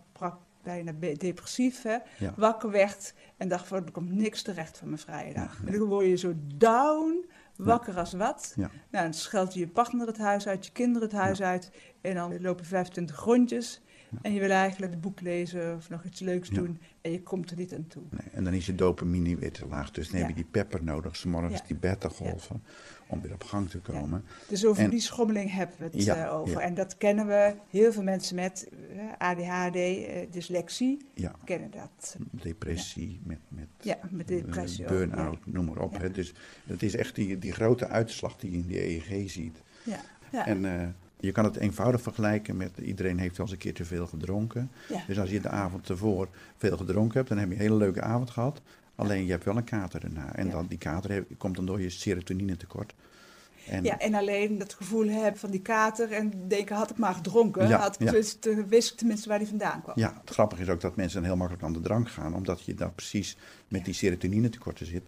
bijna 0.63 0.91
depressief, 1.17 1.81
hè, 1.81 1.97
Ja. 2.17 2.33
wakker 2.37 2.71
werd. 2.71 3.13
En 3.37 3.47
dacht 3.47 3.67
van, 3.67 3.85
er 3.85 3.91
komt 3.91 4.11
niks 4.11 4.41
terecht 4.41 4.77
van 4.77 4.87
mijn 4.87 4.99
vrije 5.01 5.33
dag. 5.33 5.59
Ja. 5.61 5.67
En 5.71 5.79
dan 5.79 5.87
word 5.87 6.05
je 6.05 6.15
zo 6.15 6.33
down, 6.55 7.25
wakker 7.55 7.97
als 7.97 8.13
wat. 8.13 8.53
Nou, 8.57 8.69
dan 8.89 9.13
scheld 9.13 9.53
je 9.53 9.59
je 9.59 9.67
partner 9.67 10.07
het 10.07 10.17
huis 10.17 10.47
uit, 10.47 10.65
je 10.65 10.71
kinderen 10.71 11.07
het 11.07 11.17
huis 11.17 11.41
uit. 11.41 11.71
En 12.01 12.15
dan 12.15 12.41
lopen 12.41 12.65
25 12.65 13.19
rondjes. 13.23 13.81
En 14.21 14.33
je 14.33 14.39
wil 14.39 14.49
eigenlijk 14.49 14.91
het 14.91 15.01
boek 15.01 15.21
lezen 15.21 15.75
of 15.75 15.89
nog 15.89 16.03
iets 16.03 16.19
leuks 16.19 16.49
doen. 16.49 16.79
En 17.01 17.11
je 17.11 17.21
komt 17.23 17.51
er 17.51 17.57
niet 17.57 17.73
aan 17.73 17.87
toe. 17.87 18.03
Nee, 18.09 18.27
en 18.31 18.43
dan 18.43 18.53
is 18.53 18.65
je 18.65 18.75
dopamine 18.75 19.35
weer 19.35 19.51
te 19.51 19.67
laag. 19.67 19.91
Dus 19.91 20.09
dan 20.09 20.19
heb 20.19 20.27
je 20.29 20.35
die 20.35 20.47
pepper 20.51 20.83
nodig, 20.83 21.15
's 21.15 21.23
morgens 21.23 21.67
die 21.67 21.75
beta-golven, 21.75 22.63
om 23.07 23.21
weer 23.21 23.33
op 23.33 23.43
gang 23.43 23.69
te 23.69 23.79
komen. 23.79 24.23
Dus 24.47 24.65
over 24.65 24.83
En- 24.83 24.89
die 24.89 24.99
schommeling 24.99 25.51
hebben 25.51 25.75
we 25.77 25.83
het 25.83 26.07
eh, 26.07 26.33
over. 26.33 26.57
En 26.61 26.73
dat 26.73 26.97
kennen 26.97 27.27
we. 27.27 27.55
Heel 27.69 27.91
veel 27.91 28.03
mensen 28.03 28.35
met 28.35 28.69
eh, 28.95 29.27
ADHD, 29.29 29.75
eh, 29.75 30.31
dyslexie, 30.31 30.97
kennen 31.43 31.71
dat. 31.71 32.15
depressie, 32.31 33.19
met, 33.23 33.39
met 33.47 33.67
Ja, 33.81 33.97
met 34.09 34.27
depressie 34.27 34.85
burn-out, 34.85 35.45
noem 35.45 35.65
maar 35.65 35.77
op. 35.77 35.97
Hè. 35.97 36.11
Dus 36.11 36.33
het 36.67 36.83
is 36.83 36.95
echt 36.95 37.15
die, 37.15 37.39
die 37.39 37.51
grote 37.51 37.87
uitslag 37.87 38.35
die 38.37 38.51
je 38.51 38.57
in 38.57 38.67
die 38.67 38.79
EEG 38.79 39.29
ziet. 39.31 39.61
Ja, 39.83 39.99
ja, 40.31 40.45
En 40.47 40.95
je 41.25 41.31
kan 41.31 41.43
het 41.43 41.55
eenvoudig 41.55 42.01
vergelijken 42.01 42.57
met 42.57 42.71
iedereen 42.77 43.17
heeft 43.19 43.37
wel 43.37 43.45
eens 43.45 43.55
een 43.55 43.61
keer 43.61 43.73
te 43.73 43.85
veel 43.85 44.07
gedronken. 44.07 44.71
ja. 44.89 45.03
Dus 45.07 45.19
als 45.19 45.29
je 45.29 45.39
de 45.41 45.49
avond 45.49 45.89
ervoor 45.89 46.27
veel 46.57 46.77
gedronken 46.77 47.17
hebt, 47.17 47.29
dan 47.29 47.37
heb 47.37 47.47
je 47.47 47.53
een 47.53 47.61
hele 47.61 47.75
leuke 47.75 48.01
avond 48.01 48.29
gehad. 48.29 48.61
Alleen 48.95 49.25
je 49.25 49.31
hebt 49.31 49.43
wel 49.43 49.57
een 49.57 49.63
kater 49.63 49.99
daarna. 49.99 50.35
En 50.35 50.45
Ja. 50.45 50.51
dan, 50.51 50.65
die 50.67 50.77
kater 50.77 51.25
komt 51.37 51.55
dan 51.55 51.65
door 51.65 51.81
je 51.81 51.89
serotonine 51.89 52.57
tekort. 52.57 52.93
En, 53.67 53.83
ja, 53.83 53.99
en 53.99 54.13
alleen 54.13 54.57
dat 54.57 54.73
gevoel 54.73 55.07
hebben 55.07 55.39
van 55.39 55.51
die 55.51 55.61
kater 55.61 56.11
en 56.11 56.47
denken, 56.47 56.75
had 56.75 56.89
ik 56.89 56.97
maar 56.97 57.13
gedronken, 57.13 57.67
Ja, 57.67 57.77
had 57.79 57.93
ik 57.93 57.99
ja. 57.99 58.05
tenminste, 58.05 58.65
wist 58.67 58.91
ik 58.91 58.97
tenminste 58.97 59.29
waar 59.29 59.39
die 59.39 59.47
vandaan 59.47 59.81
kwam. 59.81 59.95
Ja, 59.99 60.13
het 60.21 60.29
grappige 60.29 60.61
is 60.61 60.69
ook 60.69 60.81
dat 60.81 60.95
mensen 60.95 61.17
dan 61.19 61.27
heel 61.29 61.37
makkelijk 61.37 61.65
aan 61.65 61.73
de 61.73 61.79
drank 61.81 62.09
gaan, 62.09 62.35
omdat 62.35 62.63
je 62.63 62.73
daar 62.73 62.91
precies 62.91 63.37
met 63.67 63.85
die 63.85 63.93
serotonine 63.93 64.49
tekorten 64.49 64.85
zit. 64.85 65.03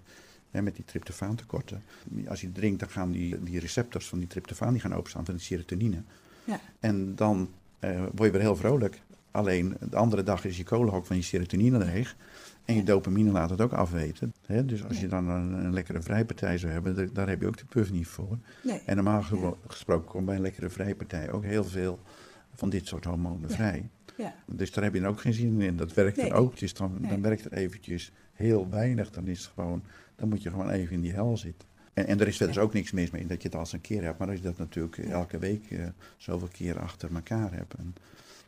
Hè, 0.55 0.61
met 0.61 0.75
die 0.75 0.85
tryptofaan 0.85 1.35
tekorten. 1.35 1.83
Als 2.27 2.41
je 2.41 2.51
drinkt, 2.51 2.79
dan 2.79 2.89
gaan 2.89 3.11
die, 3.11 3.43
die 3.43 3.59
receptors 3.59 4.07
van 4.07 4.19
die 4.19 4.27
tryptofaan 4.27 4.71
die 4.71 4.81
gaan 4.81 4.93
openstaan 4.93 5.25
van 5.25 5.33
die 5.33 5.43
serotonine. 5.43 6.01
Ja. 6.43 6.59
En 6.79 7.15
dan 7.15 7.49
eh, 7.79 7.99
word 7.99 8.23
je 8.25 8.31
weer 8.31 8.41
heel 8.41 8.55
vrolijk. 8.55 9.01
Alleen 9.31 9.77
de 9.89 9.95
andere 9.95 10.23
dag 10.23 10.45
is 10.45 10.57
je 10.57 10.63
kolen 10.63 10.93
ook 10.93 11.05
van 11.05 11.15
je 11.15 11.21
serotonine 11.21 11.77
leeg. 11.77 12.15
En 12.65 12.75
je 12.75 12.83
dopamine 12.83 13.31
laat 13.31 13.49
het 13.49 13.61
ook 13.61 13.71
afweten. 13.73 14.33
Hè? 14.45 14.65
Dus 14.65 14.83
als 14.85 14.99
je 14.99 15.07
dan 15.07 15.27
een, 15.29 15.53
een 15.65 15.73
lekkere 15.73 16.01
vrijpartij 16.01 16.57
zou 16.57 16.71
hebben, 16.71 17.13
daar- 17.13 17.27
heb 17.29 17.41
je 17.41 17.47
ook 17.47 17.57
de 17.57 17.65
puff 17.65 17.91
niet 17.91 18.07
voor. 18.07 18.37
Nee. 18.63 18.81
En 18.85 18.95
normaal 18.95 19.21
ge- 19.21 19.53
gesproken 19.67 20.07
komt 20.07 20.25
bij 20.25 20.35
een 20.35 20.41
lekkere 20.41 20.69
vrijpartij 20.69 21.31
ook 21.31 21.43
heel 21.43 21.63
veel 21.63 21.99
van 22.53 22.69
dit 22.69 22.87
soort 22.87 23.05
hormonen 23.05 23.49
Ja. 23.49 23.55
vrij. 23.55 23.89
Ja. 24.17 24.33
Dus 24.45 24.71
daar 24.71 24.83
heb 24.83 24.93
je 24.93 24.99
dan 24.99 25.09
ook 25.09 25.21
geen 25.21 25.33
zin 25.33 25.61
in. 25.61 25.77
Dat 25.77 25.93
werkt 25.93 26.17
Nee. 26.17 26.25
er 26.29 26.33
ook. 26.35 26.59
Dus 26.59 26.73
dan, 26.73 26.97
Nee. 26.99 27.09
dan 27.09 27.21
werkt 27.21 27.45
er 27.45 27.53
eventjes 27.53 28.11
heel 28.33 28.69
weinig. 28.69 29.09
Dan 29.11 29.27
is 29.27 29.39
het 29.43 29.51
gewoon, 29.55 29.83
dan 30.15 30.29
moet 30.29 30.43
je 30.43 30.49
gewoon 30.49 30.69
even 30.69 30.95
in 30.95 31.01
die 31.01 31.13
hel 31.13 31.37
zitten. 31.37 31.67
En, 31.93 32.07
en 32.07 32.19
er 32.19 32.27
is 32.27 32.37
verder 32.37 32.59
ook 32.61 32.73
niks 32.73 32.91
mis 32.91 33.11
mee 33.11 33.25
dat 33.25 33.41
je 33.41 33.47
het 33.47 33.57
als 33.57 33.73
een 33.73 33.81
keer 33.81 34.03
hebt. 34.03 34.17
Maar 34.19 34.27
als 34.27 34.37
je 34.37 34.43
dat 34.43 34.57
natuurlijk 34.57 34.97
elke 34.97 35.37
week 35.37 35.71
eh, 35.71 35.85
zoveel 36.17 36.47
keer 36.51 36.79
achter 36.79 37.15
elkaar 37.15 37.53
hebt. 37.53 37.73
En 37.73 37.95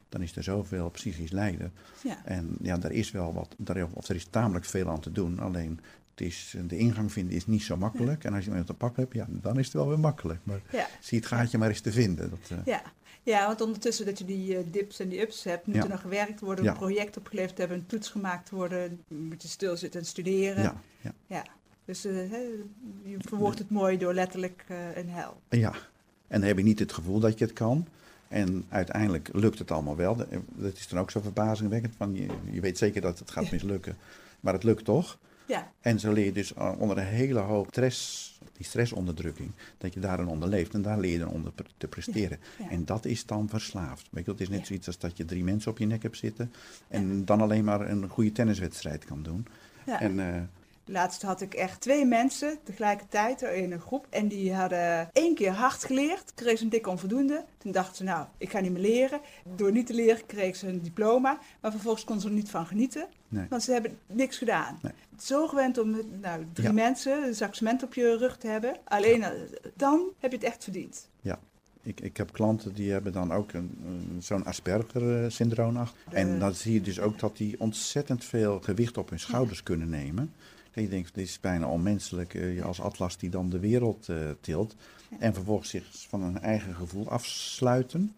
dan 0.10 0.21
is 0.21 0.36
er 0.36 0.43
zoveel 0.43 0.89
psychisch 0.89 1.32
lijden. 1.32 1.73
Ja. 2.03 2.25
En 2.25 2.58
ja, 2.62 2.77
daar 2.77 2.91
is 2.91 3.12
wel 3.12 3.34
wat, 3.34 3.56
daar, 3.58 3.88
of 3.93 4.08
er 4.08 4.15
is 4.15 4.25
tamelijk 4.30 4.65
veel 4.65 4.89
aan 4.89 4.99
te 4.99 5.12
doen. 5.12 5.39
Alleen 5.39 5.80
het 6.12 6.21
is, 6.27 6.56
de 6.67 6.77
ingang 6.77 7.12
vinden 7.12 7.36
is 7.36 7.47
niet 7.47 7.62
zo 7.63 7.77
makkelijk. 7.77 8.23
En 8.23 8.34
als 8.34 8.43
je 8.43 8.49
iemand 8.49 8.67
te 8.67 8.73
pak 8.73 8.95
hebt, 8.95 9.13
ja, 9.13 9.27
dan 9.30 9.60
is 9.60 9.65
het 9.65 9.73
wel 9.73 9.88
weer 9.88 9.99
makkelijk. 9.99 10.39
Maar 10.43 10.62
Ja. 10.71 10.88
zie 10.99 11.17
het 11.17 11.27
gaatje 11.27 11.58
maar 11.58 11.69
eens 11.69 11.82
te 11.82 11.91
vinden. 11.91 12.30
Dat, 12.30 12.39
eh, 12.49 12.58
Ja. 12.65 12.82
ja, 13.23 13.47
want 13.47 13.62
ondertussen 13.62 14.06
dat 14.06 14.17
je 14.17 14.25
die 14.25 14.58
eh, 14.58 14.63
dips 14.71 14.99
en 14.99 15.10
die 15.10 15.21
ups 15.21 15.43
hebt, 15.43 15.65
moet 15.67 15.75
Ja. 15.75 15.84
er 15.84 15.89
nog 15.89 16.01
gewerkt 16.01 16.39
worden, 16.39 16.63
Ja. 16.63 16.71
een 16.71 16.77
project 16.77 17.17
opgeleverd 17.17 17.58
hebben, 17.58 17.77
een 17.77 17.86
toets 17.86 18.10
gemaakt 18.10 18.49
worden, 18.49 18.99
moet 19.08 19.41
je 19.41 19.47
stilzitten 19.47 19.99
en 19.99 20.06
studeren. 20.06 20.63
ja, 20.63 20.82
ja. 21.27 21.43
Dus 21.88 22.06
eh, 22.06 22.32
je 23.04 23.17
verwoordt 23.19 23.60
het 23.60 23.69
mooi 23.69 23.97
door 23.97 24.13
letterlijk 24.13 24.65
eh, 24.67 24.95
een 24.97 25.10
hel. 25.10 25.41
Ja, 25.50 25.71
en 26.28 26.39
dan 26.39 26.47
heb 26.47 26.58
je 26.58 26.63
niet 26.63 26.80
het 26.80 26.91
gevoel 26.93 27.19
dat 27.19 27.39
je 27.39 27.45
het 27.45 27.54
kan. 27.54 27.88
En 28.28 28.65
uiteindelijk 28.69 29.30
lukt 29.34 29.60
het 29.60 29.71
allemaal 29.71 29.95
wel. 29.95 30.15
Dat 30.56 30.73
is 30.78 30.88
dan 30.88 31.00
ook 31.00 31.12
zo 31.12 31.19
verbazingwekkend. 31.21 31.93
Van 31.95 32.15
je, 32.15 32.28
je 32.52 32.62
weet 32.62 32.78
zeker 32.78 33.02
dat 33.02 33.19
het 33.19 33.32
gaat 33.32 33.43
Ja. 33.43 33.50
mislukken. 33.52 33.97
Maar 34.39 34.54
het 34.54 34.63
lukt 34.63 34.86
toch. 34.86 35.17
Ja, 35.45 35.71
En 35.82 36.00
zo 36.00 36.12
leer 36.12 36.26
je 36.26 36.32
dus 36.32 36.54
uh, 36.54 36.71
onder 36.78 36.97
een 36.97 37.04
hele 37.06 37.39
hoop 37.39 37.67
stress, 37.67 38.39
die 38.54 38.65
stressonderdrukking, 38.65 39.52
dat 39.78 39.93
je 39.93 40.00
daarin 40.00 40.28
onder 40.28 40.50
leeft. 40.50 40.73
En 40.73 40.82
daar 40.82 41.00
leer 41.00 41.12
je 41.12 41.19
dan 41.19 41.30
onder 41.30 41.52
te 41.78 41.88
presteren. 41.88 42.39
ja. 42.60 42.69
En 42.69 42.86
dat 42.86 43.06
is 43.06 43.26
dan 43.26 43.50
verslaafd. 43.50 44.08
Weet 44.12 44.26
je, 44.26 44.32
het 44.32 44.41
is 44.41 44.50
net 44.50 44.67
zoiets 44.67 44.88
als 44.88 44.97
dat 45.00 45.17
je 45.17 45.26
drie 45.26 45.43
mensen 45.43 45.71
op 45.71 45.78
je 45.78 45.86
nek 45.86 46.04
hebt 46.04 46.17
zitten. 46.17 46.54
En 46.88 47.26
dan 47.26 47.41
alleen 47.41 47.63
maar 47.63 47.89
een 47.89 48.10
goede 48.10 48.32
tenniswedstrijd 48.32 49.06
kan 49.06 49.23
doen. 49.23 49.47
ja. 49.86 50.00
En, 50.02 50.19
eh, 50.36 50.41
Laatst 50.89 51.21
had 51.21 51.41
ik 51.41 51.54
echt 51.54 51.82
twee 51.82 52.06
mensen 52.06 52.58
tegelijkertijd 52.63 53.41
in 53.41 53.71
een 53.71 53.80
groep. 53.82 54.08
En 54.10 54.28
die 54.28 54.54
hadden 54.54 55.10
één 55.13 55.36
keer 55.36 55.52
hard 55.52 55.84
geleerd, 55.84 56.32
kreeg 56.36 56.58
ze 56.58 56.63
een 56.63 56.69
dikke 56.69 56.89
onvoldoende. 56.89 57.45
Toen 57.58 57.71
dachten 57.71 57.95
ze, 57.95 58.04
nou, 58.04 58.26
ik 58.38 58.50
ga 58.50 58.60
niet 58.60 58.71
meer 58.71 58.82
leren. 58.82 59.19
Door 59.56 59.71
niet 59.71 59.88
te 59.88 59.93
leren 59.93 60.26
kreeg 60.26 60.56
ze 60.56 60.67
een 60.67 60.82
diploma. 60.82 61.39
Maar 61.62 61.71
vervolgens 61.71 62.04
kon 62.04 62.19
ze 62.21 62.28
er 62.28 62.34
niet 62.34 62.50
van 62.50 62.65
genieten. 62.65 63.08
Nee. 63.28 63.45
Want 63.50 63.63
ze 63.63 63.71
hebben 63.71 63.97
niks 64.08 64.38
gedaan. 64.38 64.80
Nee. 64.82 64.91
Zo 65.19 65.47
gewend 65.47 65.78
om 65.78 65.97
nou, 66.21 66.45
drie 66.54 66.67
Ja. 66.67 66.73
mensen 66.73 67.23
een 67.23 67.36
zak 67.36 67.56
cement 67.56 67.84
op 67.84 67.93
je 67.93 68.17
rug 68.17 68.38
te 68.38 68.47
hebben. 68.47 68.76
Alleen 68.84 69.23
eh, 69.23 69.32
dan 69.76 70.02
heb 70.19 70.32
je 70.32 70.38
het 70.38 70.45
echt 70.45 70.63
verdiend. 70.63 71.10
Ja, 71.21 71.39
ik, 71.82 72.02
ik 72.02 72.17
heb 72.17 72.32
klanten 72.34 72.73
die 72.73 72.91
hebben 72.91 73.13
dan 73.13 73.32
ook 73.34 73.52
zo'n 74.19 74.45
Asperger-syndroom. 74.45 75.78
achter. 75.78 75.97
De- 76.10 76.15
En 76.15 76.39
dan 76.39 76.54
zie 76.54 76.73
je 76.73 76.82
dus 76.82 77.00
ook 77.00 77.19
dat 77.19 77.38
die 77.38 77.60
ontzettend 77.60 78.26
veel 78.26 78.60
gewicht 78.62 78.97
op 78.97 79.10
hun 79.10 79.19
schouders 79.19 79.63
kunnen 79.63 79.89
nemen. 79.89 80.34
Je 80.81 80.89
denkt, 80.89 81.15
dit 81.15 81.27
is 81.27 81.39
bijna 81.39 81.67
onmenselijk 81.67 82.33
eh, 82.33 82.55
je 82.55 82.63
als 82.63 82.81
atlas 82.81 83.17
die 83.17 83.29
dan 83.29 83.49
de 83.49 83.59
wereld 83.59 84.09
eh, 84.09 84.17
tilt. 84.41 84.75
En 85.19 85.33
vervolgens 85.33 85.69
zich 85.69 85.85
van 85.91 86.21
hun 86.21 86.39
eigen 86.39 86.75
gevoel 86.75 87.09
afsluiten. 87.09 88.15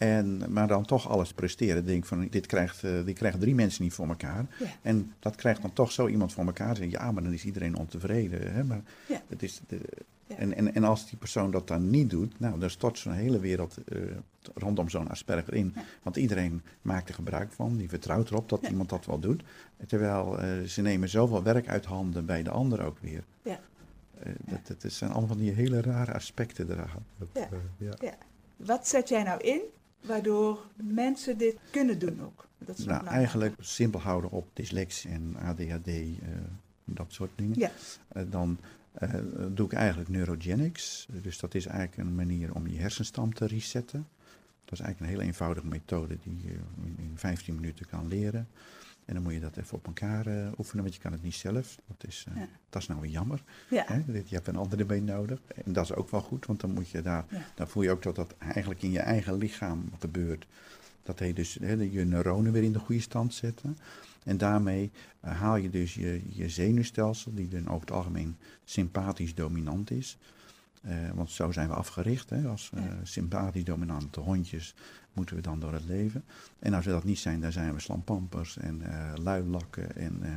En, 0.00 0.42
maar 0.48 0.68
dan 0.68 0.84
toch 0.84 1.08
alles 1.08 1.32
presteren. 1.32 1.86
Denk 1.86 2.04
van, 2.06 2.26
dit 2.30 2.46
krijgt, 2.46 2.84
eh, 2.84 3.04
die 3.04 3.14
krijgen 3.14 3.40
drie 3.40 3.54
mensen 3.54 3.82
niet 3.82 3.92
voor 3.92 4.08
elkaar. 4.08 4.46
Ja. 4.58 4.66
En 4.82 5.12
dat 5.18 5.34
krijgt 5.36 5.62
dan 5.62 5.72
toch 5.72 5.92
zo 5.92 6.08
iemand 6.08 6.32
voor 6.32 6.44
elkaar. 6.44 6.76
Zeg, 6.76 6.90
ja, 6.90 7.12
maar 7.12 7.22
dan 7.22 7.32
is 7.32 7.44
iedereen 7.44 7.76
ontevreden. 7.76 8.52
Hè? 8.52 8.64
Maar 8.64 8.82
Ja. 9.08 9.22
het 9.28 9.42
is 9.42 9.60
de, 9.66 9.80
Ja. 10.26 10.36
en, 10.36 10.56
en, 10.56 10.74
en 10.74 10.84
als 10.84 11.08
die 11.08 11.18
persoon 11.18 11.50
dat 11.50 11.68
dan 11.68 11.90
niet 11.90 12.10
doet, 12.10 12.40
nou, 12.40 12.58
dan 12.58 12.70
stort 12.70 12.98
zo'n 12.98 13.12
hele 13.12 13.38
wereld 13.38 13.76
eh, 13.88 13.98
rondom 14.54 14.88
zo'n 14.88 15.08
Asperger 15.08 15.54
in. 15.54 15.74
Want 16.02 16.16
iedereen 16.16 16.62
maakt 16.82 17.08
er 17.08 17.14
gebruik 17.14 17.52
van, 17.52 17.76
die 17.76 17.88
vertrouwt 17.88 18.30
erop 18.30 18.48
dat 18.48 18.66
iemand 18.66 18.88
dat 18.88 19.06
wel 19.06 19.18
doet. 19.18 19.42
Terwijl 19.86 20.38
eh, 20.40 20.48
ze 20.66 20.82
nemen 20.82 21.08
zoveel 21.08 21.42
werk 21.42 21.68
uit 21.68 21.84
handen 21.84 22.26
bij 22.26 22.42
de 22.42 22.50
ander 22.50 22.84
ook 22.84 22.98
weer. 23.00 23.24
Ja. 23.42 23.60
Dat, 24.44 24.80
dat, 24.80 24.92
zijn 24.92 25.10
allemaal 25.10 25.28
van 25.28 25.38
die 25.38 25.52
hele 25.52 25.80
rare 25.80 26.12
aspecten 26.12 26.70
eraan. 26.70 27.04
Ja. 27.76 27.98
Wat 28.56 28.88
zet 28.88 29.08
jij 29.08 29.22
nou 29.22 29.40
in 29.40 29.60
waardoor 30.00 30.66
mensen 30.76 31.38
dit 31.38 31.56
kunnen 31.70 31.98
doen 31.98 32.22
ook? 32.22 32.48
Dat 32.58 32.78
is 32.78 32.84
Nou, 32.84 33.06
eigenlijk 33.06 33.54
simpel 33.58 34.00
houden 34.00 34.30
op 34.30 34.48
dyslexie 34.52 35.10
en 35.10 35.36
ADHD, 35.36 35.86
eh, 35.86 36.06
dat 36.84 37.12
soort 37.12 37.30
dingen. 37.34 37.58
Ja. 37.58 37.70
Eh, 38.08 38.22
dan 38.30 38.58
eh, 38.92 39.14
doe 39.48 39.66
ik 39.66 39.72
eigenlijk 39.72 40.10
neurogenics. 40.10 41.08
Dus 41.22 41.38
dat 41.38 41.54
is 41.54 41.66
eigenlijk 41.66 42.08
een 42.08 42.14
manier 42.14 42.54
om 42.54 42.66
je 42.66 42.78
hersenstam 42.78 43.34
te 43.34 43.46
resetten. 43.46 44.08
Dat 44.64 44.78
is 44.78 44.84
eigenlijk 44.84 45.00
een 45.00 45.18
hele 45.18 45.28
eenvoudige 45.30 45.66
methode 45.66 46.18
die 46.22 46.40
je 46.42 46.52
in, 46.84 46.96
in 46.98 47.12
15 47.14 47.54
minuten 47.54 47.86
kan 47.86 48.08
leren. 48.08 48.48
En 49.10 49.16
dan 49.16 49.24
moet 49.24 49.32
je 49.34 49.40
dat 49.40 49.56
even 49.56 49.76
op 49.76 49.86
elkaar 49.86 50.26
eh, 50.26 50.46
oefenen, 50.58 50.82
want 50.82 50.94
je 50.94 51.00
kan 51.00 51.12
het 51.12 51.22
niet 51.22 51.34
zelf. 51.34 51.78
Dat 51.86 52.08
is, 52.08 52.24
eh, 52.28 52.36
Ja. 52.36 52.48
dat 52.68 52.82
is 52.82 52.88
nou 52.88 53.00
weer 53.00 53.10
jammer. 53.10 53.42
Ja. 53.70 53.84
Hè? 53.86 54.02
Je 54.06 54.34
hebt 54.34 54.46
een 54.46 54.56
andere 54.56 54.80
erbij 54.80 55.00
nodig. 55.00 55.40
En 55.64 55.72
dat 55.72 55.84
is 55.84 55.94
ook 55.94 56.10
wel 56.10 56.20
goed, 56.20 56.46
want 56.46 56.60
dan 56.60 56.70
moet 56.70 56.88
je 56.88 57.02
daar, 57.02 57.24
Ja. 57.30 57.42
dan 57.54 57.68
voel 57.68 57.82
je 57.82 57.90
ook 57.90 58.02
dat 58.02 58.14
dat 58.16 58.34
eigenlijk 58.38 58.82
in 58.82 58.90
je 58.90 58.98
eigen 58.98 59.36
lichaam 59.36 59.84
gebeurt. 59.98 60.46
Dat 61.02 61.18
hij 61.18 61.32
dus 61.32 61.58
hè, 61.60 61.72
je 61.72 62.04
neuronen 62.04 62.52
weer 62.52 62.62
in 62.62 62.72
de 62.72 62.78
goede 62.78 63.00
stand 63.00 63.34
zetten. 63.34 63.78
En 64.24 64.36
daarmee 64.38 64.90
eh, 65.20 65.40
haal 65.40 65.56
je 65.56 65.70
dus 65.70 65.94
je, 65.94 66.22
je 66.28 66.48
zenuwstelsel, 66.48 67.34
die 67.34 67.48
dan 67.48 67.68
over 67.68 67.80
het 67.80 67.90
algemeen 67.96 68.36
sympathisch 68.64 69.34
dominant 69.34 69.90
is. 69.90 70.18
Want 71.14 71.30
zo 71.30 71.52
zijn 71.52 71.68
we 71.68 71.74
afgericht. 71.74 72.30
Hè? 72.30 72.46
Als 72.48 72.70
Ja. 72.74 72.98
sympathisch 73.02 73.64
dominante 73.64 74.20
hondjes 74.20 74.74
moeten 75.12 75.36
we 75.36 75.42
dan 75.42 75.60
door 75.60 75.72
het 75.72 75.84
leven. 75.86 76.24
En 76.58 76.74
als 76.74 76.84
we 76.84 76.90
dat 76.90 77.04
niet 77.04 77.18
zijn, 77.18 77.40
dan 77.40 77.52
zijn 77.52 77.74
we 77.74 77.80
slampampers 77.80 78.58
en 78.58 78.82
eh 78.82 79.12
luilakken 79.22 79.96
en 79.96 80.18
eh 80.22 80.30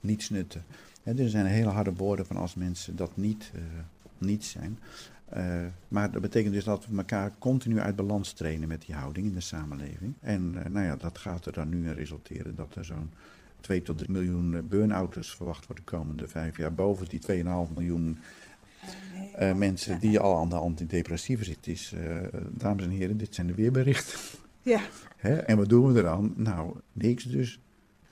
nietsnutten. 0.00 0.64
Hè, 1.02 1.14
dus 1.14 1.24
er 1.24 1.30
zijn 1.30 1.46
hele 1.46 1.68
harde 1.68 1.92
woorden 1.92 2.26
van 2.26 2.36
als 2.36 2.54
mensen 2.54 2.96
dat 2.96 3.16
niet, 3.16 3.50
eh, 3.54 3.60
niet 4.18 4.44
zijn. 4.44 4.78
Eh, 5.32 5.66
maar 5.88 6.10
dat 6.10 6.22
betekent 6.22 6.54
dus 6.54 6.64
dat 6.64 6.86
we 6.86 6.96
elkaar 6.96 7.32
continu 7.38 7.80
uit 7.80 7.96
balans 7.96 8.32
trainen 8.32 8.68
met 8.68 8.82
die 8.86 8.94
houding 8.94 9.26
in 9.26 9.34
de 9.34 9.40
samenleving. 9.40 10.14
En 10.20 10.54
eh, 10.64 10.70
nou 10.70 10.86
ja, 10.86 10.96
dat 10.96 11.18
gaat 11.18 11.46
er 11.46 11.52
dan 11.52 11.68
nu 11.68 11.88
in 11.88 11.94
resulteren 11.94 12.54
dat 12.54 12.74
er 12.74 12.84
zo'n 12.84 13.10
2 13.60 13.82
tot 13.82 13.98
3 13.98 14.10
miljoen 14.10 14.54
eh, 14.54 14.62
burn-outers 14.62 15.30
verwacht 15.30 15.66
worden 15.66 15.84
de 15.84 15.90
komende 15.90 16.28
vijf 16.28 16.56
jaar. 16.56 16.74
Boven 16.74 17.08
die 17.08 17.20
2,5 17.20 17.72
miljoen 17.74 18.18
Eh, 19.34 19.54
mensen 19.54 20.00
die 20.00 20.18
al 20.18 20.36
aan 20.38 20.48
de 20.48 20.56
antidepressiva 20.56 21.44
zitten. 21.44 21.72
Is, 21.72 21.92
eh, 21.92 22.16
dames 22.50 22.84
en 22.84 22.90
heren, 22.90 23.16
dit 23.16 23.34
zijn 23.34 23.46
de 23.46 23.54
weerberichten. 23.54 24.18
Ja. 24.62 24.80
Hè? 25.16 25.36
En 25.36 25.56
wat 25.56 25.68
doen 25.68 25.92
we 25.92 25.98
eraan? 26.00 26.32
Nou, 26.36 26.76
niks 26.92 27.24
dus. 27.24 27.60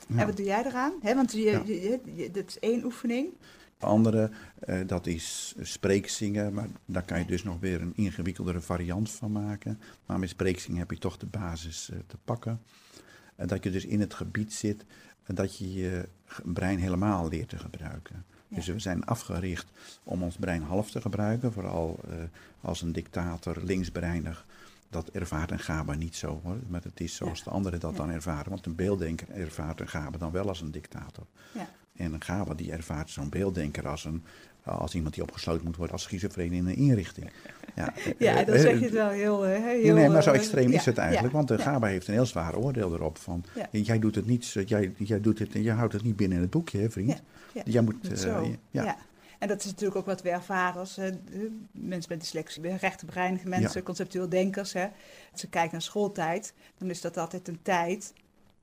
En 0.08 0.14
Nou, 0.14 0.26
wat 0.26 0.36
doe 0.36 0.46
jij 0.46 0.64
eraan? 0.64 0.92
Hè, 1.02 1.14
want 1.14 1.32
je, 1.32 1.38
Ja. 1.40 1.62
je, 1.66 1.80
je- 1.80 2.00
je- 2.14 2.30
dit 2.30 2.48
is 2.48 2.58
één 2.58 2.84
oefening. 2.84 3.28
De 3.78 3.86
andere, 3.86 4.30
eh, 4.58 4.78
dat 4.86 5.06
is 5.06 5.54
spreekzingen, 5.60 6.52
maar 6.54 6.68
daar 6.86 7.02
kan 7.04 7.18
je 7.18 7.24
dus 7.24 7.42
nog 7.42 7.60
weer 7.60 7.80
een 7.80 7.92
ingewikkeldere 7.96 8.60
variant 8.60 9.10
van 9.10 9.32
maken. 9.32 9.80
Maar 10.06 10.18
met 10.18 10.28
spreekzingen 10.28 10.78
heb 10.78 10.90
je 10.90 10.98
toch 10.98 11.16
de 11.16 11.26
basis 11.26 11.90
te 12.06 12.16
pakken. 12.24 12.60
En 13.36 13.46
dat 13.46 13.64
je 13.64 13.70
dus 13.70 13.84
in 13.84 14.00
het 14.00 14.14
gebied 14.14 14.52
zit 14.52 14.84
en 15.24 15.34
dat 15.34 15.56
je 15.58 15.72
je 15.72 16.08
brein 16.44 16.78
helemaal 16.78 17.28
leert 17.28 17.48
te 17.48 17.58
gebruiken. 17.58 18.24
Ja. 18.50 18.56
Dus 18.56 18.66
we 18.66 18.78
zijn 18.78 19.04
afgericht 19.04 19.66
om 20.04 20.22
ons 20.22 20.36
brein 20.36 20.62
half 20.62 20.90
te 20.90 21.00
gebruiken, 21.00 21.52
vooral 21.52 21.98
eh, 22.08 22.14
als 22.60 22.82
een 22.82 22.92
dictator 22.92 23.56
linksbreinig. 23.64 24.46
Dat 24.90 25.08
ervaart 25.08 25.50
een 25.50 25.58
GABA 25.58 25.94
niet 25.94 26.16
zo 26.16 26.40
hoor, 26.44 26.56
maar 26.68 26.82
het 26.82 27.00
is 27.00 27.14
zoals 27.14 27.38
Ja. 27.38 27.44
de 27.44 27.50
anderen 27.50 27.80
dat 27.80 27.90
Ja. 27.90 27.96
dan 27.96 28.10
ervaren. 28.10 28.50
Want 28.50 28.66
een 28.66 28.74
beelddenker 28.74 29.30
ervaart 29.30 29.80
een 29.80 29.88
GABA 29.88 30.18
dan 30.18 30.30
wel 30.30 30.48
als 30.48 30.60
een 30.60 30.70
dictator. 30.70 31.24
Ja. 31.54 31.68
En 32.00 32.12
een 32.12 32.22
GABA 32.22 32.54
die 32.54 32.72
ervaart 32.72 33.10
zo'n 33.10 33.28
beelddenker 33.28 33.88
als, 33.88 34.04
een, 34.04 34.22
als 34.64 34.94
iemand 34.94 35.14
die 35.14 35.22
opgesloten 35.22 35.64
moet 35.64 35.76
worden 35.76 35.94
als 35.94 36.02
schizofreen 36.02 36.52
in 36.52 36.66
een 36.66 36.76
inrichting. 36.76 37.30
Ja, 37.74 37.92
Ja, 38.18 38.36
eh, 38.40 38.46
dan 38.46 38.54
eh, 38.54 38.60
zeg 38.60 38.78
je 38.78 38.84
het 38.84 38.92
wel 38.94 39.08
heel... 39.08 39.46
eh, 39.46 39.62
heel 39.62 39.94
Nee, 39.94 40.08
maar 40.08 40.22
zo 40.22 40.30
eh, 40.30 40.36
extreem 40.38 40.70
is 40.70 40.84
het 40.84 40.98
eigenlijk. 40.98 41.32
Want 41.34 41.48
de. 41.48 41.58
GABA 41.58 41.86
heeft 41.86 42.08
een 42.08 42.14
heel 42.14 42.26
zwaar 42.26 42.56
oordeel 42.56 42.92
erop. 42.94 43.18
Van. 43.18 43.44
Jij 43.70 43.98
doet 43.98 44.14
het 44.14 44.26
niet, 44.26 44.46
jij, 44.66 44.92
jij, 44.96 45.20
doet 45.20 45.38
het, 45.38 45.52
jij 45.52 45.74
houdt 45.74 45.92
het 45.92 46.02
niet 46.02 46.16
binnen 46.16 46.40
het 46.40 46.50
boekje, 46.50 46.78
hè, 46.78 46.90
vriend. 46.90 47.22
Jij 47.64 47.82
moet... 47.82 48.08
Eh, 48.10 48.16
zo. 48.16 48.54
ja. 48.70 48.96
En 49.38 49.48
dat 49.48 49.58
is 49.58 49.64
natuurlijk 49.66 49.96
ook 49.98 50.06
wat 50.06 50.22
we 50.22 50.30
ervaren 50.30 50.80
als 50.80 50.98
eh, 50.98 51.06
mensen 51.72 52.12
met 52.12 52.20
dyslexie, 52.20 52.76
rechterbreinige 52.76 53.48
mensen, 53.48 53.78
Ja. 53.78 53.82
conceptueel 53.82 54.28
denkers. 54.28 54.72
Hè. 54.72 54.86
Als 55.32 55.40
ze 55.40 55.48
kijken 55.48 55.72
naar 55.72 55.82
schooltijd, 55.82 56.52
dan 56.78 56.90
is 56.90 57.00
dat 57.00 57.16
altijd 57.16 57.48
een 57.48 57.58
tijd 57.62 58.12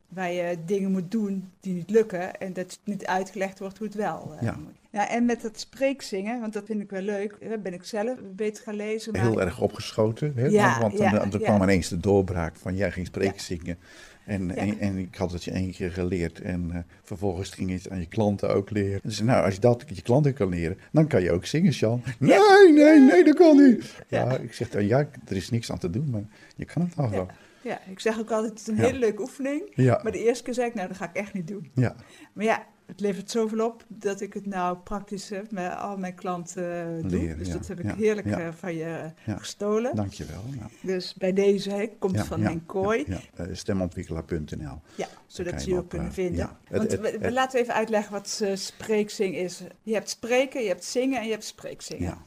waar 0.07 0.31
je 0.31 0.57
dingen 0.65 0.91
moet 0.91 1.11
doen 1.11 1.49
die 1.59 1.73
niet 1.73 1.89
lukken 1.89 2.35
en 2.39 2.53
dat 2.53 2.79
niet 2.83 3.05
uitgelegd 3.05 3.59
wordt 3.59 3.77
hoe 3.77 3.87
het 3.87 3.95
wel 3.95 4.33
eh, 4.35 4.41
Ja. 4.41 4.55
moet. 4.63 4.73
Ja, 4.91 5.09
en 5.09 5.25
met 5.25 5.41
dat 5.41 5.59
spreekzingen, 5.59 6.39
want 6.41 6.53
dat 6.53 6.65
vind 6.65 6.81
ik 6.81 6.89
wel 6.89 7.01
leuk, 7.01 7.59
ben 7.63 7.73
ik 7.73 7.83
zelf 7.83 8.17
beter 8.35 8.63
gaan 8.63 8.75
lezen. 8.75 9.11
maar- 9.11 9.21
Heel 9.21 9.41
erg 9.41 9.61
opgeschoten. 9.61 10.31
Hè? 10.35 10.45
Ja, 10.45 10.79
want 10.81 10.97
ja, 10.97 11.11
dan, 11.11 11.29
dan 11.29 11.39
ja. 11.39 11.45
kwam 11.45 11.61
ineens 11.61 11.87
de 11.89 11.97
doorbraak 11.97 12.55
van 12.55 12.75
jij 12.75 12.91
ging 12.91 13.05
spreken 13.07 13.41
zingen. 13.41 13.77
En, 14.25 14.47
Ja. 14.47 14.55
en, 14.55 14.79
en 14.79 14.97
ik 14.97 15.15
had 15.15 15.31
het 15.31 15.43
je 15.43 15.51
één 15.51 15.71
keer 15.71 15.91
geleerd. 15.91 16.41
En 16.41 16.69
eh, 16.73 16.79
vervolgens 17.03 17.49
ging 17.49 17.69
je 17.69 17.75
het 17.75 17.89
aan 17.89 17.99
je 17.99 18.07
klanten 18.07 18.49
ook 18.53 18.69
leren. 18.69 18.99
Dus 19.03 19.21
nou, 19.21 19.45
als 19.45 19.53
je 19.53 19.59
dat 19.59 19.83
je 19.93 20.01
klanten 20.01 20.33
kan 20.33 20.49
leren, 20.49 20.77
dan 20.91 21.07
kan 21.07 21.21
je 21.21 21.31
ook 21.31 21.45
zingen, 21.45 21.73
Sjan. 21.73 22.03
Nee, 22.19 22.39
nee, 22.73 22.99
nee, 22.99 23.23
dat 23.23 23.35
kan 23.35 23.57
niet. 23.57 23.95
Ja, 24.07 24.37
ik 24.37 24.53
zeg 24.53 24.69
dan, 24.69 24.85
ja, 24.87 24.97
er 25.27 25.35
is 25.35 25.49
niks 25.49 25.71
aan 25.71 25.77
te 25.77 25.89
doen, 25.89 26.09
maar 26.09 26.23
je 26.55 26.65
kan 26.65 26.81
het 26.81 26.97
al 26.97 27.09
wel. 27.09 27.27
Ja, 27.67 27.79
ik 27.89 27.99
zeg 27.99 28.19
ook 28.19 28.31
altijd, 28.31 28.51
het 28.51 28.59
is 28.61 28.67
een 28.67 28.75
Ja. 28.75 28.81
hele 28.81 28.99
leuke 28.99 29.21
oefening. 29.21 29.71
Ja, 29.75 29.99
Maar 30.03 30.11
de 30.11 30.23
eerste 30.23 30.43
keer 30.43 30.53
zei 30.53 30.67
ik, 30.67 30.73
nou, 30.73 30.87
dat 30.87 30.97
ga 30.97 31.05
ik 31.09 31.15
echt 31.15 31.33
niet 31.33 31.47
doen. 31.47 31.71
ja, 31.73 31.95
Maar 32.33 32.45
ja, 32.45 32.65
het 32.85 32.99
levert 32.99 33.31
zoveel 33.31 33.65
op 33.65 33.83
dat 33.87 34.21
ik 34.21 34.33
het 34.33 34.45
nou 34.45 34.77
praktisch 34.77 35.31
eh, 35.31 35.39
met 35.49 35.75
al 35.75 35.97
mijn 35.97 36.15
klanten 36.15 36.95
eh, 36.97 37.01
doe. 37.09 37.19
Leren, 37.19 37.37
dus 37.37 37.47
ja. 37.47 37.53
dat 37.53 37.67
heb 37.67 37.79
ik 37.79 37.85
Ja, 37.85 37.95
heerlijk 37.95 38.27
ja. 38.27 38.39
eh, 38.39 38.47
van 38.53 38.75
je 38.75 39.11
eh, 39.25 39.37
gestolen. 39.37 39.95
dankjewel. 39.95 40.41
Dus 40.81 41.13
bij 41.15 41.33
deze 41.33 41.69
hè, 41.69 41.87
komt 41.99 42.19
van 42.25 42.41
Henk 42.41 42.67
Kooi. 42.67 43.05
Stemontwikkelaar.nl. 43.51 44.79
Ja, 44.95 45.07
zodat 45.27 45.53
je 45.53 45.59
ze 45.59 45.69
je 45.69 45.75
ook 45.77 45.89
kunnen 45.89 46.13
vinden. 46.13 46.49
Het- 46.63 46.77
Want 46.77 46.91
het- 46.91 47.01
we- 47.01 47.17
het- 47.21 47.31
laten 47.33 47.55
we 47.57 47.61
even 47.63 47.73
uitleggen 47.75 48.11
wat 48.11 48.43
spreekzing 48.53 49.35
is. 49.35 49.61
Je 49.83 49.93
hebt 49.93 50.09
spreken, 50.09 50.61
je 50.61 50.67
hebt 50.67 50.83
zingen 50.85 51.19
en 51.19 51.25
je 51.25 51.31
hebt 51.31 51.43
spreekzingen. 51.43 52.17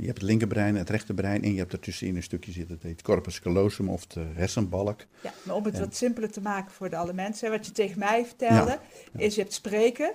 Je 0.00 0.06
hebt 0.06 0.18
het 0.18 0.26
linkerbrein, 0.28 0.76
het 0.76 0.90
rechterbrein 0.90 1.42
en 1.42 1.52
je 1.52 1.58
hebt 1.58 1.72
ertussenin 1.72 2.16
een 2.16 2.22
stukje 2.22 2.52
zitten. 2.52 2.74
Dat 2.74 2.84
heet 2.84 3.02
corpus 3.02 3.40
callosum 3.40 3.88
of 3.88 4.06
de 4.06 4.26
hersenbalk. 4.34 5.06
Ja, 5.22 5.32
maar 5.42 5.54
om 5.56 5.64
het 5.64 5.74
En- 5.74 5.80
wat 5.80 5.96
simpeler 5.96 6.30
te 6.30 6.40
maken 6.40 6.72
voor 6.72 6.90
de 6.90 6.96
alle 6.96 7.12
mensen. 7.12 7.50
Wat 7.50 7.66
je 7.66 7.72
tegen 7.72 7.98
mij 7.98 8.26
vertelde, 8.26 8.78
ja. 9.12 9.20
is 9.20 9.34
je 9.34 9.40
hebt 9.40 9.52
spreken. 9.52 10.12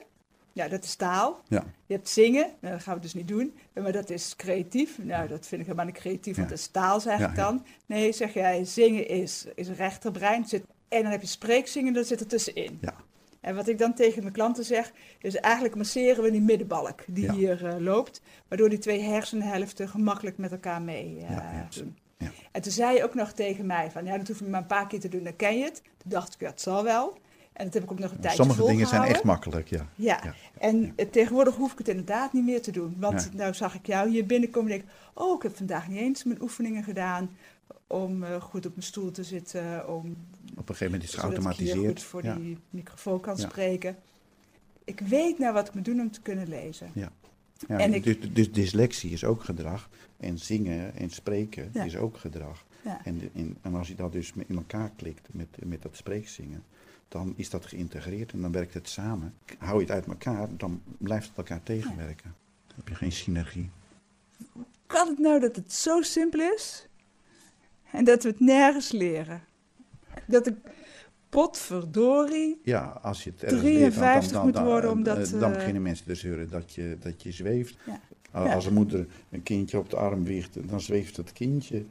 Ja, 0.54 0.68
dat 0.68 0.84
is 0.84 0.96
taal. 0.96 1.42
Ja, 1.48 1.64
Je 1.86 1.94
hebt 1.94 2.10
zingen, 2.10 2.50
nou, 2.62 2.74
dat 2.74 2.84
gaan 2.84 2.96
we 2.96 3.02
dus 3.02 3.14
niet 3.14 3.28
doen. 3.28 3.54
Maar 3.74 3.92
dat 3.92 4.10
is 4.10 4.34
creatief. 4.36 4.98
Nou, 5.04 5.28
dat 5.28 5.48
vind 5.48 5.62
ik 5.62 5.68
helemaal 5.68 5.86
niet 5.86 5.96
creatief, 5.96 6.36
want 6.36 6.50
dat 6.50 6.58
is 6.58 6.68
taal, 6.68 7.00
zeg 7.00 7.20
ik 7.30 7.36
dan. 7.36 7.66
Nee, 7.86 8.12
zeg 8.12 8.34
jij, 8.34 8.66
zingen 8.66 9.08
is, 9.08 9.46
is 9.56 9.70
rechterbrein. 9.70 10.46
Zit, 10.46 10.64
en 10.88 11.02
dan 11.02 11.12
heb 11.12 11.22
je 11.22 11.28
spreekzingen, 11.28 11.94
dat 11.94 12.08
zit 12.08 12.20
er 12.20 12.28
tussenin. 12.28 12.78
ja, 12.82 12.96
En 13.46 13.56
wat 13.56 13.68
ik 13.68 13.78
dan 13.78 13.94
tegen 13.94 14.22
mijn 14.22 14.34
klanten 14.34 14.64
zeg, 14.64 14.92
is 15.20 15.36
eigenlijk 15.36 15.76
masseren 15.76 16.24
we 16.24 16.32
die 16.32 16.42
middenbalk 16.42 17.04
die 17.08 17.24
Ja. 17.24 17.34
hier 17.34 17.66
eh, 17.66 17.80
loopt. 17.80 18.22
Waardoor 18.48 18.70
die 18.70 18.78
twee 18.78 19.02
hersenhelften 19.02 19.90
gemakkelijk 19.90 20.38
met 20.38 20.52
elkaar 20.52 20.82
mee 20.82 21.18
eh, 21.20 21.30
Ja, 21.30 21.68
doen. 21.76 21.98
Ja. 22.18 22.32
En 22.52 22.62
toen 22.62 22.72
zei 22.72 22.96
je 22.98 23.04
ook 23.04 23.14
nog 23.14 23.32
tegen 23.32 23.66
mij 23.66 23.92
van, 23.92 24.06
ja, 24.06 24.18
dat 24.18 24.28
hoef 24.28 24.40
je 24.40 24.46
maar 24.46 24.62
een 24.62 24.68
paar 24.68 24.88
keer 24.88 25.00
te 25.00 25.10
doen, 25.10 25.24
dan 25.24 25.36
ken 25.36 25.58
je 25.58 25.64
het. 25.64 25.82
Toen 25.98 26.12
dacht 26.12 26.34
ik, 26.34 26.40
ja, 26.40 26.50
het 26.50 26.62
zal 26.62 26.84
wel. 26.84 27.18
En 27.54 27.66
dat 27.66 27.74
heb 27.74 27.84
ik 27.84 27.92
ook 27.92 28.00
nog 28.00 28.12
een 28.12 28.20
tijdje 28.20 28.44
Sommige 28.44 28.66
dingen 28.66 28.88
zijn 28.88 29.02
echt 29.04 29.24
makkelijk, 29.24 29.68
ja. 29.68 29.88
Ja, 29.96 30.20
Ja. 30.24 30.34
en 30.60 30.94
eh, 30.96 31.08
tegenwoordig 31.10 31.56
hoef 31.56 31.72
ik 31.72 31.78
het 31.78 31.88
inderdaad 31.88 32.34
niet 32.34 32.46
meer 32.46 32.62
te 32.62 32.72
doen. 32.72 32.96
Want 33.00 33.34
nou 33.34 33.54
zag 33.54 33.76
ik 33.76 33.86
jou 33.86 34.10
hier 34.10 34.26
binnenkomen 34.26 34.72
en 34.72 34.78
denk 34.78 34.90
ik... 34.90 34.96
oh, 35.14 35.36
ik 35.36 35.44
heb 35.44 35.58
vandaag 35.58 35.88
niet 35.88 36.00
eens 36.00 36.24
mijn 36.24 36.42
oefeningen 36.42 36.84
gedaan... 36.84 37.30
om 37.88 38.24
eh, 38.24 38.42
goed 38.42 38.66
op 38.66 38.72
mijn 38.76 38.86
stoel 38.88 39.12
te 39.12 39.24
zitten, 39.24 39.88
om 39.90 40.16
Op 40.52 40.70
een 40.70 40.76
gegeven 40.76 40.86
moment 40.86 41.04
is 41.04 41.12
het 41.12 41.20
zodat 41.22 41.38
ik 41.38 41.42
geautomatiseerd. 41.44 41.98
goed 41.98 42.04
voor 42.04 42.24
ja. 42.24 42.36
die 42.36 42.58
microfoon 42.70 43.20
kan 43.20 43.36
Ja. 43.38 43.48
spreken. 43.50 43.98
Ik 44.84 45.00
weet 45.00 45.40
nou 45.40 45.54
wat 45.54 45.68
ik 45.68 45.74
moet 45.74 45.86
doen 45.86 46.00
om 46.00 46.12
te 46.12 46.22
kunnen 46.22 46.48
lezen. 46.48 46.92
Ja, 46.94 47.12
En 47.68 47.94
ik- 47.94 48.04
dus, 48.04 48.34
dus 48.34 48.52
dyslexie 48.52 49.12
is 49.12 49.24
ook 49.24 49.44
gedrag. 49.44 49.90
En 50.18 50.40
zingen 50.40 50.96
en 50.96 51.10
spreken 51.10 51.70
Ja. 51.74 51.84
is 51.84 51.96
ook 51.96 52.18
gedrag. 52.18 52.66
Ja. 52.84 53.02
En, 53.06 53.30
en, 53.34 53.58
en 53.62 53.76
als 53.76 53.88
je 53.88 53.96
dat 53.96 54.12
dus 54.12 54.34
in 54.48 54.56
elkaar 54.56 54.92
klikt 54.96 55.28
met, 55.32 55.48
met 55.66 55.82
dat 55.82 55.96
spreekzingen, 55.96 56.64
dan 57.08 57.34
is 57.36 57.50
dat 57.50 57.66
geïntegreerd 57.66 58.32
en 58.32 58.42
dan 58.42 58.52
werkt 58.52 58.74
het 58.74 58.90
samen. 58.90 59.34
Hou 59.58 59.76
je 59.76 59.82
het 59.82 59.92
uit 59.92 60.06
elkaar, 60.06 60.48
dan 60.58 60.82
blijft 60.98 61.28
het 61.28 61.38
elkaar 61.38 61.64
tegenwerken. 61.64 62.36
Dan 62.68 62.76
heb 62.76 62.88
je 62.88 62.96
geen 62.96 63.12
synergie. 63.12 63.70
Kan 64.86 65.08
het 65.08 65.20
nou 65.20 65.40
dat 65.40 65.56
het 65.56 65.74
zo 65.74 66.02
simpel 66.02 66.40
is 66.56 66.88
en 67.96 68.04
dat 68.04 68.24
we 68.24 68.30
het 68.30 68.40
nergens 68.40 68.92
leren? 68.92 69.42
Dat 70.28 70.48
ik 70.48 70.56
potverdorie 71.30 72.60
Ja, 72.64 73.00
als 73.02 73.24
je 73.24 73.30
het 73.30 73.44
ergens 73.44 73.62
leert, 73.62 73.94
53 73.94 74.44
moet 74.44 74.58
worden 74.60 74.82
dan, 74.90 74.92
omdat, 74.98 75.32
eh, 75.34 75.40
dan 75.40 75.52
eh, 75.52 75.58
beginnen 75.58 75.82
mensen 75.82 76.06
te 76.06 76.16
zeuren 76.16 76.50
dat 76.50 76.74
je, 76.74 76.98
dat 77.00 77.24
je 77.24 77.32
zweeft. 77.32 77.78
Ja. 77.86 78.00
Als- 78.54 78.66
een 78.66 78.74
moeder 78.74 79.06
een 79.32 79.44
kindje 79.44 79.78
op 79.78 79.90
de 79.90 79.96
arm 79.96 80.24
wiegt, 80.24 80.58
dan 80.70 80.82
zweeft 80.82 81.18
het 81.18 81.34
kindje. 81.34 81.84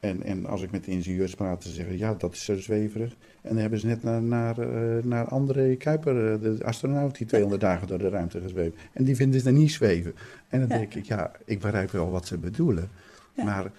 En, 0.00 0.22
en 0.22 0.46
als 0.46 0.62
ik 0.62 0.70
met 0.70 0.84
de 0.84 0.90
ingenieurs 0.90 1.34
praat, 1.34 1.62
ze 1.62 1.70
zeggen 1.72 1.98
ja, 1.98 2.14
dat 2.14 2.32
is 2.32 2.44
zo 2.44 2.56
zweverig. 2.60 3.16
En 3.42 3.48
dan 3.52 3.56
hebben 3.56 3.78
ze 3.80 3.86
net 3.86 4.02
naar, 4.02 4.22
naar, 4.22 4.58
eh, 4.58 5.04
naar 5.04 5.28
André 5.28 5.74
Kuiper, 5.76 6.40
de 6.40 6.58
astronaut, 6.64 7.16
die 7.16 7.26
200 7.26 7.60
dagen 7.62 7.86
door 7.88 7.98
de 7.98 8.08
ruimte 8.08 8.40
gezweefd. 8.40 8.76
En 8.92 9.04
die 9.04 9.16
vinden 9.16 9.40
ze 9.40 9.50
niet 9.50 9.72
zweven. 9.72 10.14
En 10.48 10.60
dan 10.60 10.68
Ja. 10.68 10.76
denk 10.76 10.94
ik, 10.94 11.04
ja, 11.06 11.32
ik 11.44 11.60
begrijp 11.60 11.90
wel 11.90 12.10
wat 12.10 12.26
ze 12.26 12.38
bedoelen. 12.38 12.88
Ja. 13.34 13.44
Maar 13.44 13.70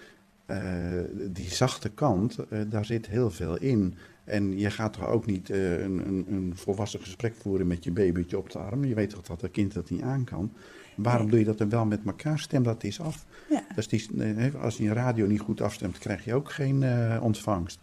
die 1.30 1.50
zachte 1.50 1.88
kant, 1.88 2.38
eh, 2.38 2.60
daar 2.68 2.84
zit 2.84 3.06
heel 3.06 3.30
veel 3.30 3.56
in. 3.58 3.94
En 4.24 4.58
je 4.58 4.70
gaat 4.70 4.92
toch 4.92 5.06
ook 5.06 5.26
niet 5.26 5.50
eh, 5.50 5.80
een, 5.80 6.06
een, 6.06 6.24
een 6.28 6.52
volwassen 6.56 7.00
gesprek 7.00 7.34
voeren 7.34 7.66
met 7.66 7.84
je 7.84 7.90
babytje 7.90 8.38
op 8.38 8.50
de 8.50 8.58
arm. 8.58 8.84
Je 8.84 8.94
weet 8.94 9.10
toch 9.10 9.22
dat 9.22 9.40
dat 9.40 9.50
kind 9.50 9.74
dat 9.74 9.90
niet 9.90 10.02
aan 10.02 10.24
kan. 10.24 10.52
Waarom 10.96 11.22
Nee. 11.22 11.30
doe 11.30 11.38
je 11.38 11.44
dat 11.44 11.58
dan 11.58 11.68
wel 11.68 11.84
met 11.84 12.00
elkaar? 12.06 12.38
Stem 12.38 12.62
dat 12.62 12.82
eens 12.82 13.00
af. 13.00 13.24
Ja. 13.48 13.62
Dus 13.74 13.88
die, 13.88 14.22
eh, 14.22 14.62
als 14.62 14.76
je 14.76 14.84
een 14.84 14.94
radio 14.94 15.26
niet 15.26 15.40
goed 15.40 15.60
afstemt, 15.60 15.98
krijg 15.98 16.24
je 16.24 16.34
ook 16.34 16.50
geen 16.50 16.82
eh, 16.82 17.18
ontvangst. 17.22 17.78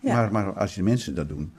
Ja. 0.00 0.14
Maar, 0.14 0.32
maar 0.32 0.52
als 0.52 0.74
je 0.74 0.82
mensen 0.82 1.14
dat 1.14 1.28
doen, 1.28 1.52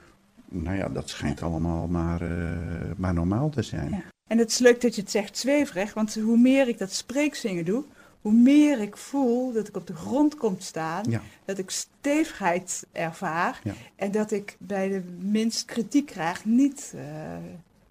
nou 0.48 0.76
ja, 0.76 0.88
dat 0.88 1.08
schijnt 1.08 1.42
allemaal 1.42 1.86
maar, 1.86 2.22
eh, 2.22 2.56
maar 2.96 3.14
normaal 3.14 3.50
te 3.50 3.62
zijn. 3.62 3.90
Ja. 3.90 4.02
En 4.26 4.38
het 4.38 4.50
is 4.50 4.58
leuk 4.58 4.80
dat 4.80 4.94
je 4.94 5.00
het 5.00 5.10
zegt 5.10 5.38
zweverig, 5.38 5.94
want 5.94 6.14
hoe 6.14 6.38
meer 6.38 6.68
ik 6.68 6.78
dat 6.78 6.92
spreekzingen 6.92 7.64
doe, 7.64 7.84
hoe 8.22 8.32
meer 8.32 8.80
ik 8.80 8.96
voel 8.96 9.52
dat 9.52 9.68
ik 9.68 9.76
op 9.76 9.86
de 9.86 9.94
grond 9.94 10.34
kom 10.34 10.56
staan, 10.58 11.10
Ja. 11.10 11.20
dat 11.44 11.58
ik 11.58 11.70
stevigheid 11.70 12.86
ervaar 12.92 13.60
Ja. 13.64 13.72
en 13.96 14.10
dat 14.10 14.30
ik 14.30 14.56
bij 14.58 14.88
de 14.88 15.02
minst 15.20 15.64
kritiek 15.64 16.06
krijg 16.06 16.44
niet, 16.44 16.92
eh, 16.96 17.34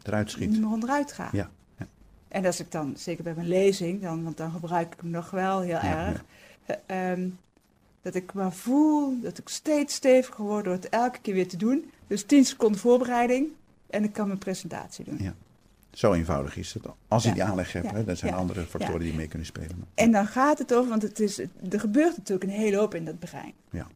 Eruit 0.03 0.31
schiet. 0.31 0.59
meer 0.59 0.69
onderuit 0.69 1.11
ga. 1.11 1.29
Ja. 1.31 1.49
ja. 1.77 1.87
En 2.27 2.45
als 2.45 2.59
ik 2.59 2.71
dan, 2.71 2.93
zeker 2.97 3.23
bij 3.23 3.33
mijn 3.35 3.47
lezing, 3.47 4.01
dan, 4.01 4.23
want 4.23 4.37
dan 4.37 4.51
gebruik 4.51 4.93
ik 4.93 4.99
hem 5.01 5.09
nog 5.09 5.29
wel 5.31 5.59
heel 5.61 5.77
erg, 5.79 6.23
eh, 6.65 6.75
ehm, 7.11 7.29
dat 8.01 8.15
ik 8.15 8.33
maar 8.33 8.53
voel 8.53 9.21
dat 9.21 9.37
ik 9.37 9.49
steeds 9.49 9.93
steviger 9.95 10.43
word 10.43 10.63
door 10.63 10.73
het 10.73 10.89
elke 10.89 11.19
keer 11.21 11.33
weer 11.33 11.47
te 11.47 11.57
doen. 11.57 11.91
Dus 12.07 12.23
10 12.25 12.45
seconden 12.45 12.79
voorbereiding 12.81 13.47
en 13.89 14.03
ik 14.03 14.13
kan 14.13 14.27
mijn 14.27 14.39
presentatie 14.39 15.05
doen. 15.05 15.17
Ja. 15.19 15.33
Zo 15.91 16.13
eenvoudig 16.13 16.57
is 16.57 16.73
het. 16.73 16.83
Als 17.07 17.23
je 17.23 17.29
Ja. 17.29 17.35
die 17.35 17.43
aanleg 17.43 17.73
hebt, 17.73 17.85
Ja. 17.89 17.93
hè, 17.93 18.03
dat 18.03 18.17
zijn 18.17 18.31
Ja. 18.31 18.37
andere 18.37 18.61
factoren 18.65 18.99
die 18.99 19.13
mee 19.13 19.27
kunnen 19.27 19.47
spelen. 19.47 19.85
En 19.95 20.11
dan 20.11 20.27
gaat 20.27 20.57
het 20.57 20.73
over, 20.73 20.89
want 20.89 21.01
het 21.01 21.19
is, 21.19 21.39
er 21.69 21.79
gebeurt 21.79 22.17
natuurlijk 22.17 22.51
een 22.51 22.57
hele 22.57 22.77
hoop 22.77 22.95
in 22.95 23.05
dat 23.05 23.19
brein. 23.19 23.53
Ja. 23.71 23.87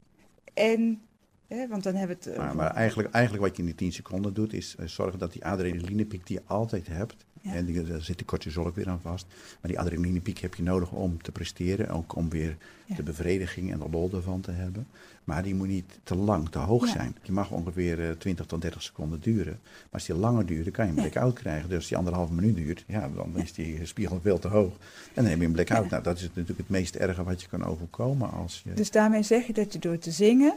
En, 0.53 1.01
hè, 1.47 1.67
want 1.67 1.83
dan 1.83 1.95
hebben 1.95 2.17
we 2.19 2.29
het 2.29 2.37
Maar, 2.37 2.45
over- 2.45 2.57
maar 2.57 2.71
eigenlijk, 2.75 3.11
eigenlijk 3.13 3.45
wat 3.45 3.55
je 3.55 3.61
in 3.61 3.67
die 3.67 3.75
10 3.77 3.91
seconden 3.93 4.33
doet, 4.33 4.53
is 4.53 4.75
eh, 4.79 4.85
zorgen 4.87 5.19
dat 5.19 5.33
die 5.33 5.45
adrenalinepiek 5.45 6.27
die 6.27 6.37
je 6.37 6.43
altijd 6.53 6.87
hebt, 6.87 7.25
Ja. 7.45 7.53
en 7.53 7.85
daar 7.85 8.01
zit 8.01 8.17
de 8.19 8.25
cortisol 8.25 8.65
ook 8.65 8.75
weer 8.75 8.89
aan 8.89 8.99
vast, 9.01 9.25
maar 9.61 9.71
die 9.71 9.79
adrenalinepiek 9.79 10.37
heb 10.39 10.55
je 10.55 10.63
nodig 10.63 10.91
om 10.91 11.21
te 11.21 11.31
presteren, 11.31 11.89
ook 11.89 12.15
om 12.15 12.29
weer 12.29 12.57
Ja. 12.85 12.95
de 12.95 13.03
bevrediging 13.03 13.71
en 13.71 13.79
de 13.79 13.89
lol 13.91 14.09
ervan 14.13 14.41
te 14.41 14.51
hebben. 14.51 14.87
Maar 15.23 15.43
die 15.43 15.55
moet 15.55 15.67
niet 15.67 15.99
te 16.03 16.15
lang, 16.15 16.49
te 16.49 16.57
hoog 16.59 16.85
Ja. 16.85 16.91
zijn. 16.91 17.15
Die 17.21 17.31
mag 17.31 17.51
ongeveer 17.51 18.09
eh, 18.09 18.15
20 18.17 18.45
tot 18.45 18.61
30 18.61 18.81
seconden 18.81 19.19
duren. 19.21 19.59
Maar 19.63 19.87
als 19.91 20.05
die 20.05 20.15
langer 20.15 20.45
duurt, 20.45 20.63
dan 20.63 20.73
kan 20.73 20.85
je 20.85 20.91
een 20.91 20.97
blackout 20.97 21.33
krijgen. 21.33 21.69
Dus 21.69 21.77
als 21.77 21.87
die 21.87 21.97
anderhalve 21.97 22.33
minuut 22.33 22.55
duurt, 22.55 22.83
ja, 22.87 23.09
dan 23.15 23.37
is 23.37 23.53
die 23.53 23.85
spiegel 23.85 24.19
veel 24.21 24.39
te 24.39 24.47
hoog. 24.47 24.71
En 25.13 25.21
dan 25.21 25.25
heb 25.25 25.39
je 25.39 25.45
een 25.45 25.51
blackout. 25.51 25.89
Nou, 25.89 26.03
dat 26.03 26.17
is 26.17 26.21
natuurlijk 26.23 26.57
het 26.57 26.69
meest 26.69 26.95
erge 26.95 27.23
wat 27.23 27.41
je 27.41 27.47
kan 27.47 27.63
overkomen 27.65 28.31
als 28.31 28.61
je... 28.63 28.73
Dus 28.73 28.91
daarmee 28.91 29.23
zeg 29.23 29.47
je 29.47 29.53
dat 29.53 29.73
je 29.73 29.79
door 29.79 29.97
te 29.97 30.11
zingen 30.11 30.53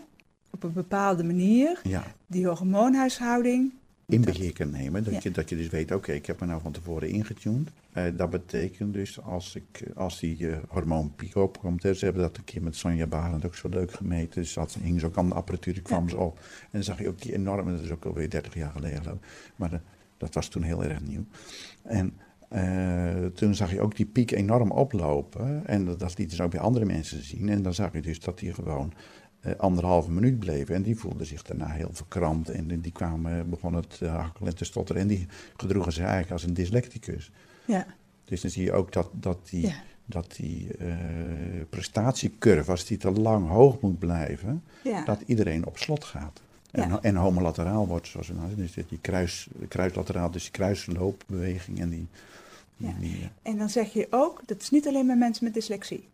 op 0.50 0.62
een 0.62 0.72
bepaalde 0.72 1.24
manier 1.24 1.80
ja, 1.82 2.04
die 2.26 2.46
hormoonhuishouding. 2.46 3.72
In 4.08 4.22
dat- 4.22 4.34
beheer 4.34 4.52
kan 4.52 4.70
nemen. 4.70 5.04
Dat, 5.04 5.12
Ja. 5.12 5.20
je, 5.22 5.30
dat 5.30 5.48
je 5.48 5.56
dus 5.56 5.68
weet, 5.68 5.92
oké, 5.92 6.12
ik 6.12 6.26
heb 6.26 6.40
me 6.40 6.46
nou 6.46 6.60
van 6.60 6.72
tevoren 6.72 7.08
ingetuned. 7.08 7.70
Eh, 7.92 8.04
dat 8.16 8.30
betekent 8.30 8.92
dus, 8.92 9.20
als, 9.22 9.54
ik, 9.56 9.82
als 9.94 10.20
die 10.20 10.50
eh, 10.50 10.56
hormoonpiek 10.68 11.34
opkomt... 11.36 11.82
Hè, 11.82 11.94
ze 11.94 12.04
hebben 12.04 12.22
dat 12.22 12.36
een 12.36 12.44
keer 12.44 12.62
met 12.62 12.76
Sonja 12.76 13.06
Barend 13.06 13.44
ook 13.46 13.54
zo 13.54 13.68
leuk 13.68 13.92
gemeten. 13.92 14.42
Dus 14.42 14.52
dat 14.54 14.76
hing 14.82 15.00
ze 15.00 15.06
ook 15.06 15.16
aan 15.16 15.28
de 15.28 15.34
apparatuur, 15.34 15.82
kwam 15.82 16.02
Ja. 16.04 16.08
ze 16.10 16.16
op. 16.16 16.38
En 16.38 16.68
dan 16.70 16.82
zag 16.82 16.98
je 16.98 17.08
ook 17.08 17.22
die 17.22 17.34
enorme, 17.34 17.72
dat 17.72 17.80
is 17.80 17.90
ook 17.90 18.04
alweer 18.04 18.30
30 18.30 18.54
jaar 18.54 18.70
geleden. 18.70 19.20
Maar 19.56 19.72
eh, 19.72 19.78
dat 20.16 20.34
was 20.34 20.48
toen 20.48 20.62
heel 20.62 20.84
erg 20.84 21.00
nieuw. 21.02 21.24
En 21.82 22.12
toen 23.34 23.54
zag 23.54 23.72
je 23.72 23.80
ook 23.80 23.96
die 23.96 24.06
piek 24.06 24.30
enorm 24.30 24.70
oplopen. 24.70 25.66
En 25.66 25.84
dat, 25.84 25.98
dat 25.98 26.18
lieten 26.18 26.36
ze 26.36 26.42
ook 26.42 26.50
bij 26.50 26.60
andere 26.60 26.84
mensen 26.84 27.22
zien. 27.22 27.48
En 27.48 27.62
dan 27.62 27.74
zag 27.74 27.92
je 27.92 28.02
dus 28.02 28.20
dat 28.20 28.38
die 28.38 28.54
gewoon 28.54 28.92
anderhalve 29.56 30.10
minuut 30.10 30.38
bleven. 30.38 30.74
En 30.74 30.82
die 30.82 30.96
voelden 30.96 31.26
zich 31.26 31.42
daarna 31.42 31.66
heel 31.68 31.90
verkrampt. 31.92 32.48
En 32.48 32.80
die 32.80 32.92
kwamen, 32.92 33.50
begonnen 33.50 33.80
het 33.88 34.00
uh, 34.02 34.14
hakkelen 34.14 34.48
en 34.50 34.56
te 34.56 34.64
stotteren. 34.64 35.02
En 35.02 35.08
die 35.08 35.26
gedroegen 35.56 35.92
zich 35.92 36.02
eigenlijk 36.02 36.32
als 36.32 36.42
een 36.42 36.54
dyslecticus. 36.54 37.30
Ja, 37.64 37.86
Dus 38.24 38.40
dan 38.40 38.50
zie 38.50 38.64
je 38.64 38.72
ook 38.72 38.92
dat, 38.92 39.08
dat 39.12 39.38
die, 39.50 39.66
Ja. 39.66 39.74
dat 40.06 40.34
die 40.36 40.76
eh, 40.76 40.94
prestatiecurve, 41.70 42.70
als 42.70 42.84
die 42.84 42.96
te 42.96 43.10
lang 43.10 43.48
hoog 43.48 43.80
moet 43.80 43.98
blijven, 43.98 44.62
ja. 44.84 45.04
dat 45.04 45.20
iedereen 45.26 45.66
op 45.66 45.78
slot 45.78 46.04
gaat. 46.04 46.40
En, 46.70 46.88
Ja. 46.88 46.98
en 47.02 47.16
homolateraal 47.16 47.86
wordt, 47.86 48.06
zoals 48.06 48.28
we 48.28 48.34
nou 48.34 48.54
dus 48.54 48.74
die 48.88 48.98
kruis, 49.00 49.48
kruislateraal, 49.68 50.30
dus 50.30 50.42
die 50.42 50.50
kruisloopbeweging 50.52 51.80
en 51.80 51.88
die... 51.88 52.06
die, 52.76 52.88
Ja. 52.88 52.94
die, 53.00 53.12
eh, 53.22 53.50
En 53.52 53.58
dan 53.58 53.68
zeg 53.70 53.92
je 53.92 54.06
ook, 54.10 54.40
dat 54.46 54.60
is 54.62 54.70
niet 54.70 54.86
alleen 54.88 55.06
bij 55.06 55.16
mensen 55.16 55.44
met 55.44 55.54
dyslexie. 55.54 56.08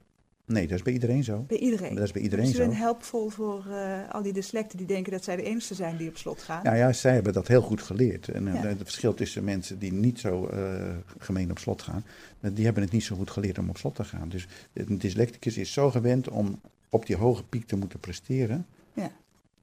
Nee, 0.47 0.67
dat 0.67 0.77
is 0.77 0.83
bij 0.83 0.93
iedereen 0.93 1.25
zo. 1.25 1.45
Bij 1.49 1.59
iedereen. 1.59 1.95
Dat 1.95 2.05
is 2.05 2.13
bij 2.13 2.23
iedereen 2.23 2.47
zo. 2.47 2.59
bent 2.59 2.77
helpvol 2.77 3.29
voor 3.29 3.67
eh, 3.71 4.11
al 4.11 4.23
die 4.23 4.33
dyslecten 4.33 4.79
die 4.79 4.87
denken 4.87 5.13
dat 5.13 5.25
zij 5.25 5.37
de 5.37 5.43
enige 5.43 5.75
zijn 5.75 5.97
die 5.97 6.09
op 6.09 6.17
slot 6.17 6.43
gaan. 6.43 6.61
Ja, 6.63 6.75
ja, 6.75 6.93
zij 6.93 7.15
hebben 7.15 7.33
dat 7.33 7.49
heel 7.49 7.63
goed 7.63 7.83
geleerd. 7.83 8.29
En 8.29 8.49
eh, 8.49 8.55
Ja. 8.55 8.67
het 8.67 8.79
verschil 8.79 9.15
tussen 9.15 9.45
mensen 9.45 9.79
die 9.79 9.93
niet 9.93 10.21
zo 10.21 10.47
eh, 10.47 10.97
gemeen 11.19 11.51
op 11.51 11.59
slot 11.59 11.83
gaan, 11.83 12.05
die 12.41 12.65
hebben 12.65 12.83
het 12.83 12.93
niet 12.93 13.05
zo 13.05 13.17
goed 13.17 13.31
geleerd 13.31 13.59
om 13.59 13.69
op 13.69 13.77
slot 13.77 13.95
te 13.95 14.05
gaan. 14.05 14.29
Dus 14.29 14.47
een 14.73 14.99
dyslecticus 14.99 15.57
is 15.59 15.73
zo 15.73 15.91
gewend 15.91 16.29
om 16.29 16.61
op 16.89 17.07
die 17.07 17.17
hoge 17.17 17.45
piek 17.45 17.67
te 17.67 17.77
moeten 17.77 17.99
presteren. 17.99 18.67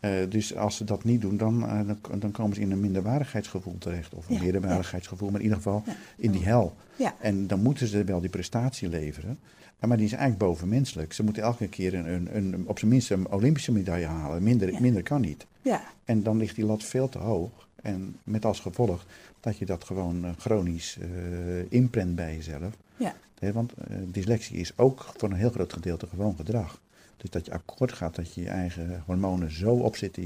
Eh, 0.02 0.12
dus 0.30 0.56
als 0.56 0.76
ze 0.76 0.84
dat 0.84 1.04
niet 1.04 1.22
doen, 1.22 1.38
dan, 1.38 1.68
eh, 1.68 1.80
dan, 2.20 2.32
komen 2.32 2.56
ze 2.56 2.62
in 2.62 2.72
een 2.72 2.80
minderwaardigheidsgevoel 2.80 3.76
terecht. 3.78 4.14
Of 4.14 4.30
een 4.30 4.36
Ja, 4.36 4.42
meerderwaardigheidsgevoel, 4.42 5.30
maar 5.30 5.40
in 5.40 5.46
ieder 5.46 5.58
geval 5.58 5.84
Ja. 5.86 5.94
in 6.18 6.32
die 6.32 6.44
hel. 6.44 6.76
Ja. 6.96 7.16
En 7.20 7.48
dan 7.48 7.62
moeten 7.62 7.88
ze 7.88 8.04
wel 8.04 8.20
die 8.22 8.30
prestatie 8.30 8.90
leveren. 8.90 9.40
Maar 9.80 9.98
die 9.98 10.06
is 10.06 10.12
eigenlijk 10.12 10.44
bovenmenselijk. 10.44 11.14
Ze 11.14 11.24
moeten 11.24 11.44
elke 11.44 11.68
keer 11.68 11.94
een, 11.94 12.14
een, 12.14 12.36
een, 12.36 12.68
op 12.68 12.80
zijn 12.80 12.92
minst 12.92 13.12
een 13.12 13.32
Olympische 13.32 13.72
medaille 13.72 14.06
halen. 14.06 14.44
Minder, 14.44 14.82
minder 14.82 15.04
kan 15.04 15.22
niet. 15.22 15.46
Ja, 15.62 15.82
En 16.06 16.24
dan 16.24 16.38
ligt 16.38 16.56
die 16.56 16.66
lat 16.66 16.84
veel 16.84 17.10
te 17.10 17.18
hoog. 17.18 17.68
En 17.76 18.16
met 18.24 18.46
als 18.46 18.60
gevolg 18.60 19.06
dat 19.40 19.58
je 19.58 19.66
dat 19.66 19.84
gewoon 19.84 20.26
eh, 20.26 20.32
chronisch 20.38 20.98
eh 21.02 21.08
inprent 21.70 22.16
bij 22.16 22.36
jezelf. 22.36 22.78
ja, 22.96 23.14
want 23.54 23.74
dyslexie 24.06 24.58
is 24.58 24.78
ook 24.78 25.14
voor 25.18 25.30
een 25.30 25.36
heel 25.36 25.50
groot 25.50 25.74
gedeelte 25.74 26.08
gewoon 26.08 26.36
gedrag. 26.36 26.82
Dus 27.22 27.30
dat 27.30 27.46
je 27.46 27.52
akkoord 27.52 27.92
gaat 27.94 28.16
dat 28.16 28.34
je 28.34 28.42
je 28.42 28.50
eigen 28.50 29.04
hormonen 29.06 29.52
zo 29.52 29.70
op 29.74 29.96
zit 29.96 30.14
te 30.14 30.22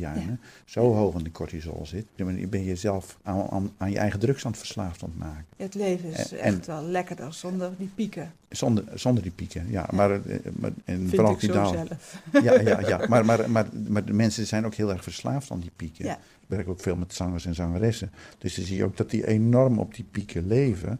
zo 0.65 0.93
hoog 0.93 1.17
in 1.17 1.23
de 1.23 1.31
cortisol 1.31 1.85
zit. 1.85 2.05
Dan 2.15 2.49
ben 2.49 2.63
je 2.63 2.75
zelf 2.75 3.17
aan, 3.23 3.49
aan, 3.49 3.71
aan 3.77 3.91
je 3.91 3.97
eigen 3.97 4.19
drugs 4.19 4.45
aan 4.45 4.51
het 4.51 4.59
verslaafd 4.59 5.03
aan 5.03 5.09
het 5.09 5.17
maken. 5.19 5.45
het 5.57 5.73
leven 5.73 6.09
is 6.09 6.31
En- 6.31 6.39
echt 6.39 6.65
wel 6.65 6.83
lekkerder 6.83 7.33
zonder 7.33 7.71
die 7.77 7.89
pieken. 7.95 8.31
Zonder, 8.49 8.83
zonder 8.93 9.23
die 9.23 9.31
pieken, 9.31 9.65
ja. 9.69 9.87
Maar, 9.91 10.11
eh, 10.11 10.37
maar, 10.59 10.71
en 10.85 10.97
Vind 10.97 11.09
vooral 11.09 11.31
ik 11.33 11.39
zo 11.39 11.45
die 11.47 11.55
daal- 11.55 11.73
zelf. 11.87 12.21
Ja, 12.43 12.59
ja, 12.61 12.79
ja. 12.97 13.05
Maar, 13.07 13.25
maar, 13.25 13.49
maar, 13.49 13.65
maar 13.87 14.05
de 14.05 14.13
mensen 14.13 14.47
zijn 14.47 14.65
ook 14.65 14.73
heel 14.75 14.91
erg 14.91 15.03
verslaafd 15.03 15.51
aan 15.51 15.59
die 15.59 15.71
pieken. 15.75 16.05
Ja. 16.05 16.15
Ik 16.15 16.47
werk 16.47 16.67
ook 16.67 16.79
veel 16.79 16.95
met 16.95 17.13
zangers 17.13 17.45
en 17.45 17.55
zangeressen. 17.55 18.11
Dus 18.37 18.55
dan 18.55 18.65
zie 18.65 18.77
je 18.77 18.83
ook 18.83 18.97
dat 18.97 19.09
die 19.09 19.27
enorm 19.27 19.79
op 19.79 19.95
die 19.95 20.05
pieken 20.11 20.47
leven. 20.47 20.99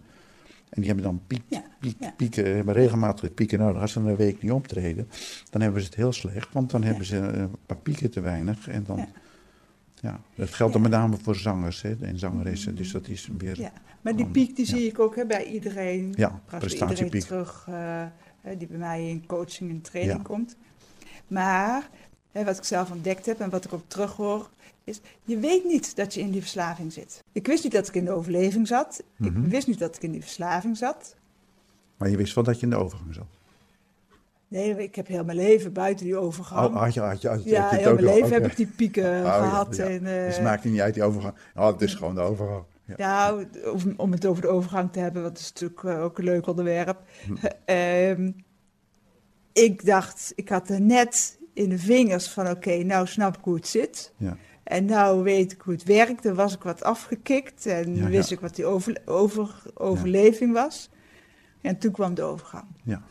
En 0.76 0.82
die 0.82 0.86
hebben 0.86 1.04
dan 1.04 1.22
piek, 1.28 1.42
Ja, 1.48 1.64
piek, 1.80 1.96
ja. 2.00 2.14
pieken, 2.18 2.56
hebben 2.56 2.74
regelmatig 2.74 3.34
pieken 3.34 3.60
nodig. 3.60 3.82
Als 3.82 3.92
ze 3.92 4.00
een 4.00 4.16
week 4.16 4.42
niet 4.42 4.52
optreden, 4.52 5.08
dan 5.50 5.62
hebben 5.62 5.82
ze 5.82 5.88
het 5.88 5.96
heel 5.96 6.14
slecht. 6.14 6.54
Want 6.54 6.70
dan 6.72 6.84
hebben 6.84 7.06
ze 7.06 7.20
eh, 7.20 7.40
een 7.40 7.56
paar 7.66 7.78
pieken 7.78 8.12
te 8.12 8.22
weinig. 8.22 8.68
En 8.68 8.84
dan, 8.88 9.06
Ja. 10.02 10.20
Dat 10.36 10.50
geldt 10.54 10.74
dan 10.74 10.82
met 10.82 10.92
name 10.92 11.18
voor 11.22 11.36
zangers 11.36 11.82
hè, 11.82 11.96
en 12.02 12.20
zangeressen. 12.20 12.76
Dus 12.76 12.92
dat 12.92 13.08
is 13.08 13.30
weer... 13.38 13.60
Ja, 13.60 13.72
maar 14.02 14.16
die 14.16 14.26
piek 14.28 14.56
die 14.56 14.66
zie 14.66 14.88
ik 14.88 15.00
ook 15.00 15.16
hè, 15.16 15.26
bij 15.26 15.46
iedereen. 15.46 16.14
Ja, 16.18 16.42
Praktisch 16.46 16.72
iedereen 16.74 16.96
prestatiepiek. 16.96 17.22
terug 17.28 17.66
eh, 17.70 18.06
die 18.58 18.68
bij 18.68 18.78
mij 18.78 19.10
in 19.10 19.26
coaching 19.26 19.70
en 19.70 19.82
training 19.82 20.22
komt. 20.24 20.56
Maar 21.28 21.90
hè, 22.32 22.44
wat 22.44 22.58
ik 22.58 22.64
zelf 22.64 22.92
ontdekt 22.92 23.26
heb 23.26 23.40
en 23.40 23.50
wat 23.50 23.66
ik 23.66 23.74
ook 23.74 23.84
terughoor, 23.88 24.50
is 24.86 25.02
je 25.24 25.38
weet 25.38 25.64
niet 25.66 25.96
dat 25.96 26.14
je 26.14 26.20
in 26.20 26.32
die 26.32 26.42
verslaving 26.42 26.94
zit. 26.94 27.24
Ik 27.32 27.48
wist 27.48 27.64
niet 27.64 27.74
dat 27.74 27.88
ik 27.88 27.96
in 27.96 28.06
de 28.06 28.12
overleving 28.12 28.68
zat. 28.68 29.04
Mhm. 29.18 29.44
Ik 29.44 29.52
wist 29.52 29.68
niet 29.68 29.80
dat 29.80 29.96
ik 29.96 30.02
in 30.02 30.12
die 30.12 30.22
verslaving 30.22 30.78
zat. 30.78 31.16
Maar 31.98 32.10
je 32.10 32.18
wist 32.18 32.36
wel 32.36 32.44
dat 32.44 32.60
je 32.60 32.66
in 32.66 32.70
de 32.70 32.76
overgang 32.78 33.14
zat. 33.14 33.28
Nee, 34.48 34.84
ik 34.84 34.96
heb 34.96 35.08
heel 35.08 35.24
mijn 35.24 35.38
leven 35.38 35.74
buiten 35.74 36.06
die 36.06 36.18
overgang. 36.18 36.68
Oh, 36.68 36.82
had 36.82 36.94
je, 36.94 37.00
had 37.00 37.22
je, 37.22 37.28
had 37.28 37.44
je, 37.44 37.50
ja, 37.50 37.70
heel 37.70 37.94
mijn 37.94 38.06
leven 38.06 38.32
heb 38.32 38.46
ik 38.46 38.56
die 38.56 38.68
pieken 38.68 39.18
Oh, 39.18 39.24
ja, 39.24 39.44
gehad. 39.44 39.76
ja. 39.76 39.84
En, 39.84 40.06
eh, 40.06 40.26
Dus 40.26 40.36
het 40.36 40.44
maakt 40.44 40.64
niet 40.64 40.80
uit 40.80 40.94
die 40.94 41.04
overgang. 41.04 41.34
Oh, 41.56 41.68
het 41.68 41.82
is 41.82 41.94
gewoon 41.94 42.16
de 42.16 42.22
overgang. 42.22 42.64
Ja. 42.86 42.96
Nou, 42.98 43.46
om, 43.74 43.94
om 43.98 44.12
het 44.12 44.26
over 44.26 44.42
de 44.42 44.48
overgang 44.48 44.92
te 44.92 45.00
hebben, 45.00 45.22
want 45.22 45.34
dat 45.34 45.44
is 45.44 45.50
natuurlijk 45.52 45.84
eh, 45.84 46.04
ook 46.04 46.18
een 46.18 46.24
leuk 46.24 46.48
onderwerp. 46.48 46.98
Hm. 47.26 47.34
Ehm, 47.66 48.32
ik 49.54 49.86
dacht, 49.86 50.32
ik 50.36 50.50
had 50.50 50.70
er 50.70 50.82
net 50.82 51.40
in 51.54 51.70
de 51.70 51.80
vingers 51.80 52.30
van, 52.30 52.50
oké, 52.50 52.84
nou 52.84 53.08
snap 53.08 53.38
ik 53.38 53.44
hoe 53.44 53.56
het 53.56 53.68
zit. 53.68 54.14
Ja. 54.18 54.38
En 54.66 54.86
nou 54.86 55.24
weet 55.24 55.52
ik 55.52 55.62
hoe 55.62 55.74
het 55.74 55.84
werkt. 55.84 56.24
Dan 56.24 56.36
was 56.36 56.54
ik 56.56 56.64
wat 56.64 56.84
afgekikt 56.84 57.66
en 57.66 57.96
Ja, 57.96 58.08
wist 58.08 58.30
ja. 58.30 58.36
ik 58.36 58.42
wat 58.42 58.56
die 58.56 58.66
over, 58.66 59.02
over, 59.06 59.64
overleving 59.74 60.54
was. 60.54 60.90
En 61.62 61.78
toen 61.78 61.92
kwam 61.92 62.14
de 62.14 62.22
overgang. 62.22 62.66
Ja. 62.84 63.02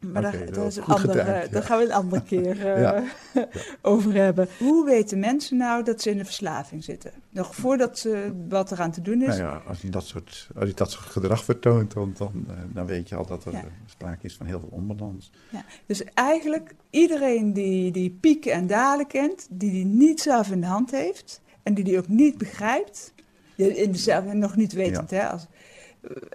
Maar 0.00 0.22
daar, 0.22 0.52
dat 0.52 0.66
is 0.66 0.76
een 0.76 0.84
andere, 0.84 1.18
getimed, 1.18 1.44
ja. 1.44 1.50
daar 1.50 1.62
gaan 1.62 1.78
we 1.78 1.84
een 1.84 1.92
andere 1.92 2.22
keer 2.22 2.66
eh, 2.74 3.02
over 3.82 4.14
hebben. 4.14 4.48
Hoe 4.58 4.84
weten 4.84 5.18
mensen 5.18 5.56
nou 5.56 5.84
dat 5.84 6.02
ze 6.02 6.10
in 6.10 6.16
de 6.16 6.24
verslaving 6.24 6.84
zitten? 6.84 7.12
Nog 7.30 7.54
voordat 7.54 7.98
ze 7.98 8.32
wat 8.48 8.72
eraan 8.72 8.90
te 8.90 9.00
doen 9.00 9.22
is. 9.22 9.26
Nou 9.26 9.40
ja, 9.40 9.62
als 9.66 9.80
je 9.80 9.88
dat 9.88 10.06
soort, 10.06 10.48
als 10.54 10.68
je 10.68 10.74
dat 10.74 10.90
soort 10.90 11.04
gedrag 11.04 11.44
vertoont, 11.44 11.92
dan, 11.92 12.14
dan, 12.18 12.44
eh, 12.48 12.54
dan 12.72 12.86
weet 12.86 13.08
je 13.08 13.16
al 13.16 13.26
dat 13.26 13.44
er 13.44 13.54
eh, 13.54 13.60
sprake 13.86 14.26
is 14.26 14.36
van 14.36 14.46
heel 14.46 14.60
veel 14.60 14.70
onbalans. 14.72 15.30
Ja, 15.48 15.64
dus 15.86 16.04
eigenlijk 16.14 16.74
iedereen 16.90 17.52
die, 17.52 17.92
die 17.92 18.10
pieken 18.20 18.52
en 18.52 18.66
dalen 18.66 19.06
kent, 19.06 19.46
die 19.50 19.70
die 19.70 19.84
niet 19.84 20.20
zelf 20.20 20.50
in 20.50 20.60
de 20.60 20.66
hand 20.66 20.90
heeft 20.90 21.40
en 21.62 21.74
die 21.74 21.84
die 21.84 21.98
ook 21.98 22.08
niet 22.08 22.38
begrijpt, 22.38 23.12
in 23.56 23.94
zelf, 23.94 24.32
nog 24.32 24.56
niet 24.56 24.72
wetend, 24.72 25.10
hè, 25.10 25.28
als, 25.28 25.46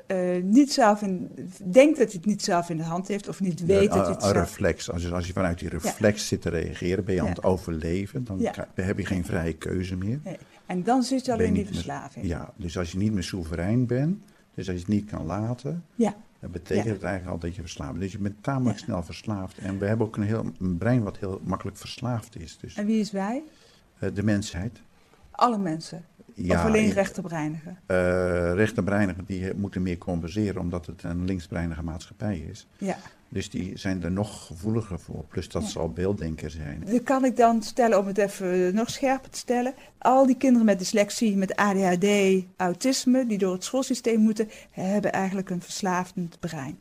eh, 0.08 0.44
niet 0.44 0.72
zelf 0.74 1.02
in, 1.02 1.30
denkt 1.64 1.98
dat 1.98 2.08
hij 2.08 2.16
het 2.16 2.26
niet 2.26 2.44
zelf 2.44 2.70
in 2.70 2.78
de 2.78 2.84
hand 2.84 3.08
heeft 3.08 3.28
of 3.28 3.40
niet 3.42 3.66
weet 3.66 3.82
Ja, 3.84 3.96
dat 3.96 4.06
hij 4.06 4.14
het 4.14 4.24
een 4.24 4.30
zelf... 4.30 4.34
reflex. 4.48 4.92
Als 4.92 5.02
je, 5.02 5.12
als 5.12 5.28
je 5.28 5.34
vanuit 5.34 5.60
die 5.60 5.70
reflex 5.70 6.28
zit 6.28 6.42
te 6.42 6.50
reageren, 6.50 7.04
ben 7.06 7.16
je 7.16 7.22
aan 7.22 7.28
het 7.28 7.44
overleven. 7.44 8.24
Dan 8.24 8.40
heb 8.76 8.98
je 8.98 9.06
geen 9.06 9.26
vrije 9.26 9.54
keuze 9.54 9.96
meer. 9.96 10.20
Nee. 10.24 10.38
En 10.66 10.84
dan 10.84 11.04
zit 11.04 11.26
je 11.26 11.32
al 11.32 11.38
Ben 11.38 11.48
in 11.48 11.54
die 11.54 11.64
meer- 11.64 11.74
verslaving. 11.74 12.26
Ja, 12.26 12.54
dus 12.56 12.78
als 12.78 12.92
je 12.92 12.98
niet 12.98 13.12
meer 13.14 13.24
soeverein 13.24 13.86
bent, 13.86 14.18
dus 14.54 14.68
als 14.68 14.76
je 14.76 14.82
het 14.84 14.92
niet 14.92 15.10
kan 15.10 15.26
laten, 15.26 15.84
Ja. 15.96 16.16
dan 16.40 16.52
betekent 16.52 16.86
het 16.90 17.04
eigenlijk 17.04 17.34
al 17.34 17.40
dat 17.40 17.56
je 17.56 17.62
verslaafd 17.62 17.92
bent. 17.92 18.04
Dus 18.04 18.12
je 18.12 18.18
bent 18.18 18.44
tamelijk 18.44 18.78
snel 18.80 19.04
verslaafd. 19.04 19.58
En 19.58 19.80
we 19.80 19.86
hebben 19.86 20.06
ook 20.08 20.18
een, 20.18 20.24
heel, 20.24 20.52
een 20.60 20.78
brein 20.78 21.04
wat 21.04 21.18
heel 21.18 21.42
makkelijk 21.44 21.78
verslaafd 21.78 22.40
is. 22.40 22.58
Dus 22.62 22.76
En 22.76 22.86
wie 22.86 23.00
is 23.00 23.12
wij? 23.12 23.44
eh, 24.00 24.10
de 24.14 24.24
mensheid. 24.24 24.82
Alle 25.32 25.58
mensen. 25.58 26.06
Ja, 26.38 26.60
of 26.60 26.66
alleen 26.66 26.92
rechterbreinigen. 26.92 27.78
eh 27.86 28.54
rechterbreinigen 28.54 29.24
die 29.26 29.54
moeten 29.56 29.82
meer 29.82 29.98
compenseren 29.98 30.62
omdat 30.62 30.86
het 30.86 31.04
een 31.04 31.26
linksbreinige 31.26 31.84
maatschappij 31.84 32.38
is. 32.38 32.68
Ja. 32.78 32.98
Dus 33.30 33.50
die 33.50 33.78
zijn 33.78 34.04
er 34.04 34.12
nog 34.12 34.46
gevoeliger 34.46 35.00
voor. 35.00 35.24
Plus 35.30 35.50
dat 35.50 35.62
Ja. 35.62 35.68
ze 35.70 35.80
al 35.80 35.90
beelddenker 35.90 36.50
zijn. 36.52 36.84
Dan 36.86 37.04
kan 37.04 37.26
ik 37.26 37.38
dan 37.38 37.64
stellen, 37.64 38.00
om 38.00 38.08
het 38.08 38.18
even 38.18 38.76
nog 38.76 38.90
scherper 38.90 39.30
te 39.30 39.38
stellen. 39.38 39.74
Al 39.98 40.26
die 40.26 40.38
kinderen 40.38 40.66
met 40.66 40.80
dyslexie, 40.80 41.38
met 41.38 41.56
ADHD, 41.56 42.06
autisme, 42.58 43.26
die 43.28 43.38
door 43.38 43.54
het 43.54 43.64
schoolsysteem 43.64 44.20
moeten, 44.20 44.50
hebben 44.72 45.12
eigenlijk 45.14 45.50
een 45.50 45.62
verslavend 45.62 46.40
brein. 46.40 46.78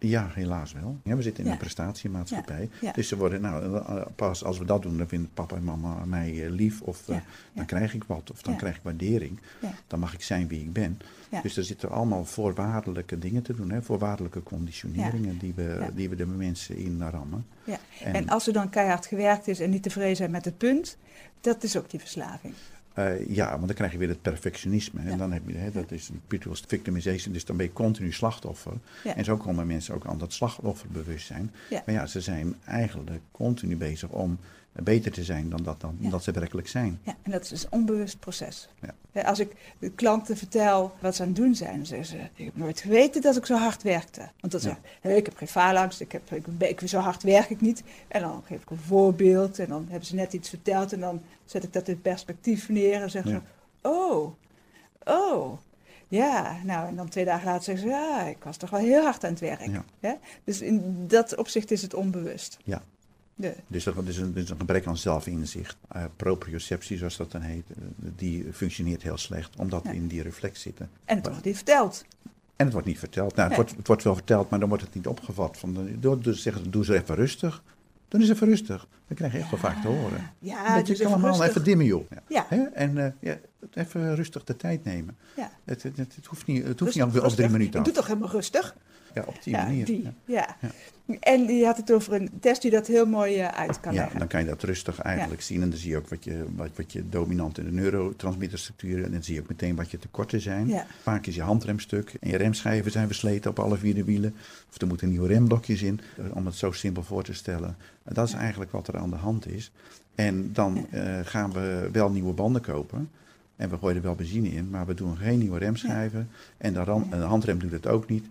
Ja, 0.00 0.30
helaas 0.34 0.72
wel. 0.72 0.98
Ja, 1.04 1.16
we 1.16 1.22
zitten 1.22 1.42
in 1.42 1.48
Ja. 1.48 1.54
een 1.54 1.60
prestatiemaatschappij. 1.60 2.68
Ja. 2.80 2.92
Dus 2.92 3.08
ze 3.08 3.16
worden, 3.16 3.40
nou, 3.40 3.76
eh, 3.76 4.06
pas 4.16 4.44
als 4.44 4.58
we 4.58 4.64
dat 4.64 4.82
doen, 4.82 4.96
dan 4.98 5.08
vinden 5.08 5.30
papa 5.34 5.56
en 5.56 5.64
mama 5.64 6.04
mij 6.04 6.44
eh, 6.44 6.50
lief. 6.50 6.80
Of 6.80 7.08
eh, 7.08 7.16
dan 7.52 7.66
krijg 7.66 7.94
ik 7.94 8.04
wat. 8.04 8.30
Of 8.30 8.42
dan 8.42 8.56
krijg 8.56 8.76
ik 8.76 8.82
waardering. 8.82 9.38
Dan 9.86 9.98
mag 9.98 10.14
ik 10.14 10.22
zijn 10.22 10.48
wie 10.48 10.60
ik 10.60 10.72
ben. 10.72 10.98
Dus 11.42 11.56
er 11.56 11.64
zitten 11.64 11.90
allemaal 11.90 12.24
voorwaardelijke 12.24 13.18
dingen 13.18 13.42
te 13.42 13.54
doen. 13.54 13.70
Hè? 13.70 13.82
Voorwaardelijke 13.82 14.42
conditioneringen 14.42 15.38
die, 15.38 15.52
we, 15.56 15.90
die 15.94 16.08
we 16.08 16.16
de 16.16 16.26
mensen 16.26 16.76
in 16.76 17.02
rammen. 17.02 17.46
Ja. 17.64 17.78
En- 18.04 18.14
En, 18.14 18.28
als 18.28 18.46
er 18.46 18.52
dan 18.52 18.70
keihard 18.70 19.06
gewerkt 19.06 19.48
is 19.48 19.60
en 19.60 19.70
niet 19.70 19.82
tevreden 19.82 20.16
zijn 20.16 20.30
met 20.30 20.44
het 20.44 20.58
punt, 20.58 20.96
dat 21.40 21.62
is 21.62 21.76
ook 21.76 21.90
die 21.90 22.00
verslaving. 22.00 22.54
Eh, 22.98 23.28
ja, 23.28 23.50
want 23.50 23.66
dan 23.66 23.74
krijg 23.74 23.92
je 23.92 23.98
weer 23.98 24.08
het 24.08 24.22
perfectionisme. 24.22 25.00
En 25.00 25.18
dan 25.18 25.32
heb 25.32 25.42
je, 25.46 25.56
hè, 25.56 25.70
dat 25.70 25.90
is 25.90 26.08
een 26.08 26.20
perpetual 26.26 26.56
victimization, 26.66 27.32
dus 27.32 27.44
dan 27.44 27.56
ben 27.56 27.66
je 27.66 27.72
continu 27.72 28.12
slachtoffer. 28.12 28.72
Ja. 29.04 29.16
En 29.16 29.24
zo 29.24 29.36
komen 29.36 29.66
mensen 29.66 29.94
ook 29.94 30.06
aan 30.06 30.18
dat 30.18 30.32
slachtofferbewustzijn. 30.32 31.50
Ja. 31.70 31.82
Maar 31.86 31.94
ja, 31.94 32.06
ze 32.06 32.20
zijn 32.20 32.54
eigenlijk 32.64 33.20
continu 33.30 33.76
bezig 33.76 34.08
om 34.08 34.38
beter 34.82 35.12
te 35.12 35.24
zijn 35.24 35.48
dan 35.50 35.62
dat, 35.62 35.80
dan, 35.80 35.96
Ja. 36.00 36.10
dat 36.10 36.22
ze 36.24 36.30
werkelijk 36.30 36.68
zijn. 36.68 37.00
Ja, 37.02 37.16
en 37.22 37.30
dat 37.30 37.42
is 37.42 37.48
dus 37.48 37.64
een 37.64 37.72
onbewust 37.72 38.18
proces. 38.18 38.68
Ja. 39.12 39.22
Als 39.22 39.38
ik 39.38 39.52
de 39.78 39.90
klanten 39.90 40.36
vertel 40.36 40.92
wat 41.00 41.14
ze 41.16 41.22
aan 41.22 41.28
het 41.28 41.36
doen 41.36 41.54
zijn, 41.54 41.76
dan 41.76 41.86
zeggen 41.86 42.06
ze: 42.06 42.16
Ik 42.34 42.44
heb 42.44 42.56
nooit 42.56 42.80
geweten 42.80 43.22
dat 43.22 43.36
ik 43.36 43.46
zo 43.46 43.56
hard 43.56 43.82
werkte. 43.82 44.28
Want 44.40 44.52
dan 44.52 44.60
zeggen 44.60 44.82
ze: 45.02 45.16
Ik 45.16 45.26
heb 45.26 45.36
geen 45.36 45.48
faalangst, 45.48 46.00
ik 46.00 46.12
heb, 46.12 46.32
ik, 46.32 46.46
ik, 46.58 46.88
zo 46.88 46.98
hard 46.98 47.22
werk 47.22 47.50
ik 47.50 47.60
niet. 47.60 47.82
En 48.08 48.20
dan 48.20 48.42
geef 48.46 48.62
ik 48.62 48.70
een 48.70 48.76
voorbeeld 48.76 49.58
en 49.58 49.68
dan 49.68 49.86
hebben 49.88 50.06
ze 50.06 50.14
net 50.14 50.32
iets 50.32 50.48
verteld 50.48 50.92
en 50.92 51.00
dan 51.00 51.22
zet 51.44 51.64
ik 51.64 51.72
dat 51.72 51.88
in 51.88 52.00
perspectief 52.00 52.68
neer 52.68 53.02
en 53.02 53.10
zeggen 53.10 53.30
ze: 53.30 53.40
Oh, 53.88 54.32
oh. 55.04 55.58
Ja, 56.08 56.56
nou 56.64 56.88
en 56.88 56.96
dan 56.96 57.08
twee 57.08 57.24
dagen 57.24 57.46
later 57.46 57.62
zeggen 57.62 57.84
ze: 57.84 57.90
Ja, 57.90 58.22
ik 58.22 58.44
was 58.44 58.56
toch 58.56 58.70
wel 58.70 58.80
heel 58.80 59.02
hard 59.02 59.24
aan 59.24 59.30
het 59.30 59.40
werk. 59.40 59.68
Hè? 60.00 60.12
Dus 60.44 60.60
in 60.60 61.04
dat 61.08 61.36
opzicht 61.36 61.70
is 61.70 61.82
het 61.82 61.94
onbewust. 61.94 62.58
Ja. 62.64 62.82
Dus 63.66 63.84
dat 63.84 63.94
is 64.06 64.16
een, 64.18 64.34
dat 64.34 64.42
is 64.44 64.50
een 64.50 64.56
gebrek 64.58 64.86
aan 64.86 64.96
zelfinzicht. 64.96 65.76
Eh 65.88 66.04
proprioceptie, 66.16 66.98
zoals 66.98 67.16
dat 67.16 67.32
dan 67.32 67.40
heet, 67.40 67.64
eh, 67.70 67.76
die 68.16 68.46
functioneert 68.52 69.02
heel 69.02 69.16
slecht, 69.16 69.56
omdat 69.56 69.82
we 69.82 69.94
in 69.94 70.06
die 70.06 70.22
reflex 70.22 70.60
zitten. 70.60 70.90
en 71.04 71.16
het 71.16 71.26
wordt 71.26 71.44
niet 71.44 71.56
verteld. 71.56 72.04
En 72.56 72.64
het 72.64 72.72
wordt 72.72 72.86
niet 72.88 72.98
verteld. 72.98 73.34
Nou, 73.34 73.40
het, 73.40 73.48
Nee. 73.48 73.56
wordt, 73.56 73.76
het 73.78 73.86
wordt 73.86 74.02
wel 74.04 74.14
verteld, 74.14 74.50
maar 74.50 74.58
dan 74.60 74.68
wordt 74.68 74.84
het 74.84 74.94
niet 74.94 75.06
opgevat. 75.06 75.58
Van, 75.58 75.74
de- 75.74 75.98
door, 75.98 76.22
dus 76.22 76.42
zeggen 76.42 76.64
ze, 76.64 76.70
doe 76.70 76.84
ze 76.84 76.94
even 76.94 77.14
rustig. 77.14 77.62
Doe 78.08 78.20
eens 78.20 78.30
even 78.30 78.46
rustig. 78.48 78.86
Dat 79.08 79.16
krijg 79.16 79.32
je 79.32 79.38
echt 79.38 79.50
wel 79.50 79.60
vaak 79.60 79.80
te 79.82 79.88
horen. 79.88 80.30
Ja, 80.38 80.76
dat 80.76 80.86
dus 80.86 80.96
je 80.98 81.02
even 81.04 81.14
allemaal 81.14 81.30
rustig. 81.30 81.48
even 81.48 81.64
dimmen, 81.64 81.86
joh. 81.86 82.10
Ja. 82.28 82.46
Hè? 82.48 82.62
En 82.62 82.98
eh, 82.98 83.12
ja, 83.20 83.36
even 83.74 84.14
rustig 84.14 84.44
de 84.44 84.56
tijd 84.56 84.84
nemen. 84.84 85.16
Ja. 85.36 85.50
Het, 85.64 85.82
het, 85.82 85.96
het, 85.96 86.14
het 86.16 86.26
hoeft 86.26 86.46
niet, 86.46 86.56
het 86.58 86.66
hoeft 86.68 86.80
Rustig, 86.80 87.04
niet 87.14 87.22
over, 87.24 87.36
drie 87.36 87.48
minuten 87.48 87.82
doe 87.82 87.92
toch 87.92 88.06
helemaal 88.06 88.30
rustig? 88.30 88.74
Ja, 89.14 89.22
op 89.26 89.42
die 89.42 89.52
ja, 89.54 89.62
manier. 89.64 89.84
die. 89.84 90.02
Ja. 90.24 90.56
Ja. 90.60 90.70
En 91.20 91.46
die 91.46 91.64
had 91.64 91.76
het 91.76 91.92
over 91.92 92.12
een 92.12 92.30
test 92.40 92.62
die 92.62 92.70
dat 92.70 92.86
heel 92.86 93.06
mooi 93.06 93.36
eh, 93.38 93.48
uit 93.48 93.80
kan 93.80 93.92
Ja, 93.94 94.00
leggen. 94.00 94.18
dan 94.18 94.28
kan 94.28 94.40
je 94.40 94.46
dat 94.46 94.62
rustig 94.62 94.98
eigenlijk 95.00 95.42
zien. 95.42 95.62
En 95.62 95.70
dan 95.70 95.78
zie 95.78 95.90
je 95.90 95.96
ook 95.96 96.08
wat 96.08 96.24
je, 96.24 96.44
wat, 96.56 96.68
wat 96.76 96.92
je 96.92 97.08
dominant 97.08 97.58
in 97.58 97.64
de 97.64 97.72
neurotransmitterstructuur. 97.72 99.04
En 99.04 99.12
dan 99.12 99.22
zie 99.22 99.34
je 99.34 99.40
ook 99.40 99.48
meteen 99.48 99.76
wat 99.76 99.90
je 99.90 99.98
tekorten 99.98 100.40
zijn. 100.40 100.68
Ja. 100.68 100.86
Vaak 101.02 101.26
is 101.26 101.34
je 101.34 101.42
handremstuk 101.42 102.14
en 102.20 102.30
je 102.30 102.36
remschijven 102.36 102.90
zijn 102.90 103.06
versleten 103.06 103.50
op 103.50 103.58
alle 103.58 103.76
vier 103.76 103.94
de 103.94 104.04
wielen. 104.04 104.34
Of 104.70 104.80
er 104.80 104.86
moeten 104.86 105.08
nieuwe 105.08 105.28
remblokjes 105.28 105.82
in. 105.82 106.00
eh, 106.16 106.24
Om 106.36 106.46
het 106.46 106.54
zo 106.54 106.72
simpel 106.72 107.02
voor 107.02 107.22
te 107.22 107.32
stellen. 107.34 107.76
En 108.04 108.14
dat 108.14 108.28
is 108.28 108.34
eigenlijk 108.34 108.70
wat 108.72 108.88
er 108.88 108.96
aan 108.96 109.10
de 109.10 109.16
hand 109.16 109.46
is. 109.50 109.72
En 110.14 110.52
dan 110.52 110.86
eh, 110.90 111.18
gaan 111.24 111.52
we 111.52 111.88
wel 111.92 112.10
nieuwe 112.10 112.32
banden 112.32 112.62
kopen. 112.62 113.10
En 113.58 113.70
we 113.70 113.78
gooien 113.78 113.96
er 113.96 114.02
wel 114.02 114.14
benzine 114.14 114.48
in, 114.48 114.70
maar 114.70 114.86
we 114.86 114.94
doen 114.94 115.16
geen 115.16 115.38
nieuwe 115.38 115.58
remschijven. 115.58 116.30
En 116.58 116.72
de, 116.72 116.84
ram- 116.84 117.06
en 117.10 117.18
de 117.18 117.24
handrem 117.24 117.58
doet 117.58 117.70
het 117.70 117.86
ook 117.86 118.08
niet. 118.08 118.26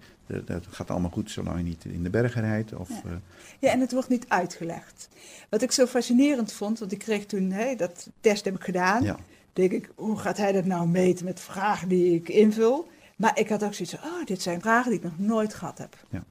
Dat 0.45 0.63
gaat 0.69 0.89
allemaal 0.91 1.09
goed 1.09 1.31
zolang 1.31 1.57
je 1.57 1.63
niet 1.63 1.85
in 1.85 2.03
de 2.03 2.09
bergen 2.09 2.41
rijdt. 2.41 2.73
Of, 2.73 2.89
eh, 2.89 3.11
Ja, 3.59 3.71
en 3.71 3.79
het 3.79 3.91
wordt 3.91 4.09
niet 4.09 4.25
uitgelegd. 4.27 5.09
Wat 5.49 5.61
ik 5.61 5.71
zo 5.71 5.85
fascinerend 5.85 6.51
vond, 6.53 6.79
want 6.79 6.91
ik 6.91 6.99
kreeg 6.99 7.25
toen, 7.25 7.51
hè, 7.51 7.75
dat 7.75 8.09
test 8.21 8.45
heb 8.45 8.55
ik 8.55 8.63
gedaan. 8.63 9.03
ja. 9.03 9.15
denk 9.53 9.71
ik, 9.71 9.89
hoe 9.95 10.17
gaat 10.19 10.37
hij 10.37 10.51
dat 10.51 10.65
nou 10.65 10.87
meten 10.87 11.25
met 11.25 11.39
vragen 11.39 11.87
die 11.87 12.13
ik 12.15 12.29
invul? 12.29 12.87
Maar 13.15 13.39
ik 13.39 13.49
had 13.49 13.63
ook 13.63 13.73
zoiets 13.73 13.95
van, 13.95 14.09
oh, 14.09 14.25
dit 14.25 14.41
zijn 14.41 14.61
vragen 14.61 14.89
die 14.91 14.99
ik 14.99 15.05
nog 15.05 15.17
nooit 15.19 15.53
gehad 15.53 15.77
heb. 15.77 15.97
Ja. 16.09 16.23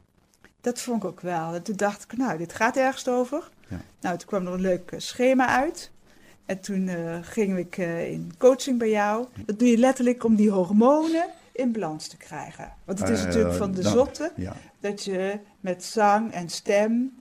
Dat 0.60 0.80
vond 0.80 1.02
ik 1.02 1.08
ook 1.08 1.20
wel. 1.20 1.54
En 1.54 1.62
toen 1.62 1.76
dacht 1.76 2.02
ik, 2.02 2.16
nou, 2.16 2.38
dit 2.38 2.52
gaat 2.52 2.76
ergens 2.76 3.08
over. 3.08 3.50
Ja. 3.68 3.80
Nou, 4.00 4.18
toen 4.18 4.28
kwam 4.28 4.46
er 4.46 4.52
een 4.52 4.60
leuk 4.60 4.90
eh, 4.90 4.98
schema 5.00 5.46
uit. 5.46 5.90
En 6.46 6.60
toen 6.60 6.88
eh, 6.88 7.18
ging 7.22 7.58
ik 7.58 7.78
eh, 7.78 8.10
in 8.12 8.32
coaching 8.38 8.78
bij 8.78 8.90
jou. 8.90 9.26
Dat 9.46 9.58
doe 9.58 9.68
je 9.68 9.78
letterlijk 9.78 10.24
om 10.24 10.34
die 10.36 10.50
hormonen 10.50 11.24
in 11.52 11.72
balans 11.72 12.08
te 12.08 12.16
krijgen. 12.16 12.72
Want 12.84 12.98
het 12.98 13.08
is 13.08 13.18
Eh, 13.18 13.24
natuurlijk 13.26 13.54
van 13.54 13.72
de 13.72 13.82
dan- 13.82 13.92
zotte 13.92 14.32
ja. 14.36 14.56
dat 14.80 15.04
je 15.04 15.38
met 15.60 15.84
zang 15.84 16.32
en 16.32 16.48
stem 16.48 17.12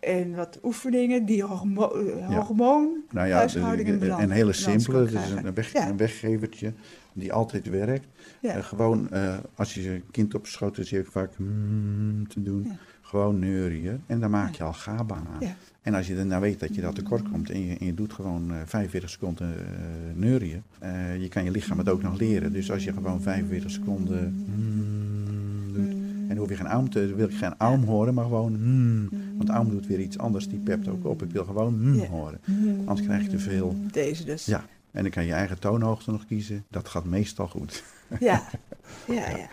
en 0.00 0.34
wat 0.34 0.58
oefeningen 0.62 1.24
die 1.24 1.42
hormo 1.42 1.98
Ja. 2.18 2.28
hormoon 2.42 2.88
Nou 3.10 3.28
ja, 3.28 3.42
in 3.42 3.98
balans 3.98 4.22
een 4.22 4.30
hele 4.30 4.52
simpele, 4.52 4.98
het 5.00 5.12
is 5.12 5.30
een, 5.30 5.54
weg, 5.54 5.72
Ja. 5.72 5.88
een 5.88 5.96
weggevertje 5.96 6.72
die 7.12 7.32
altijd 7.32 7.68
werkt. 7.68 8.06
Ja. 8.40 8.60
Gewoon, 8.60 9.08
als 9.54 9.74
je 9.74 9.82
je 9.82 10.02
kind 10.10 10.34
op 10.34 10.46
schoot 10.46 10.78
is, 10.78 10.90
je 10.90 11.04
vaak 11.04 11.30
hmm 11.36 12.28
te 12.28 12.42
doen. 12.42 12.78
Gewoon 13.06 13.38
neurien. 13.38 14.02
En 14.06 14.20
dan 14.20 14.30
maak 14.30 14.54
je 14.54 14.62
al 14.62 14.72
GABA 14.72 15.14
aan. 15.14 15.40
Ja. 15.40 15.56
En 15.82 15.94
als 15.94 16.06
je 16.06 16.16
dan 16.16 16.26
nou 16.26 16.40
weet 16.40 16.60
dat 16.60 16.74
je 16.74 16.80
dat 16.80 16.94
tekort 16.94 17.30
komt 17.30 17.50
en 17.50 17.66
je, 17.66 17.76
en 17.78 17.86
je 17.86 17.94
doet 17.94 18.12
gewoon 18.12 18.52
eh 18.52 18.56
45 18.64 19.10
seconden 19.10 19.58
eh 19.58 19.72
neurien, 20.14 20.62
eh, 20.78 21.20
je 21.20 21.28
kan 21.28 21.44
je 21.44 21.50
lichaam 21.50 21.78
het 21.78 21.88
ook 21.88 22.02
nog 22.02 22.18
leren. 22.18 22.52
Dus 22.52 22.70
als 22.70 22.84
je 22.84 22.92
gewoon 22.92 23.20
45 23.22 23.70
seconden 23.70 24.44
hmm 24.46 25.72
doet, 25.72 25.94
en 26.28 26.36
hoef 26.36 26.48
je 26.48 26.56
geen 26.56 26.66
aum 26.66 26.90
te, 26.90 27.14
wil 27.14 27.28
ik 27.28 27.36
geen 27.36 27.54
aum 27.58 27.84
horen, 27.84 28.14
maar 28.14 28.24
gewoon 28.24 28.54
hmm. 28.54 29.08
Want 29.36 29.48
aum 29.48 29.70
doet 29.70 29.86
weer 29.86 30.00
iets 30.00 30.18
anders, 30.18 30.48
die 30.48 30.58
pept 30.58 30.88
ook 30.88 31.04
op. 31.04 31.22
Ik 31.22 31.30
wil 31.30 31.44
gewoon 31.44 31.74
hmm 31.74 31.94
Ja. 31.94 32.06
horen. 32.06 32.40
Anders 32.84 33.06
krijg 33.06 33.22
je 33.22 33.28
te 33.28 33.38
veel. 33.38 33.76
Deze 33.92 34.24
dus. 34.24 34.44
Ja, 34.44 34.64
en 34.90 35.02
dan 35.02 35.10
kan 35.10 35.22
je 35.22 35.28
je 35.28 35.34
eigen 35.34 35.58
toonhoogte 35.58 36.10
nog 36.10 36.26
kiezen. 36.26 36.64
Dat 36.68 36.88
gaat 36.88 37.04
meestal 37.04 37.48
goed. 37.48 37.84
Ja, 38.20 38.42
ja, 39.06 39.14
ja. 39.14 39.38
Eh, 39.38 39.44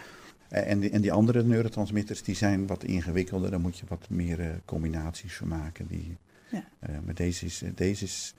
En 0.54 0.80
die, 0.80 0.89
en 0.89 1.01
die 1.01 1.12
andere 1.12 1.43
neurotransmitters 1.43 2.24
die 2.24 2.36
zijn 2.36 2.68
wat 2.68 2.84
ingewikkelder. 2.84 3.49
Daar 3.51 3.60
moet 3.60 3.78
je 3.78 3.86
wat 3.88 4.06
meer 4.10 4.39
eh, 4.39 4.47
combinaties 4.66 5.36
voor 5.36 5.47
maken. 5.47 5.88
Die, 5.88 6.18
Ja. 6.51 6.64
eh, 6.80 6.95
maar 7.06 7.14
deze 7.14 7.45
is, 7.45 7.64
deze 7.76 8.04
is, 8.04 8.34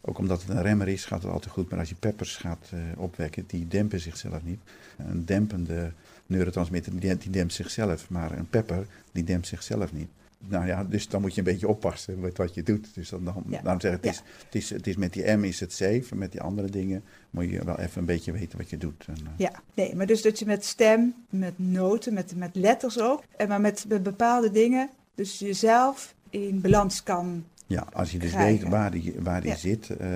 ook 0.00 0.18
omdat 0.18 0.40
het 0.42 0.50
een 0.50 0.62
remmer 0.62 0.88
is, 0.88 1.04
gaat 1.04 1.22
het 1.22 1.32
altijd 1.32 1.52
goed. 1.52 1.70
Maar 1.70 1.78
als 1.78 1.88
je 1.88 1.94
peppers 1.94 2.36
gaat 2.36 2.70
eh, 2.72 2.78
opwekken, 2.96 3.44
die 3.46 3.68
dempen 3.68 4.00
zichzelf 4.00 4.42
niet. 4.44 4.60
Een 4.96 5.24
dempende 5.24 5.92
neurotransmitter, 6.26 7.00
die, 7.00 7.16
die 7.16 7.30
dempt 7.30 7.52
zichzelf. 7.52 8.10
Maar 8.10 8.38
een 8.38 8.48
pepper, 8.48 8.86
die 9.12 9.24
dempt 9.24 9.46
zichzelf 9.46 9.92
niet. 9.92 10.08
Nou 10.38 10.66
ja, 10.66 10.84
dus 10.84 11.08
dan 11.08 11.20
moet 11.20 11.32
je 11.34 11.38
een 11.38 11.44
beetje 11.52 11.68
oppassen 11.68 12.20
met 12.20 12.36
wat 12.36 12.54
je 12.54 12.62
doet. 12.62 12.94
Dus 12.94 13.08
dan, 13.08 13.24
dan, 13.24 13.44
Ja. 13.48 13.60
daarom 13.62 13.80
zeg 13.80 13.94
ik, 13.94 14.04
het, 14.04 14.12
is, 14.14 14.22
het, 14.44 14.54
is, 14.54 14.70
het 14.70 14.86
is 14.86 14.96
met 14.96 15.12
die 15.12 15.30
M 15.36 15.44
is 15.44 15.60
het 15.60 15.72
safe. 15.72 16.04
En 16.10 16.18
met 16.18 16.32
die 16.32 16.40
andere 16.40 16.70
dingen 16.70 17.02
moet 17.30 17.50
je 17.50 17.64
wel 17.64 17.78
even 17.78 17.98
een 18.00 18.06
beetje 18.06 18.32
weten 18.32 18.58
wat 18.58 18.70
je 18.70 18.78
doet. 18.78 19.04
En, 19.06 19.14
eh, 19.14 19.30
Ja, 19.36 19.52
nee, 19.74 19.94
maar 19.94 20.06
dus 20.06 20.22
dat 20.22 20.38
je 20.38 20.46
met 20.46 20.64
stem, 20.64 21.14
met 21.30 21.52
noten, 21.56 22.14
met, 22.14 22.36
met 22.36 22.54
letters 22.56 23.00
ook, 23.00 23.22
en 23.36 23.48
maar 23.48 23.60
met, 23.60 23.84
met 23.88 24.02
bepaalde 24.02 24.50
dingen, 24.50 24.90
dus 25.14 25.38
jezelf 25.38 26.14
in 26.30 26.60
balans 26.60 27.02
kan. 27.02 27.44
Ja, 27.66 27.86
als 27.92 28.12
je 28.12 28.18
dus 28.18 28.30
krijgen. 28.30 28.60
weet 28.60 28.68
waar 28.70 28.90
die, 28.90 29.14
waar 29.18 29.40
die 29.40 29.50
Ja. 29.50 29.56
zit, 29.56 29.90
eh, 29.90 30.08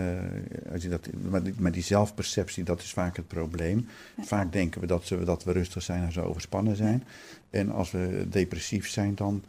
als 0.73 0.83
je 0.83 0.89
dat, 0.89 1.09
maar, 1.31 1.43
die, 1.43 1.55
maar 1.59 1.73
die 1.73 1.83
zelfperceptie, 1.83 2.65
dat 2.65 2.81
is 2.81 2.93
vaak 2.93 3.17
het 3.17 3.27
probleem. 3.27 3.87
Vaak 4.21 4.53
denken 4.53 4.81
we 4.81 4.87
dat, 4.87 5.09
we 5.09 5.25
dat 5.25 5.45
we 5.45 5.53
rustig 5.53 5.83
zijn 5.83 6.05
als 6.05 6.15
we 6.15 6.23
overspannen 6.23 6.77
zijn. 6.77 7.05
En 7.51 7.71
als 7.71 7.91
we 7.91 8.27
depressief 8.29 8.89
zijn, 8.89 9.15
dan 9.15 9.43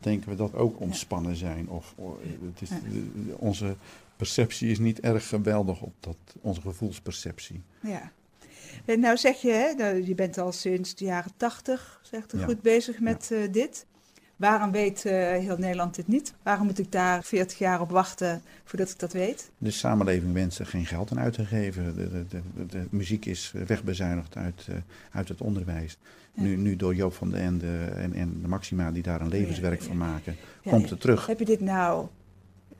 denken 0.00 0.30
we 0.30 0.36
dat 0.36 0.54
ook 0.54 0.80
ontspannen 0.80 1.36
zijn. 1.36 1.68
Of, 1.68 1.94
of, 1.96 2.16
het 2.54 2.62
is, 2.62 2.70
onze 3.36 3.76
perceptie 4.16 4.70
is 4.70 4.78
niet 4.78 5.00
erg 5.00 5.28
geweldig 5.28 5.82
op 5.82 5.92
dat, 6.00 6.16
onze 6.40 6.60
gevoelsperceptie. 6.60 7.62
Ja. 7.82 8.12
En 8.84 9.00
nou 9.00 9.16
zeg 9.16 9.40
je, 9.40 9.50
hè, 9.50 9.74
nou, 9.74 10.06
je 10.06 10.14
bent 10.14 10.38
al 10.38 10.52
sinds 10.52 10.94
de 10.94 11.04
jaren 11.04 11.32
tachtig, 11.36 12.02
goed, 12.44 12.62
bezig 12.62 13.00
met 13.00 13.30
eh, 13.30 13.52
dit. 13.52 13.86
Waarom 14.40 14.70
weet 14.70 15.04
eh, 15.04 15.12
heel 15.12 15.56
Nederland 15.56 15.94
dit 15.94 16.08
niet? 16.08 16.34
Waarom 16.42 16.66
moet 16.66 16.78
ik 16.78 16.92
daar 16.92 17.22
40 17.22 17.58
jaar 17.58 17.80
op 17.80 17.90
wachten 17.90 18.42
voordat 18.64 18.90
ik 18.90 18.98
dat 18.98 19.12
weet? 19.12 19.50
De 19.58 19.70
samenleving 19.70 20.32
wenst 20.32 20.58
er 20.58 20.66
geen 20.66 20.86
geld 20.86 21.10
aan 21.10 21.20
uit 21.20 21.32
te 21.32 21.44
geven. 21.44 21.96
De, 21.96 22.08
de, 22.10 22.24
de, 22.28 22.66
de 22.66 22.86
muziek 22.90 23.26
is 23.26 23.52
wegbezuinigd 23.66 24.36
uit, 24.36 24.66
eh, 24.68 24.74
uit 25.12 25.28
het 25.28 25.40
onderwijs. 25.40 25.98
Ja. 26.32 26.42
Nu, 26.42 26.56
nu 26.56 26.76
door 26.76 26.94
Joop 26.94 27.14
van 27.14 27.30
den 27.30 27.40
Ende 27.40 27.84
en, 27.84 28.12
en 28.12 28.38
de 28.42 28.48
Maxima 28.48 28.90
die 28.90 29.02
daar 29.02 29.20
een 29.20 29.28
levenswerk 29.28 29.80
ja, 29.80 29.86
van 29.86 29.96
maken, 29.96 30.36
komt 30.64 30.90
het 30.90 31.00
terug. 31.00 31.26
Heb 31.26 31.38
je 31.38 31.44
dit 31.44 31.60
nou 31.60 32.06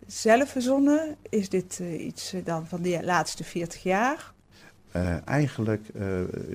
zelf 0.06 0.50
verzonnen? 0.50 1.16
Is 1.28 1.48
dit 1.48 1.78
eh, 1.80 2.04
iets 2.04 2.34
dan 2.44 2.66
van 2.66 2.82
de 2.82 3.00
laatste 3.04 3.44
40 3.44 3.82
jaar? 3.82 4.32
Eigenlijk 5.24 5.86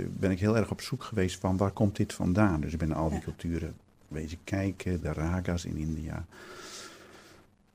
ben 0.10 0.32
ik 0.32 0.40
heel 0.40 0.58
erg 0.58 0.72
op 0.72 0.82
zoek 0.82 1.04
geweest 1.04 1.40
van 1.40 1.58
waar 1.58 1.72
komt 1.72 1.96
dit 1.96 2.14
vandaan. 2.14 2.62
Dus 2.62 2.74
ik 2.74 2.80
ben 2.80 2.92
al 2.92 3.10
die 3.10 3.18
Ja. 3.18 3.24
culturen 3.24 3.76
wezen 4.08 4.38
kijken, 4.44 5.02
de 5.02 5.14
ragas 5.14 5.66
in 5.66 5.78
India. 5.78 6.26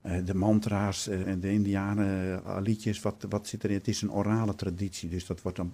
eh, 0.01 0.25
de 0.25 0.35
mantra's 0.35 1.09
eh, 1.09 1.27
en 1.27 1.41
de 1.41 1.53
indianen 1.53 2.45
eh, 2.45 2.57
liedjes, 2.63 3.01
wat, 3.01 3.27
wat 3.29 3.47
zit 3.47 3.65
erin? 3.65 3.77
Het 3.77 3.89
is 3.89 4.03
een 4.03 4.13
orale 4.13 4.55
traditie, 4.55 5.09
dus 5.09 5.27
dat 5.27 5.43
wordt 5.43 5.57
dan 5.57 5.73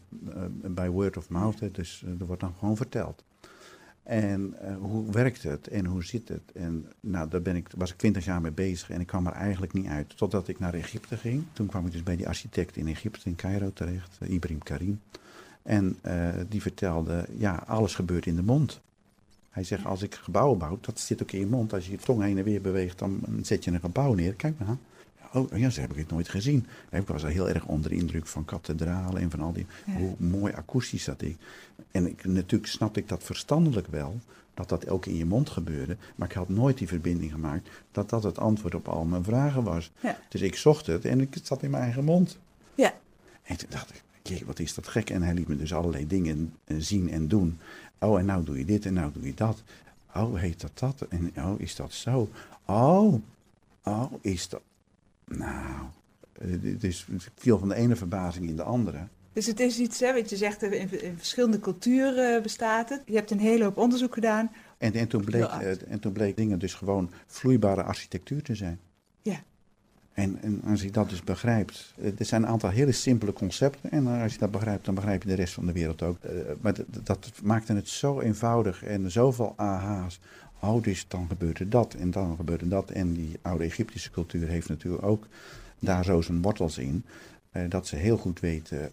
bij 0.65 0.91
word 0.91 1.17
of 1.17 1.29
mouth, 1.29 1.75
dus 1.75 2.05
dat 2.07 2.27
wordt 2.27 2.43
dan 2.43 2.55
gewoon 2.59 2.77
verteld. 2.77 3.25
En 4.03 4.55
hoe 4.81 5.11
werkt 5.11 5.43
het 5.43 5.69
en 5.69 5.85
hoe 5.85 6.05
zit 6.05 6.29
het? 6.29 6.53
En 6.55 6.87
nou, 7.01 7.29
daar 7.29 7.43
ben 7.43 7.57
ik, 7.57 7.69
was 7.77 7.91
ik 7.91 7.97
twintig 7.97 8.25
jaar 8.25 8.41
mee 8.41 8.53
bezig 8.53 8.91
en 8.91 9.01
ik 9.01 9.07
kwam 9.07 9.27
er 9.27 9.33
eigenlijk 9.33 9.73
niet 9.73 9.87
uit. 9.87 10.17
Totdat 10.17 10.49
ik 10.49 10.59
naar 10.59 10.75
Egypte 10.75 11.17
ging. 11.17 11.45
Toen 11.53 11.67
kwam 11.67 11.87
ik 11.87 11.93
dus 11.93 12.03
bij 12.03 12.17
die 12.17 12.29
architect 12.29 12.77
in 12.77 12.89
Egypte, 12.89 13.29
in 13.29 13.37
Cairo 13.37 13.71
terecht, 13.73 14.19
Ibrahim 14.21 14.63
Karim. 14.63 15.01
En 15.63 15.99
die 16.49 16.63
vertelde, 16.63 17.27
ja, 17.37 17.65
alles 17.67 17.95
gebeurt 17.95 18.27
in 18.27 18.37
de 18.37 18.43
mond. 18.43 18.81
Hij 19.57 19.65
zegt, 19.65 19.85
als 19.85 20.03
ik 20.03 20.15
gebouwen 20.15 20.59
bouw, 20.59 20.79
dat 20.81 21.01
zit 21.01 21.23
ook 21.23 21.33
in 21.33 21.39
je 21.39 21.47
mond. 21.47 21.73
Als 21.73 21.85
je 21.85 21.91
je 21.91 21.99
tong 21.99 22.23
heen 22.23 22.39
en 22.39 22.45
weer 22.45 22.61
beweegt, 22.61 22.99
dan 22.99 23.21
zet 23.43 23.65
je 23.65 23.71
een 23.71 23.81
gebouw 23.81 24.15
neer. 24.15 24.35
Kijk 24.35 24.59
maar. 24.59 24.77
Oh, 25.33 25.59
ja, 25.59 25.71
zo 25.71 25.81
heb 25.81 25.91
ik 25.91 25.97
het 25.97 26.11
nooit 26.11 26.29
gezien. 26.29 26.67
Ik 26.91 27.07
was 27.07 27.23
heel 27.23 27.49
erg 27.49 27.67
onder 27.67 27.91
de 27.91 27.97
indruk 27.97 28.27
van 28.27 28.45
kathedralen 28.45 29.23
en 29.23 29.31
van 29.31 29.41
al 29.41 29.53
die... 29.53 29.67
Ja. 29.87 29.93
Hoe 29.93 30.15
mooi 30.19 30.53
akoestisch 30.53 31.05
dat 31.05 31.23
is. 31.23 31.35
En 31.91 32.07
ik, 32.07 32.25
natuurlijk 32.25 32.73
snapte 32.73 33.01
ik 33.01 33.09
dat 33.09 33.23
verstandelijk 33.23 33.87
wel, 33.87 34.21
dat 34.55 34.69
dat 34.69 34.89
ook 34.89 35.07
in 35.07 35.17
je 35.17 35.27
mond 35.27 35.51
gebeurde. 35.51 35.97
Maar 36.17 36.29
ik 36.29 36.35
had 36.35 36.49
nooit 36.49 36.79
die 36.79 36.89
verbinding 36.89 37.33
gemaakt 37.33 37.69
dat 37.93 38.11
dat 38.11 38.23
het 38.23 38.39
antwoord 38.39 38.75
op 38.75 38.89
al 38.89 39.05
mijn 39.05 39.25
vragen 39.25 39.63
was. 39.63 39.91
Ja. 40.01 40.19
Dus 40.29 40.41
ik 40.41 40.57
zocht 40.57 40.87
het 40.87 41.05
en 41.05 41.21
ik 41.21 41.35
het 41.35 41.47
zat 41.47 41.63
in 41.63 41.71
mijn 41.71 41.83
eigen 41.83 42.05
mond. 42.05 42.39
Ja, 42.75 42.95
En 43.43 43.57
toen 43.57 43.71
dacht 43.71 43.91
ik, 43.91 44.03
jee, 44.29 44.43
wat 44.47 44.59
is 44.59 44.75
dat 44.75 44.89
gek. 44.89 45.11
En 45.11 45.23
hij 45.23 45.35
liet 45.35 45.49
me 45.49 45.57
dus 45.57 45.75
allerlei 45.75 46.07
dingen 46.07 46.55
eh, 46.65 46.77
zien 46.79 47.11
en 47.11 47.29
doen. 47.29 47.59
Oh, 47.99 48.19
en 48.19 48.25
nou 48.25 48.45
doe 48.45 48.59
je 48.59 48.65
dit 48.65 48.87
en 48.87 48.93
nou 48.93 49.13
doe 49.13 49.27
je 49.27 49.35
dat. 49.35 49.63
Oh, 50.15 50.35
heet 50.39 50.61
dat 50.61 50.79
dat? 50.79 51.07
En 51.09 51.33
oh, 51.37 51.61
is 51.61 51.77
dat 51.77 51.93
zo? 51.93 52.29
Oh, 52.65 53.15
oh, 53.83 54.13
is 54.21 54.49
dat... 54.49 54.61
Nou, 55.25 55.87
eh, 56.33 56.83
ik 56.83 57.31
viel 57.35 57.59
van 57.59 57.69
de 57.69 57.75
ene 57.75 57.97
verbazing 57.97 58.49
in 58.49 58.57
de 58.57 58.63
andere. 58.63 59.07
dus 59.33 59.47
het 59.47 59.61
is 59.61 59.79
iets, 59.79 60.01
hè, 60.01 60.15
wat 60.15 60.31
je 60.31 60.37
zegt, 60.37 60.63
in, 60.63 61.03
in 61.03 61.17
verschillende 61.17 61.59
culturen 61.59 62.43
bestaat 62.43 62.89
het. 62.89 63.03
Je 63.07 63.15
hebt 63.15 63.31
een 63.31 63.39
hele 63.39 63.65
hoop 63.65 63.77
onderzoek 63.77 64.15
gedaan. 64.15 64.51
En, 64.79 64.93
en, 64.93 65.09
toen 65.09 65.25
bleek, 65.25 65.45
eh, 65.45 65.91
en 65.91 66.01
toen 66.01 66.13
bleek 66.13 66.37
dingen 66.37 66.59
dus 66.59 66.75
gewoon 66.75 67.11
vloeibare 67.27 67.83
architectuur 67.83 68.43
te 68.43 68.55
zijn. 68.55 68.81
Ja. 69.23 69.43
En, 70.17 70.39
en 70.43 70.63
als 70.67 70.83
je 70.83 70.91
dat 70.91 71.09
dus 71.09 71.23
begrijpt, 71.23 71.93
eh, 72.01 72.19
er 72.19 72.25
zijn 72.25 72.43
een 72.43 72.49
aantal 72.49 72.71
hele 72.71 72.93
simpele 72.93 73.33
concepten. 73.33 73.91
En 73.91 74.07
als 74.07 74.33
je 74.33 74.39
dat 74.39 74.51
begrijpt, 74.51 74.85
dan 74.85 74.95
begrijp 74.95 75.23
je 75.23 75.29
de 75.29 75.35
rest 75.35 75.55
van 75.55 75.67
de 75.67 75.73
wereld 75.73 76.03
ook. 76.03 76.19
Eh, 76.21 76.31
maar 76.61 76.75
dat, 77.03 77.33
maakte 77.43 77.73
het 77.73 77.89
zo 77.89 78.21
eenvoudig 78.21 78.85
en 78.85 79.11
zoveel 79.11 79.53
aha's. 79.57 80.21
Oh, 80.61 80.83
dus 80.83 81.05
dan 81.09 81.27
gebeurde 81.29 81.69
dat 81.69 81.95
en 81.95 82.11
dan 82.11 82.37
gebeurde 82.37 82.69
dat. 82.69 82.91
En 82.91 83.13
die 83.13 83.39
oude 83.43 83.65
Egyptische 83.65 84.11
cultuur 84.11 84.49
heeft 84.49 84.69
natuurlijk 84.69 85.05
ook 85.05 85.27
daar 85.79 86.05
zo 86.05 86.21
zijn 86.21 86.43
wortels 86.43 86.79
in. 86.79 87.05
eh, 87.51 87.63
dat 87.69 87.87
ze 87.87 87.97
heel 87.97 88.17
goed 88.17 88.41
weten 88.41 88.91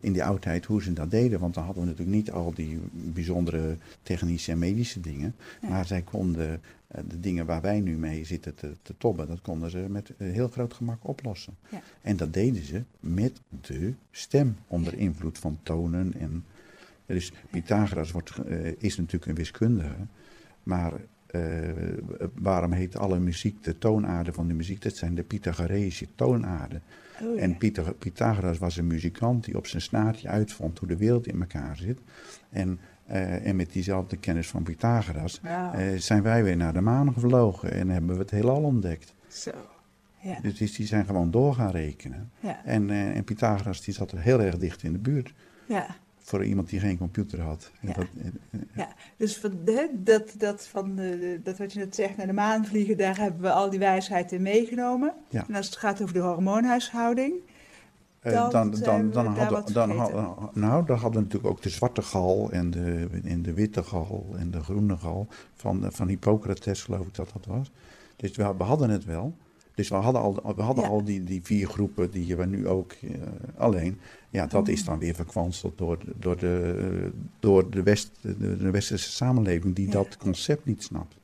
in 0.00 0.12
die 0.12 0.24
oudheid 0.24 0.64
hoe 0.64 0.82
ze 0.82 0.92
dat 0.92 1.10
deden. 1.10 1.40
Want 1.40 1.54
dan 1.54 1.64
hadden 1.64 1.82
we 1.82 1.88
natuurlijk 1.88 2.16
niet 2.16 2.30
al 2.30 2.54
die 2.54 2.78
bijzondere 2.92 3.76
technische 4.02 4.52
en 4.52 4.58
medische 4.58 5.00
dingen. 5.00 5.34
Ja. 5.62 5.68
Maar 5.68 5.86
zij 5.86 6.02
konden 6.02 6.60
eh, 6.86 7.02
de 7.08 7.20
dingen 7.20 7.46
waar 7.46 7.60
wij 7.60 7.80
nu 7.80 7.96
mee 7.96 8.24
zitten 8.24 8.54
te, 8.54 8.72
te 8.82 8.94
tobben, 8.98 9.26
dat 9.26 9.40
konden 9.40 9.70
ze 9.70 9.78
met 9.88 10.12
eh, 10.16 10.30
heel 10.30 10.48
groot 10.48 10.74
gemak 10.74 11.08
oplossen. 11.08 11.54
Ja. 11.70 11.82
En 12.02 12.16
dat 12.16 12.32
deden 12.32 12.64
ze 12.64 12.82
met 13.00 13.40
de 13.60 13.92
stem, 14.10 14.56
onder 14.66 14.94
invloed 14.94 15.38
van 15.38 15.58
tonen. 15.62 16.14
En, 16.18 16.44
dus 17.06 17.32
Pythagoras 17.50 18.10
wordt, 18.10 18.30
eh, 18.36 18.66
is 18.78 18.96
natuurlijk 18.96 19.26
een 19.26 19.34
wiskundige, 19.34 20.06
maar 20.62 20.92
eh, 21.28 21.40
waarom 22.34 22.72
heet 22.72 22.96
alle 22.96 23.18
muziek 23.18 23.64
de 23.64 23.78
toonaarden 23.78 24.34
van 24.34 24.48
de 24.48 24.54
muziek? 24.54 24.82
Dat 24.82 24.96
zijn 24.96 25.14
de 25.14 25.22
Pythagoreïsche 25.22 26.06
toonaarden. 26.14 26.82
Oh, 27.22 27.34
ja. 27.36 27.40
En 27.42 27.56
Pythag- 27.58 27.98
Pythagoras 27.98 28.58
was 28.58 28.76
een 28.76 28.86
muzikant 28.86 29.44
die 29.44 29.56
op 29.56 29.66
zijn 29.66 29.82
snaartje 29.82 30.28
uitvond 30.28 30.78
hoe 30.78 30.88
de 30.88 30.96
wereld 30.96 31.26
in 31.26 31.40
elkaar 31.40 31.76
zit. 31.76 32.00
En, 32.50 32.80
eh, 33.06 33.46
en 33.46 33.56
met 33.56 33.72
diezelfde 33.72 34.16
kennis 34.16 34.48
van 34.48 34.62
Pythagoras 34.62 35.40
eh, 35.42 35.78
zijn 35.96 36.22
wij 36.22 36.44
weer 36.44 36.56
naar 36.56 36.72
de 36.72 36.80
maan 36.80 37.12
gevlogen 37.12 37.72
en 37.72 37.88
hebben 37.88 38.14
we 38.14 38.20
het 38.20 38.30
heelal 38.30 38.62
ontdekt. 38.62 39.14
Zo. 39.28 39.50
Ja. 40.20 40.38
Dus 40.42 40.76
die, 40.76 40.86
zijn 40.86 41.04
gewoon 41.04 41.30
door 41.30 41.54
gaan 41.54 41.70
rekenen. 41.70 42.30
Ja. 42.40 42.64
En, 42.64 42.90
eh, 42.90 43.16
en 43.16 43.24
Pythagoras 43.24 43.82
die 43.82 43.94
zat 43.94 44.12
er 44.12 44.20
heel 44.20 44.40
erg 44.40 44.58
dicht 44.58 44.82
in 44.82 44.92
de 44.92 44.98
buurt 44.98 45.32
ja. 45.66 45.96
Voor 46.28 46.44
iemand 46.44 46.68
die 46.68 46.80
geen 46.80 46.98
computer 46.98 47.40
had. 47.40 47.70
Ja. 47.80 47.92
dat, 47.92 48.06
Ja, 48.74 48.88
dus 49.16 49.36
van, 49.36 49.52
dat, 49.64 50.22
dat, 50.38 50.66
van 50.66 50.94
de, 50.96 51.40
dat 51.42 51.58
wat 51.58 51.72
je 51.72 51.78
net 51.78 51.94
zegt, 51.94 52.16
naar 52.16 52.26
de 52.26 52.32
maan 52.32 52.66
vliegen, 52.66 52.96
daar 52.96 53.18
hebben 53.18 53.40
we 53.42 53.50
al 53.50 53.70
die 53.70 53.78
wijsheid 53.78 54.32
in 54.32 54.42
meegenomen. 54.42 55.12
Ja. 55.28 55.44
En 55.48 55.54
als 55.54 55.66
het 55.66 55.76
gaat 55.76 56.02
over 56.02 56.14
de 56.14 56.20
hormoonhuishouding, 56.20 57.32
Eh, 58.20 58.32
Dan 58.50 58.50
dan, 58.70 59.10
dan, 59.10 59.26
hadden, 59.26 59.72
dan, 59.72 59.90
had- 59.90 60.54
nou, 60.54 60.86
dan 60.86 60.96
hadden 60.98 61.20
we 61.20 61.26
natuurlijk 61.26 61.52
ook 61.54 61.62
de 61.62 61.68
zwarte 61.68 62.02
gal 62.02 62.50
en 62.50 62.70
de, 62.70 63.08
en 63.24 63.42
de 63.42 63.52
witte 63.54 63.82
gal 63.82 64.26
en 64.38 64.50
de 64.50 64.60
groene 64.62 64.96
gal 64.96 65.26
van, 65.54 65.86
van 65.92 66.08
Hippocrates, 66.08 66.82
geloof 66.82 67.06
ik 67.06 67.14
dat 67.14 67.30
dat 67.32 67.46
was. 67.46 67.70
Dus 68.16 68.36
we, 68.36 68.54
we 68.58 68.62
hadden 68.64 68.90
het 68.90 69.04
wel. 69.04 69.34
Dus 69.78 69.88
we 69.88 69.94
hadden 69.94 70.22
al, 70.22 70.54
we 70.56 70.62
hadden 70.62 70.84
Ja. 70.84 70.90
al 70.90 71.04
die, 71.04 71.24
die 71.24 71.40
vier 71.42 71.68
groepen 71.68 72.10
die 72.10 72.36
we 72.36 72.46
nu 72.46 72.68
ook 72.68 72.92
eh, 72.92 73.10
alleen. 73.56 73.98
Ja, 74.30 74.46
dat 74.46 74.68
is 74.68 74.84
dan 74.84 74.98
weer 74.98 75.14
verkwanseld 75.14 75.78
door, 75.78 75.98
de- 75.98 76.12
door, 76.18 76.36
de, 76.38 76.74
eh, 77.02 77.20
door 77.40 77.70
de, 77.70 77.82
West, 77.82 78.10
de, 78.20 78.56
de 78.56 78.70
westerse 78.70 79.10
samenleving 79.10 79.74
die 79.74 79.86
Ja. 79.86 79.92
dat 79.92 80.16
concept 80.16 80.64
niet 80.64 80.82
snapt. 80.82 81.14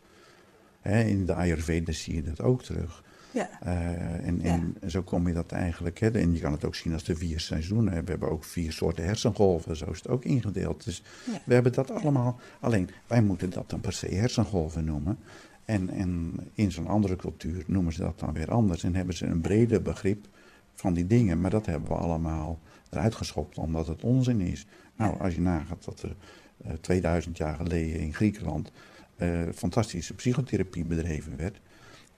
Hè, 0.80 1.02
in 1.02 1.26
de 1.26 1.34
Ayurveda 1.34 1.92
zie 1.92 2.14
je 2.14 2.22
dat 2.22 2.40
ook 2.40 2.62
terug. 2.62 3.02
Ja. 3.30 3.48
Uh, 3.66 4.26
en, 4.26 4.40
en 4.42 4.90
zo 4.90 5.02
kom 5.02 5.28
je 5.28 5.34
dat 5.34 5.52
eigenlijk. 5.52 5.98
Hè, 6.00 6.10
en 6.10 6.32
je 6.34 6.40
kan 6.40 6.52
het 6.52 6.64
ook 6.64 6.74
zien 6.74 6.92
als 6.92 7.04
de 7.04 7.16
vier 7.16 7.40
seizoenen. 7.40 8.04
We 8.04 8.10
hebben 8.10 8.30
ook 8.30 8.44
vier 8.44 8.72
soorten 8.72 9.04
hersengolven. 9.04 9.76
Zo 9.76 9.90
is 9.90 9.96
het 9.96 10.08
ook 10.08 10.24
ingedeeld. 10.24 10.84
Dus 10.84 11.02
Ja. 11.32 11.40
we 11.44 11.54
hebben 11.54 11.72
dat 11.72 11.90
allemaal. 11.90 12.38
Alleen 12.60 12.88
wij 13.06 13.22
moeten 13.22 13.50
dat 13.50 13.70
dan 13.70 13.80
per 13.80 13.92
se 13.92 14.06
hersengolven 14.14 14.84
noemen. 14.84 15.18
En, 15.64 15.90
en 15.90 16.34
in 16.52 16.72
zo'n 16.72 16.86
andere 16.86 17.16
cultuur 17.16 17.64
noemen 17.66 17.92
ze 17.92 18.00
dat 18.00 18.18
dan 18.18 18.32
weer 18.32 18.50
anders. 18.50 18.84
En 18.84 18.94
hebben 18.94 19.14
ze 19.14 19.26
een 19.26 19.40
breder 19.40 19.82
begrip 19.82 20.28
van 20.74 20.94
die 20.94 21.06
dingen. 21.06 21.40
Maar 21.40 21.50
dat 21.50 21.66
hebben 21.66 21.88
we 21.88 21.94
allemaal 21.94 22.60
eruit 22.90 23.14
geschopt 23.14 23.58
omdat 23.58 23.86
het 23.86 24.02
onzin 24.02 24.40
is. 24.40 24.66
Nou, 24.96 25.20
als 25.20 25.34
je 25.34 25.40
nagaat 25.40 25.84
dat 25.84 26.02
er 26.02 26.16
eh, 26.64 26.72
2000 26.80 27.36
jaar 27.36 27.56
geleden 27.56 28.00
in 28.00 28.14
Griekenland 28.14 28.70
eh, 29.16 29.40
fantastische 29.54 30.14
psychotherapie 30.14 30.84
bedreven 30.84 31.36
werd. 31.36 31.60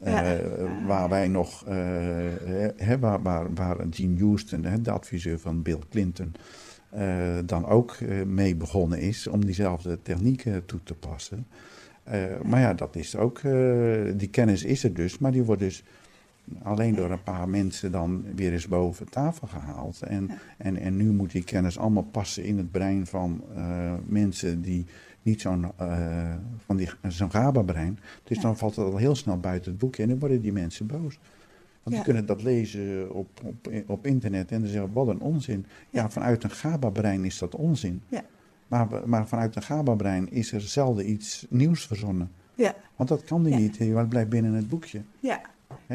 Ja. 0.05 0.35
Eh, 0.35 0.87
waar 0.87 1.09
wij 1.09 1.29
nog, 1.29 1.65
hè, 2.77 2.99
waar, 2.99 3.23
waar, 3.23 3.55
waar 3.55 3.77
Gene 3.91 4.19
Houston, 4.19 4.65
hè, 4.65 4.81
de 4.81 4.91
adviseur 4.91 5.39
van 5.39 5.63
Bill 5.63 5.79
Clinton, 5.91 6.35
dan 7.45 7.67
ook 7.67 8.01
mee 8.27 8.57
begonnen 8.57 9.01
is 9.01 9.27
om 9.27 9.45
diezelfde 9.45 10.03
technieken 10.03 10.65
toe 10.67 10.81
te 10.83 10.95
passen. 10.95 11.47
Eh, 12.07 12.41
maar 12.45 12.61
ja, 12.61 12.75
dat 12.75 12.97
is 12.97 13.17
ook, 13.17 13.39
eh, 13.39 13.53
die 14.17 14.29
kennis 14.29 14.65
is 14.65 14.85
er 14.85 14.95
dus, 14.95 15.19
maar 15.19 15.33
die 15.33 15.43
wordt 15.43 15.63
dus 15.63 15.83
alleen 16.63 16.95
door 16.95 17.11
een 17.11 17.23
paar 17.23 17.49
mensen 17.49 17.93
dan 17.93 18.25
weer 18.35 18.53
eens 18.53 18.69
boven 18.69 19.09
tafel 19.11 19.47
gehaald. 19.47 20.03
En, 20.03 20.31
en, 20.59 20.77
en 20.77 20.97
nu 20.97 21.13
moet 21.13 21.31
die 21.31 21.45
kennis 21.45 21.79
allemaal 21.79 22.03
passen 22.11 22.45
in 22.45 22.57
het 22.57 22.71
brein 22.71 23.07
van 23.07 23.43
eh, 23.55 23.93
mensen 24.07 24.63
die 24.63 24.87
niet 25.23 25.41
zo'n 25.41 25.67
van 26.67 26.77
die 26.77 26.89
zo'n 27.09 27.31
GABA-brein. 27.31 27.99
Dus 28.25 28.39
dan 28.39 28.57
valt 28.57 28.77
het 28.77 28.87
al 28.87 28.97
heel 28.97 29.15
snel 29.15 29.39
buiten 29.41 29.71
het 29.71 29.81
boekje 29.81 30.03
en 30.03 30.09
dan 30.09 30.19
worden 30.19 30.41
die 30.41 30.53
mensen 30.53 30.87
boos. 30.87 31.19
Want 31.83 31.97
Ja. 31.97 32.03
die 32.03 32.03
kunnen 32.03 32.27
dat 32.27 32.43
lezen 32.43 33.13
op, 33.15 33.29
op, 33.45 33.73
op 33.87 34.07
internet 34.07 34.53
en 34.53 34.61
dan 34.61 34.69
zeggen 34.71 34.93
wat 34.93 35.09
een 35.09 35.21
onzin. 35.21 35.67
Ja, 35.91 36.11
vanuit 36.11 36.45
een 36.45 36.51
GABA-brein 36.51 37.25
is 37.25 37.39
dat 37.39 37.55
onzin. 37.55 38.03
Ja. 38.09 38.25
Maar, 38.69 38.87
maar 39.05 39.29
vanuit 39.29 39.57
een 39.57 39.63
GABA-brein 39.63 40.31
is 40.31 40.53
er 40.53 40.61
zelden 40.61 41.11
iets 41.11 41.47
nieuws 41.49 41.87
verzonnen. 41.87 42.31
Ja. 42.55 42.75
Want 42.97 43.09
dat 43.09 43.25
kan 43.25 43.43
die 43.43 43.53
Ja. 43.53 43.59
niet, 43.59 43.79
want 43.79 43.97
het 43.97 44.09
blijft 44.09 44.29
binnen 44.29 44.53
het 44.53 44.69
boekje. 44.69 45.01
Ja. 45.21 45.41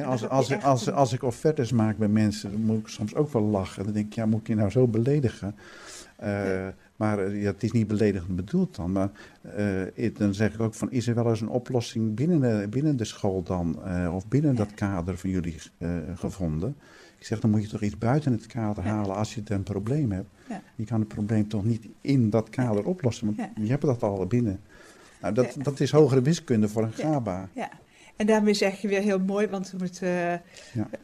Als, 0.06 0.30
als, 0.30 0.62
als, 0.64 0.92
als 0.92 1.14
ik 1.14 1.24
offertes 1.24 1.72
maak 1.72 1.98
bij 1.98 2.08
mensen, 2.08 2.52
dan 2.52 2.62
moet 2.62 2.80
ik 2.80 2.88
soms 2.88 3.16
ook 3.16 3.34
wel 3.34 3.42
lachen. 3.42 3.84
Dan 3.84 3.94
denk 3.94 4.06
ik, 4.06 4.14
ja, 4.14 4.26
moet 4.26 4.40
ik 4.40 4.48
je 4.48 4.56
nou 4.56 4.70
zo 4.70 4.88
beledigen? 4.88 5.56
Eh, 6.16 6.68
Maar 6.96 7.20
eh, 7.20 7.42
ja, 7.42 7.52
het 7.52 7.64
is 7.64 7.72
niet 7.72 7.88
beledigend 7.88 8.36
bedoeld 8.36 8.76
dan. 8.76 8.92
Maar 8.92 9.10
eh, 9.42 9.82
it- 10.06 10.18
dan 10.18 10.34
zeg 10.34 10.54
ik 10.54 10.60
ook 10.60 10.74
van, 10.74 10.92
is 10.92 11.08
er 11.08 11.16
wel 11.16 11.30
eens 11.30 11.42
een 11.42 11.50
oplossing 11.50 12.16
binnen 12.16 12.40
de, 12.40 12.68
binnen 12.70 12.98
de 12.98 13.04
school 13.06 13.44
dan? 13.44 13.80
of 14.12 14.28
binnen 14.28 14.56
dat 14.56 14.74
kader 14.74 15.18
van 15.18 15.30
jullie 15.30 15.58
gevonden? 16.16 16.76
Ik 17.22 17.28
zeg, 17.28 17.40
dan 17.40 17.50
moet 17.50 17.62
je 17.62 17.68
toch 17.68 17.82
iets 17.82 17.98
buiten 17.98 18.32
het 18.32 18.48
kader 18.48 18.84
halen 18.84 19.16
als 19.16 19.34
je 19.34 19.42
een 19.46 19.64
probleem 19.64 20.12
hebt. 20.12 20.30
Ja. 20.50 20.62
Je 20.76 20.86
kan 20.86 21.00
het 21.00 21.08
probleem 21.08 21.48
toch 21.48 21.64
niet 21.64 21.88
in 22.02 22.30
dat 22.30 22.50
kader 22.50 22.86
oplossen, 22.86 23.26
want 23.26 23.50
je 23.56 23.70
hebt 23.70 23.82
dat 23.82 24.04
al 24.04 24.26
binnen. 24.26 24.60
Nou, 25.22 25.34
dat, 25.34 25.56
dat 25.58 25.80
is 25.80 25.92
hogere 25.92 26.22
wiskunde 26.22 26.70
voor 26.70 26.84
een. 26.84 26.92
GABA. 26.94 27.50
Ja, 27.54 27.70
en 28.16 28.26
daarmee 28.26 28.54
zeg 28.54 28.82
je 28.82 28.88
weer 28.88 29.02
heel 29.02 29.20
mooi, 29.20 29.48
want 29.48 29.72
we 29.72 29.78
moeten, 29.78 30.08
eh, 30.08 30.40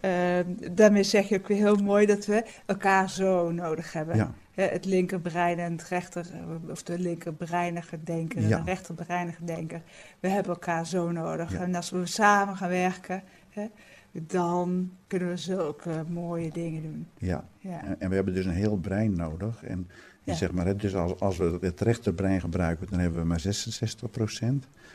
Ja. 0.01 0.43
daarmee 0.71 1.03
zeg 1.03 1.29
je 1.29 1.37
ook 1.37 1.47
weer 1.47 1.57
heel 1.57 1.75
mooi 1.75 2.05
dat 2.05 2.25
we 2.25 2.43
elkaar 2.65 3.09
zo 3.09 3.51
nodig 3.51 3.93
hebben. 3.93 4.15
Ja. 4.15 4.33
Het 4.53 4.85
linkerbrein 4.85 5.59
en 5.59 5.71
het 5.71 5.83
rechter, 5.83 6.25
of 6.69 6.83
de 6.83 6.99
linkerbreinige 6.99 8.03
denker 8.03 8.37
en 8.37 8.47
Ja. 8.47 8.57
de 8.57 8.63
rechterbreinige 8.63 9.43
denker. 9.43 9.81
We 10.19 10.27
hebben 10.27 10.51
elkaar 10.51 10.85
zo 10.87 11.11
nodig. 11.11 11.53
En 11.53 11.75
als 11.75 11.89
we 11.89 12.05
samen 12.05 12.55
gaan 12.55 12.69
werken, 12.69 13.23
dan 14.27 14.91
kunnen 15.07 15.27
we 15.29 15.37
zulke 15.37 16.03
mooie 16.09 16.49
dingen 16.51 16.81
doen. 16.81 17.07
Ja. 17.17 17.45
Ja, 17.59 17.95
En, 17.99 18.09
we 18.09 18.15
hebben 18.15 18.33
dus 18.33 18.45
een 18.45 18.51
heel 18.51 18.77
brein 18.77 19.15
nodig. 19.15 19.63
En 19.63 19.87
je 20.23 20.31
Ja. 20.31 20.37
zeg 20.37 20.51
maar, 20.51 20.77
dus 20.77 20.95
als, 20.95 21.19
als 21.19 21.37
we 21.37 21.57
het 21.61 21.81
rechterbrein 21.81 22.39
gebruiken, 22.41 22.87
dan 22.89 22.99
hebben 22.99 23.19
we 23.21 23.25
maar 23.27 23.41
66% 23.41 24.45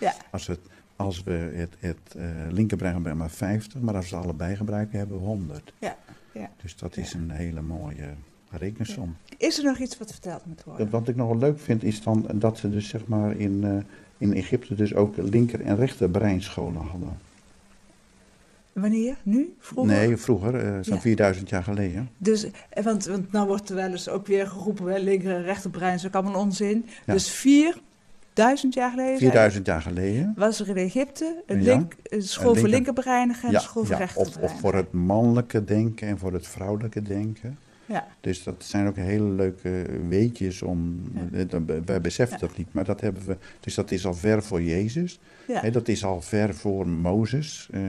ja, 0.01 0.15
Als, 0.31 0.47
we 0.47 0.53
het, 0.53 0.61
als 0.97 1.23
we 1.23 1.33
het, 1.33 1.75
het 1.79 2.15
eh, 2.17 2.25
linkerbrein 2.51 2.95
gebruiken, 2.95 3.25
maar 3.27 3.31
50. 3.35 3.81
Maar 3.81 3.95
als 3.95 4.11
we 4.11 4.17
het 4.17 4.25
allebei 4.25 4.57
gebruiken, 4.57 4.99
hebben 4.99 5.19
we 5.19 5.25
100. 5.25 5.73
ja. 5.79 5.97
ja. 6.33 6.51
Dus 6.63 6.77
dat 6.77 6.97
is 6.97 7.15
een 7.15 7.31
hele 7.31 7.63
mooie 7.63 8.09
rekensom. 8.51 9.17
Is 9.39 9.59
er 9.59 9.65
nog 9.65 9.79
iets 9.79 9.99
wat 9.99 10.11
verteld 10.13 10.47
moet 10.47 10.65
worden? 10.65 10.85
Dat- 10.91 11.01
Wat 11.01 11.09
ik 11.09 11.17
nog 11.17 11.29
wel 11.29 11.39
leuk 11.39 11.61
vind, 11.61 11.83
is 11.85 12.03
dan 12.03 12.27
dat 12.35 12.59
ze 12.59 12.71
dus 12.71 12.89
zeg 12.89 13.07
maar 13.07 13.37
in, 13.37 13.65
eh, 13.65 13.77
in 14.19 14.33
Egypte 14.35 14.75
dus 14.75 14.95
ook 14.95 15.17
linker- 15.17 15.61
en 15.61 15.77
rechterbreinscholen 15.77 16.83
hadden. 16.83 17.13
Wanneer? 18.73 19.17
Nu? 19.23 19.55
Vroeger? 19.59 19.95
Nee, 19.97 20.17
vroeger, 20.17 20.55
eh, 20.55 20.79
zo'n 20.81 20.95
Ja. 20.95 21.01
4000 21.01 21.49
jaar 21.49 21.63
geleden. 21.63 22.11
Dus, 22.19 22.51
eh, 22.71 22.85
want, 22.85 23.05
want 23.07 23.33
nou 23.33 23.47
wordt 23.47 23.69
er 23.69 23.75
wel 23.77 23.91
eens 23.91 24.09
ook 24.09 24.27
weer 24.27 24.47
geroepen, 24.47 24.87
hè, 24.87 24.99
linker 24.99 25.35
en 25.35 25.43
rechterbrein, 25.43 25.95
is 25.95 26.07
ook 26.07 26.15
allemaal 26.15 26.41
onzin. 26.41 26.85
Ja. 27.07 27.13
Dus 27.13 27.31
4000 27.31 28.75
jaar 28.75 28.91
geleden 28.91 29.19
4000 29.19 29.67
jaar 29.67 29.83
geleden. 29.83 30.33
was 30.37 30.61
er 30.61 30.69
in 30.69 30.77
Egypte 30.77 31.43
een, 31.47 31.63
link, 31.63 31.95
een 32.03 32.23
school 32.23 32.45
linker- 32.45 32.61
voor 32.61 32.69
linkerbreinigen 32.71 33.49
en 33.49 33.55
een 33.55 33.61
school 33.61 33.85
voor 33.85 33.97
ja, 33.99 34.09
of, 34.15 34.37
of 34.37 34.61
voor 34.61 34.75
het 34.75 34.93
mannelijke 34.93 35.65
denken 35.65 36.09
en 36.09 36.19
voor 36.19 36.33
het 36.33 36.47
vrouwelijke 36.49 37.03
denken. 37.03 37.59
Ja, 37.87 38.07
Dus 38.21 38.43
dat 38.43 38.55
zijn 38.59 38.87
ook 38.87 38.97
hele 38.97 39.29
leuke 39.29 39.85
weetjes 40.09 40.63
om. 40.63 41.03
Ja. 41.49 41.61
Wij 41.85 42.01
beseffen 42.01 42.39
Ja. 42.41 42.47
dat 42.47 42.57
niet, 42.57 42.73
maar 42.73 42.85
dat 42.85 43.01
hebben 43.01 43.23
we. 43.27 43.37
Dus 43.61 43.75
dat 43.75 43.91
is 43.91 44.07
al 44.07 44.15
ver 44.15 44.43
voor 44.43 44.63
Jezus. 44.63 45.21
ja, 45.49 45.61
Hè, 45.61 45.71
dat 45.71 45.89
is 45.89 46.05
al 46.05 46.21
ver 46.21 46.55
voor 46.55 46.89
Mozes. 46.89 47.69
eh, 47.73 47.81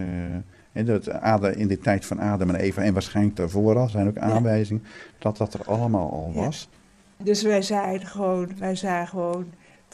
hè, 0.73 0.83
dat 0.83 1.09
Adam, 1.09 1.51
in 1.51 1.67
de 1.67 1.77
tijd 1.77 2.05
van 2.05 2.19
Adam 2.19 2.49
en 2.49 2.55
Eva, 2.55 2.81
en 2.81 2.93
waarschijnlijk 2.93 3.35
daarvoor 3.35 3.77
al, 3.77 3.89
zijn 3.89 4.07
ook 4.07 4.17
aanwijzingen 4.17 4.83
dat 5.19 5.37
dat 5.37 5.53
er 5.53 5.63
allemaal 5.65 6.11
al 6.11 6.33
was. 6.33 6.69
Dus 7.17 7.41
wij 7.41 7.61
zeiden 7.61 8.07
gewoon, 8.07 8.57
wij 8.57 8.75
zeiden 8.75 9.07
gewoon, 9.07 9.45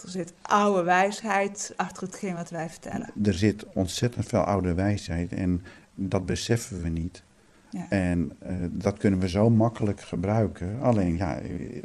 er 0.04 0.10
zit 0.10 0.34
oude 0.42 0.84
wijsheid 0.84 1.74
achter 1.76 2.04
hetgeen 2.04 2.36
wat 2.36 2.50
wij 2.50 2.70
vertellen. 2.70 3.10
Er 3.24 3.34
zit 3.34 3.66
ontzettend 3.74 4.26
veel 4.26 4.40
oude 4.40 4.74
wijsheid 4.74 5.34
en 5.34 5.64
dat 5.96 6.26
beseffen 6.26 6.82
we 6.82 6.90
niet. 6.90 7.24
Ja. 7.72 7.86
En 7.90 8.32
eh, 8.40 8.56
dat 8.72 8.98
kunnen 8.98 9.20
we 9.20 9.30
zo 9.30 9.50
makkelijk 9.50 10.02
gebruiken. 10.02 10.82
Alleen 10.82 11.18
ja, 11.18 11.40
eh, 11.40 11.50
eh, 11.50 11.84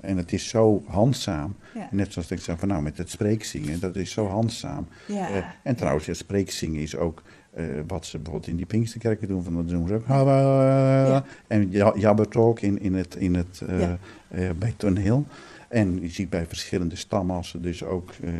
en 0.00 0.16
het 0.16 0.32
is 0.32 0.48
zo 0.48 0.82
handzaam. 0.86 1.56
Ja, 1.74 1.88
Net 1.90 2.12
zoals 2.12 2.30
ik 2.30 2.40
zeg 2.40 2.58
van 2.58 2.68
nou 2.68 2.82
met 2.82 2.98
het 2.98 3.10
spreekzingen, 3.10 3.80
dat 3.80 3.96
is 3.96 4.10
zo 4.10 4.26
handzaam. 4.26 4.88
ja, 5.06 5.54
en 5.62 5.76
trouwens, 5.76 6.06
het 6.06 6.16
spreekzingen 6.16 6.80
is 6.80 6.96
ook 6.96 7.22
eh, 7.54 7.64
wat 7.86 8.06
ze 8.06 8.16
bijvoorbeeld 8.16 8.46
in 8.50 8.56
die 8.56 8.66
Pinksterkerken 8.66 9.28
doen. 9.28 9.42
Van, 9.42 9.54
dat 9.54 9.68
doen 9.68 9.88
ze 9.88 9.94
ook. 9.94 10.06
Ja. 10.08 11.24
En 11.46 11.70
ja- 11.70 11.94
jabbertalk 11.96 12.60
in, 12.60 12.80
in 12.80 12.94
het, 12.94 13.14
in 13.14 13.34
het, 13.34 13.62
eh, 13.66 13.80
Ja. 13.80 13.98
eh, 14.28 14.50
bij 14.58 14.74
toneel. 14.76 15.26
En 15.68 16.00
je 16.00 16.08
ziet 16.08 16.30
bij 16.30 16.46
verschillende 16.46 16.96
stammen, 16.96 17.36
als 17.36 17.48
ze 17.48 17.60
dus 17.60 17.82
ook 17.84 18.10
eh, 18.22 18.30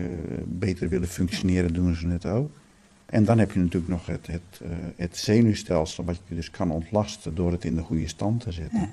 beter 0.45 0.89
willen 0.89 1.09
functioneren, 1.09 1.73
doen 1.75 1.95
ze 1.95 2.09
het 2.09 2.27
ook. 2.27 2.51
En 3.07 3.25
dan 3.25 3.39
heb 3.39 3.53
je 3.53 3.59
natuurlijk 3.59 3.93
nog 3.93 4.07
het, 4.07 4.27
het, 4.27 4.61
eh, 4.63 4.69
het 4.97 5.17
zenuwstelsel, 5.17 6.05
wat 6.05 6.21
je 6.29 6.35
dus 6.35 6.51
kan 6.51 6.71
ontlasten 6.71 7.35
door 7.35 7.53
het 7.53 7.65
in 7.65 7.75
de 7.75 7.83
goede 7.83 8.09
stand 8.09 8.41
te 8.41 8.53
zetten. 8.53 8.81
Ja. 8.81 8.89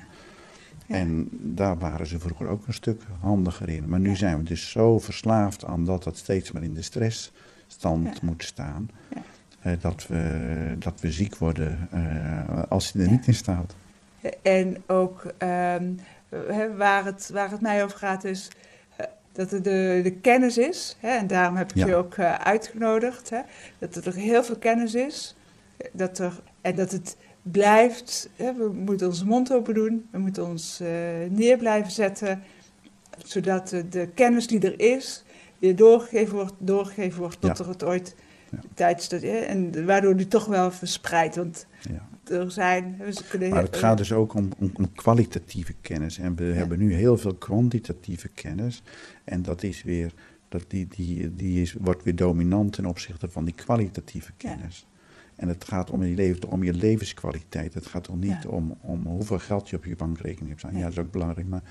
En 0.95 1.30
daar 1.32 1.78
waren 1.78 2.07
ze 2.07 2.19
vroeger 2.19 2.47
ook 2.47 2.67
een 2.67 2.74
stuk 2.74 3.01
handiger 3.19 3.69
in. 3.69 3.84
Maar 3.89 3.99
nu 3.99 4.15
zijn 4.15 4.38
we 4.38 4.43
dus 4.43 4.69
zo 4.69 4.99
verslaafd 4.99 5.65
aan 5.65 5.86
dat 5.86 6.03
dat 6.03 6.17
steeds 6.17 6.51
maar 6.51 6.63
in 6.63 6.74
de 6.74 6.82
stressstand 6.82 8.22
moet 8.22 8.43
staan. 8.43 8.89
Eh, 9.62 9.74
dat, 9.82 10.07
we, 10.07 10.76
dat 10.80 11.01
we 11.01 11.12
ziek 11.12 11.36
worden 11.38 11.88
eh, 11.91 12.64
als 12.70 12.91
hij 12.93 13.03
er 13.03 13.12
niet 13.12 13.28
in 13.28 13.34
staat. 13.34 13.76
En 14.41 14.78
ook 14.88 15.34
ehm, 15.38 15.93
waar, 16.78 17.05
het, 17.05 17.30
waar 17.34 17.51
het 17.51 17.62
mij 17.62 17.84
over 17.84 17.97
gaat 17.97 18.24
is 18.24 18.47
eh, 18.95 19.05
dat 19.32 19.51
er 19.51 19.62
de, 19.64 19.99
de 20.03 20.12
kennis 20.12 20.57
is. 20.57 20.97
Hè, 20.99 21.09
en 21.09 21.28
daarom 21.28 21.55
heb 21.55 21.70
ik 21.70 21.76
Ja. 21.78 21.86
je 21.88 21.95
ook 21.95 22.20
uitgenodigd. 22.20 23.30
Hè, 23.30 23.39
dat 23.80 23.95
er 24.05 24.14
heel 24.14 24.43
veel 24.43 24.57
kennis 24.57 24.93
is. 24.95 25.36
Dat 25.91 26.18
er, 26.20 26.41
en 26.62 26.76
dat 26.76 26.91
het 26.91 27.18
blijft. 27.41 28.30
Hè, 28.36 28.53
we 28.53 28.70
moeten 28.74 29.07
onze 29.07 29.26
mond 29.26 29.53
open 29.53 29.74
doen. 29.74 30.07
We 30.12 30.18
moeten 30.20 30.45
ons 30.47 30.80
eh, 30.80 30.88
neer 31.30 31.57
blijven 31.57 31.91
zetten. 31.91 32.43
Zodat 33.26 33.68
de, 33.70 33.89
de 33.89 34.07
kennis 34.14 34.47
die 34.47 34.59
er 34.59 34.80
is 34.95 35.24
weer 35.59 35.76
doorgegeven 35.76 36.36
wordt, 36.36 36.53
doorgegeven 36.57 37.20
wordt 37.20 37.41
tot 37.41 37.57
Ja. 37.57 37.64
er 37.64 37.70
het 37.70 37.84
ooit 37.84 38.16
Ja. 38.75 38.95
hè, 39.09 39.37
en 39.37 39.85
waardoor 39.85 40.15
die 40.15 40.27
toch 40.27 40.45
wel 40.45 40.71
verspreidt. 40.71 41.35
Want 41.35 41.67
Ja. 41.89 42.07
er 42.35 42.51
zijn. 42.51 43.01
Kunnen 43.29 43.49
Maar 43.49 43.63
het 43.63 43.75
gaat 43.77 43.97
dus 43.97 44.13
ook 44.13 44.33
om, 44.33 44.49
om, 44.57 44.71
om 44.73 44.93
kwalitatieve 44.93 45.73
kennis. 45.81 46.17
En 46.17 46.35
we 46.35 46.43
hebben 46.43 46.79
nu 46.79 46.93
heel 46.93 47.17
veel 47.17 47.35
kwantitatieve 47.35 48.27
kennis. 48.27 48.83
En 49.23 49.41
dat 49.41 49.63
is 49.63 49.83
weer, 49.83 50.13
dat 50.49 50.63
die, 50.67 50.87
die, 50.87 51.35
die 51.35 51.61
is, 51.61 51.73
wordt 51.73 52.03
weer 52.03 52.15
dominant 52.15 52.73
ten 52.73 52.85
opzichte 52.85 53.29
van 53.29 53.45
die 53.45 53.53
kwalitatieve 53.55 54.31
kennis. 54.37 54.85
En 55.35 55.47
het 55.47 55.63
gaat 55.63 55.89
om 55.89 56.03
je, 56.03 56.15
leven, 56.15 56.49
om 56.49 56.63
je 56.63 56.73
levenskwaliteit. 56.73 57.73
Het 57.73 57.85
gaat 57.87 58.09
om 58.09 58.19
niet 58.19 58.45
om, 58.45 58.77
om 58.81 59.05
hoeveel 59.05 59.39
geld 59.39 59.69
je 59.69 59.75
op 59.75 59.85
je 59.85 59.95
bankrekening 59.95 60.47
hebt 60.47 60.59
staan. 60.59 60.71
Ja, 60.71 60.77
Ja. 60.77 60.83
dat 60.83 60.93
is 60.93 60.99
ook 60.99 61.11
belangrijk, 61.11 61.47
maar 61.47 61.61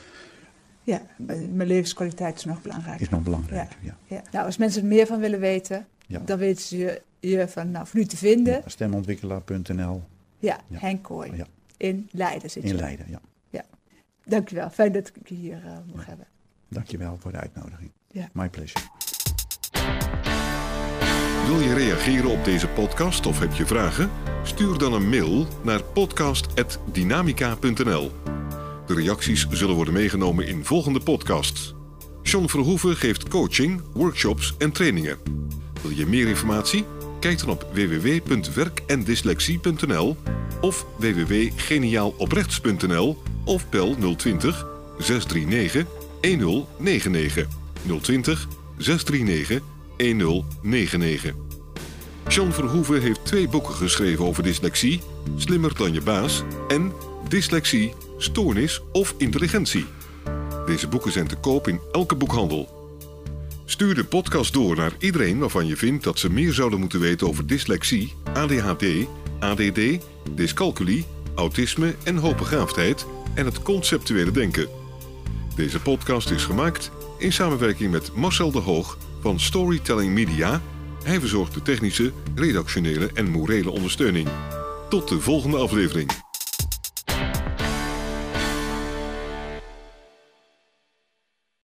Ja, 0.83 1.03
mijn 1.51 1.69
levenskwaliteit 1.69 2.37
is 2.37 2.45
nog 2.45 2.63
belangrijk. 2.63 3.01
is 3.01 3.09
nog 3.09 3.23
belangrijker. 3.23 3.77
Ja. 3.81 3.97
Ja. 4.07 4.23
Nou, 4.33 4.47
als 4.47 4.57
mensen 4.57 4.83
er 4.83 4.89
meer 4.89 5.07
van 5.07 5.19
willen 5.21 5.41
weten, 5.41 5.87
Ja. 6.07 6.19
dan 6.25 6.39
weten 6.39 6.63
ze 6.63 7.03
je 7.21 7.49
vanaf 7.49 7.95
nu 7.95 8.05
te 8.05 8.17
vinden. 8.17 8.53
Ja, 8.55 8.63
stemontwikkelaar.nl 8.67 10.03
Ja, 10.39 10.61
Ja. 10.67 10.79
Henk 10.79 11.03
Kooi. 11.03 11.33
Ja. 11.37 11.47
In 11.77 12.09
Leiden 12.13 12.51
zit 12.51 12.63
je. 12.63 12.69
in 12.69 12.77
Leiden. 12.77 13.07
Ja. 13.09 13.21
Dankjewel. 14.25 14.71
Fijn 14.71 14.93
dat 14.93 15.09
ik 15.15 15.29
je 15.29 15.35
hier 15.35 15.63
eh, 15.67 15.73
mocht 15.93 16.07
hebben. 16.07 16.27
Dankjewel 16.69 17.17
voor 17.21 17.33
de 17.33 17.39
uitnodiging. 17.39 17.91
Ja. 18.11 18.29
My 18.33 18.49
pleasure. 18.49 18.85
Wil 21.47 21.61
je 21.61 21.75
reageren 21.75 22.31
op 22.31 22.45
deze 22.45 22.69
podcast 22.69 23.27
of 23.27 23.39
heb 23.41 23.53
je 23.53 23.67
vragen? 23.67 24.11
Stuur 24.45 24.79
dan 24.79 24.93
een 24.93 25.09
mail 25.09 25.47
naar 25.65 25.83
podcast.dynamica.nl. 25.83 28.11
De 28.91 28.97
reacties 28.97 29.47
zullen 29.51 29.75
worden 29.75 29.95
meegenomen 29.95 30.47
in 30.47 30.65
volgende 30.65 31.01
podcasts. 31.01 31.75
John 32.23 32.47
Verhoeven 32.47 32.97
geeft 32.97 33.29
coaching, 33.29 33.83
workshops 33.93 34.55
en 34.59 34.73
trainingen. 34.73 35.19
Wil 35.83 35.91
je 35.91 36.07
meer 36.07 36.29
informatie? 36.29 36.85
Kijk 37.21 37.39
dan 37.39 37.49
op 37.49 37.67
www.werkendyslexie.nl 37.73 40.17
of 40.61 40.87
www.geniaaloprechts.nl 40.97 43.23
of 43.45 43.69
bel 43.69 43.97
020 44.17 44.67
639 44.99 45.87
1099 46.21 47.47
020 48.01 48.49
639 48.77 49.61
1099. 49.97 51.35
John 52.29 52.51
Verhoeven 52.51 53.01
heeft 53.01 53.25
twee 53.25 53.49
boeken 53.49 53.75
geschreven 53.75 54.27
over 54.27 54.43
dyslexie: 54.43 55.01
Slimmer 55.37 55.77
dan 55.77 55.93
je 55.93 56.01
baas 56.01 56.43
en 56.69 56.93
Dyslexie, 57.29 57.95
Stoornis 58.23 58.81
of 58.93 59.15
Intelligentie. 59.19 59.87
Deze 60.67 60.89
boeken 60.89 61.13
zijn 61.13 61.27
te 61.27 61.37
koop 61.37 61.69
in 61.69 61.81
elke 61.93 62.15
boekhandel. 62.15 62.69
Stuur 63.65 63.95
de 63.95 64.05
podcast 64.05 64.53
door 64.53 64.77
naar 64.77 64.93
iedereen 64.99 65.39
waarvan 65.39 65.67
je 65.67 65.77
vindt 65.77 66.05
dat 66.05 66.19
ze 66.19 66.31
meer 66.31 66.53
zouden 66.53 66.81
moeten 66.81 67.01
weten 67.01 67.29
over 67.29 67.47
dyslexie, 67.47 68.15
ADHD, 68.35 68.85
ADD, 69.39 69.81
dyscalculie, 70.35 71.05
autisme 71.35 71.95
en 72.03 72.17
hoogbegaafdheid 72.17 73.07
en 73.35 73.45
het 73.45 73.63
conceptuele 73.63 74.31
denken. 74.31 74.69
Deze 75.57 75.81
podcast 75.81 76.31
is 76.31 76.45
gemaakt 76.45 76.91
in 77.19 77.33
samenwerking 77.33 77.91
met 77.91 78.15
Marcel 78.15 78.51
de 78.51 78.59
Hoog 78.59 78.99
van 79.21 79.41
Storytelling 79.41 80.13
Media. 80.15 80.63
Hij 81.05 81.21
verzorgt 81.21 81.55
de 81.55 81.63
technische, 81.63 82.13
redactionele 82.35 83.11
en 83.15 83.31
morele 83.31 83.71
ondersteuning. 83.71 84.29
Tot 84.89 85.09
de 85.09 85.21
volgende 85.21 85.57
aflevering. 85.57 86.30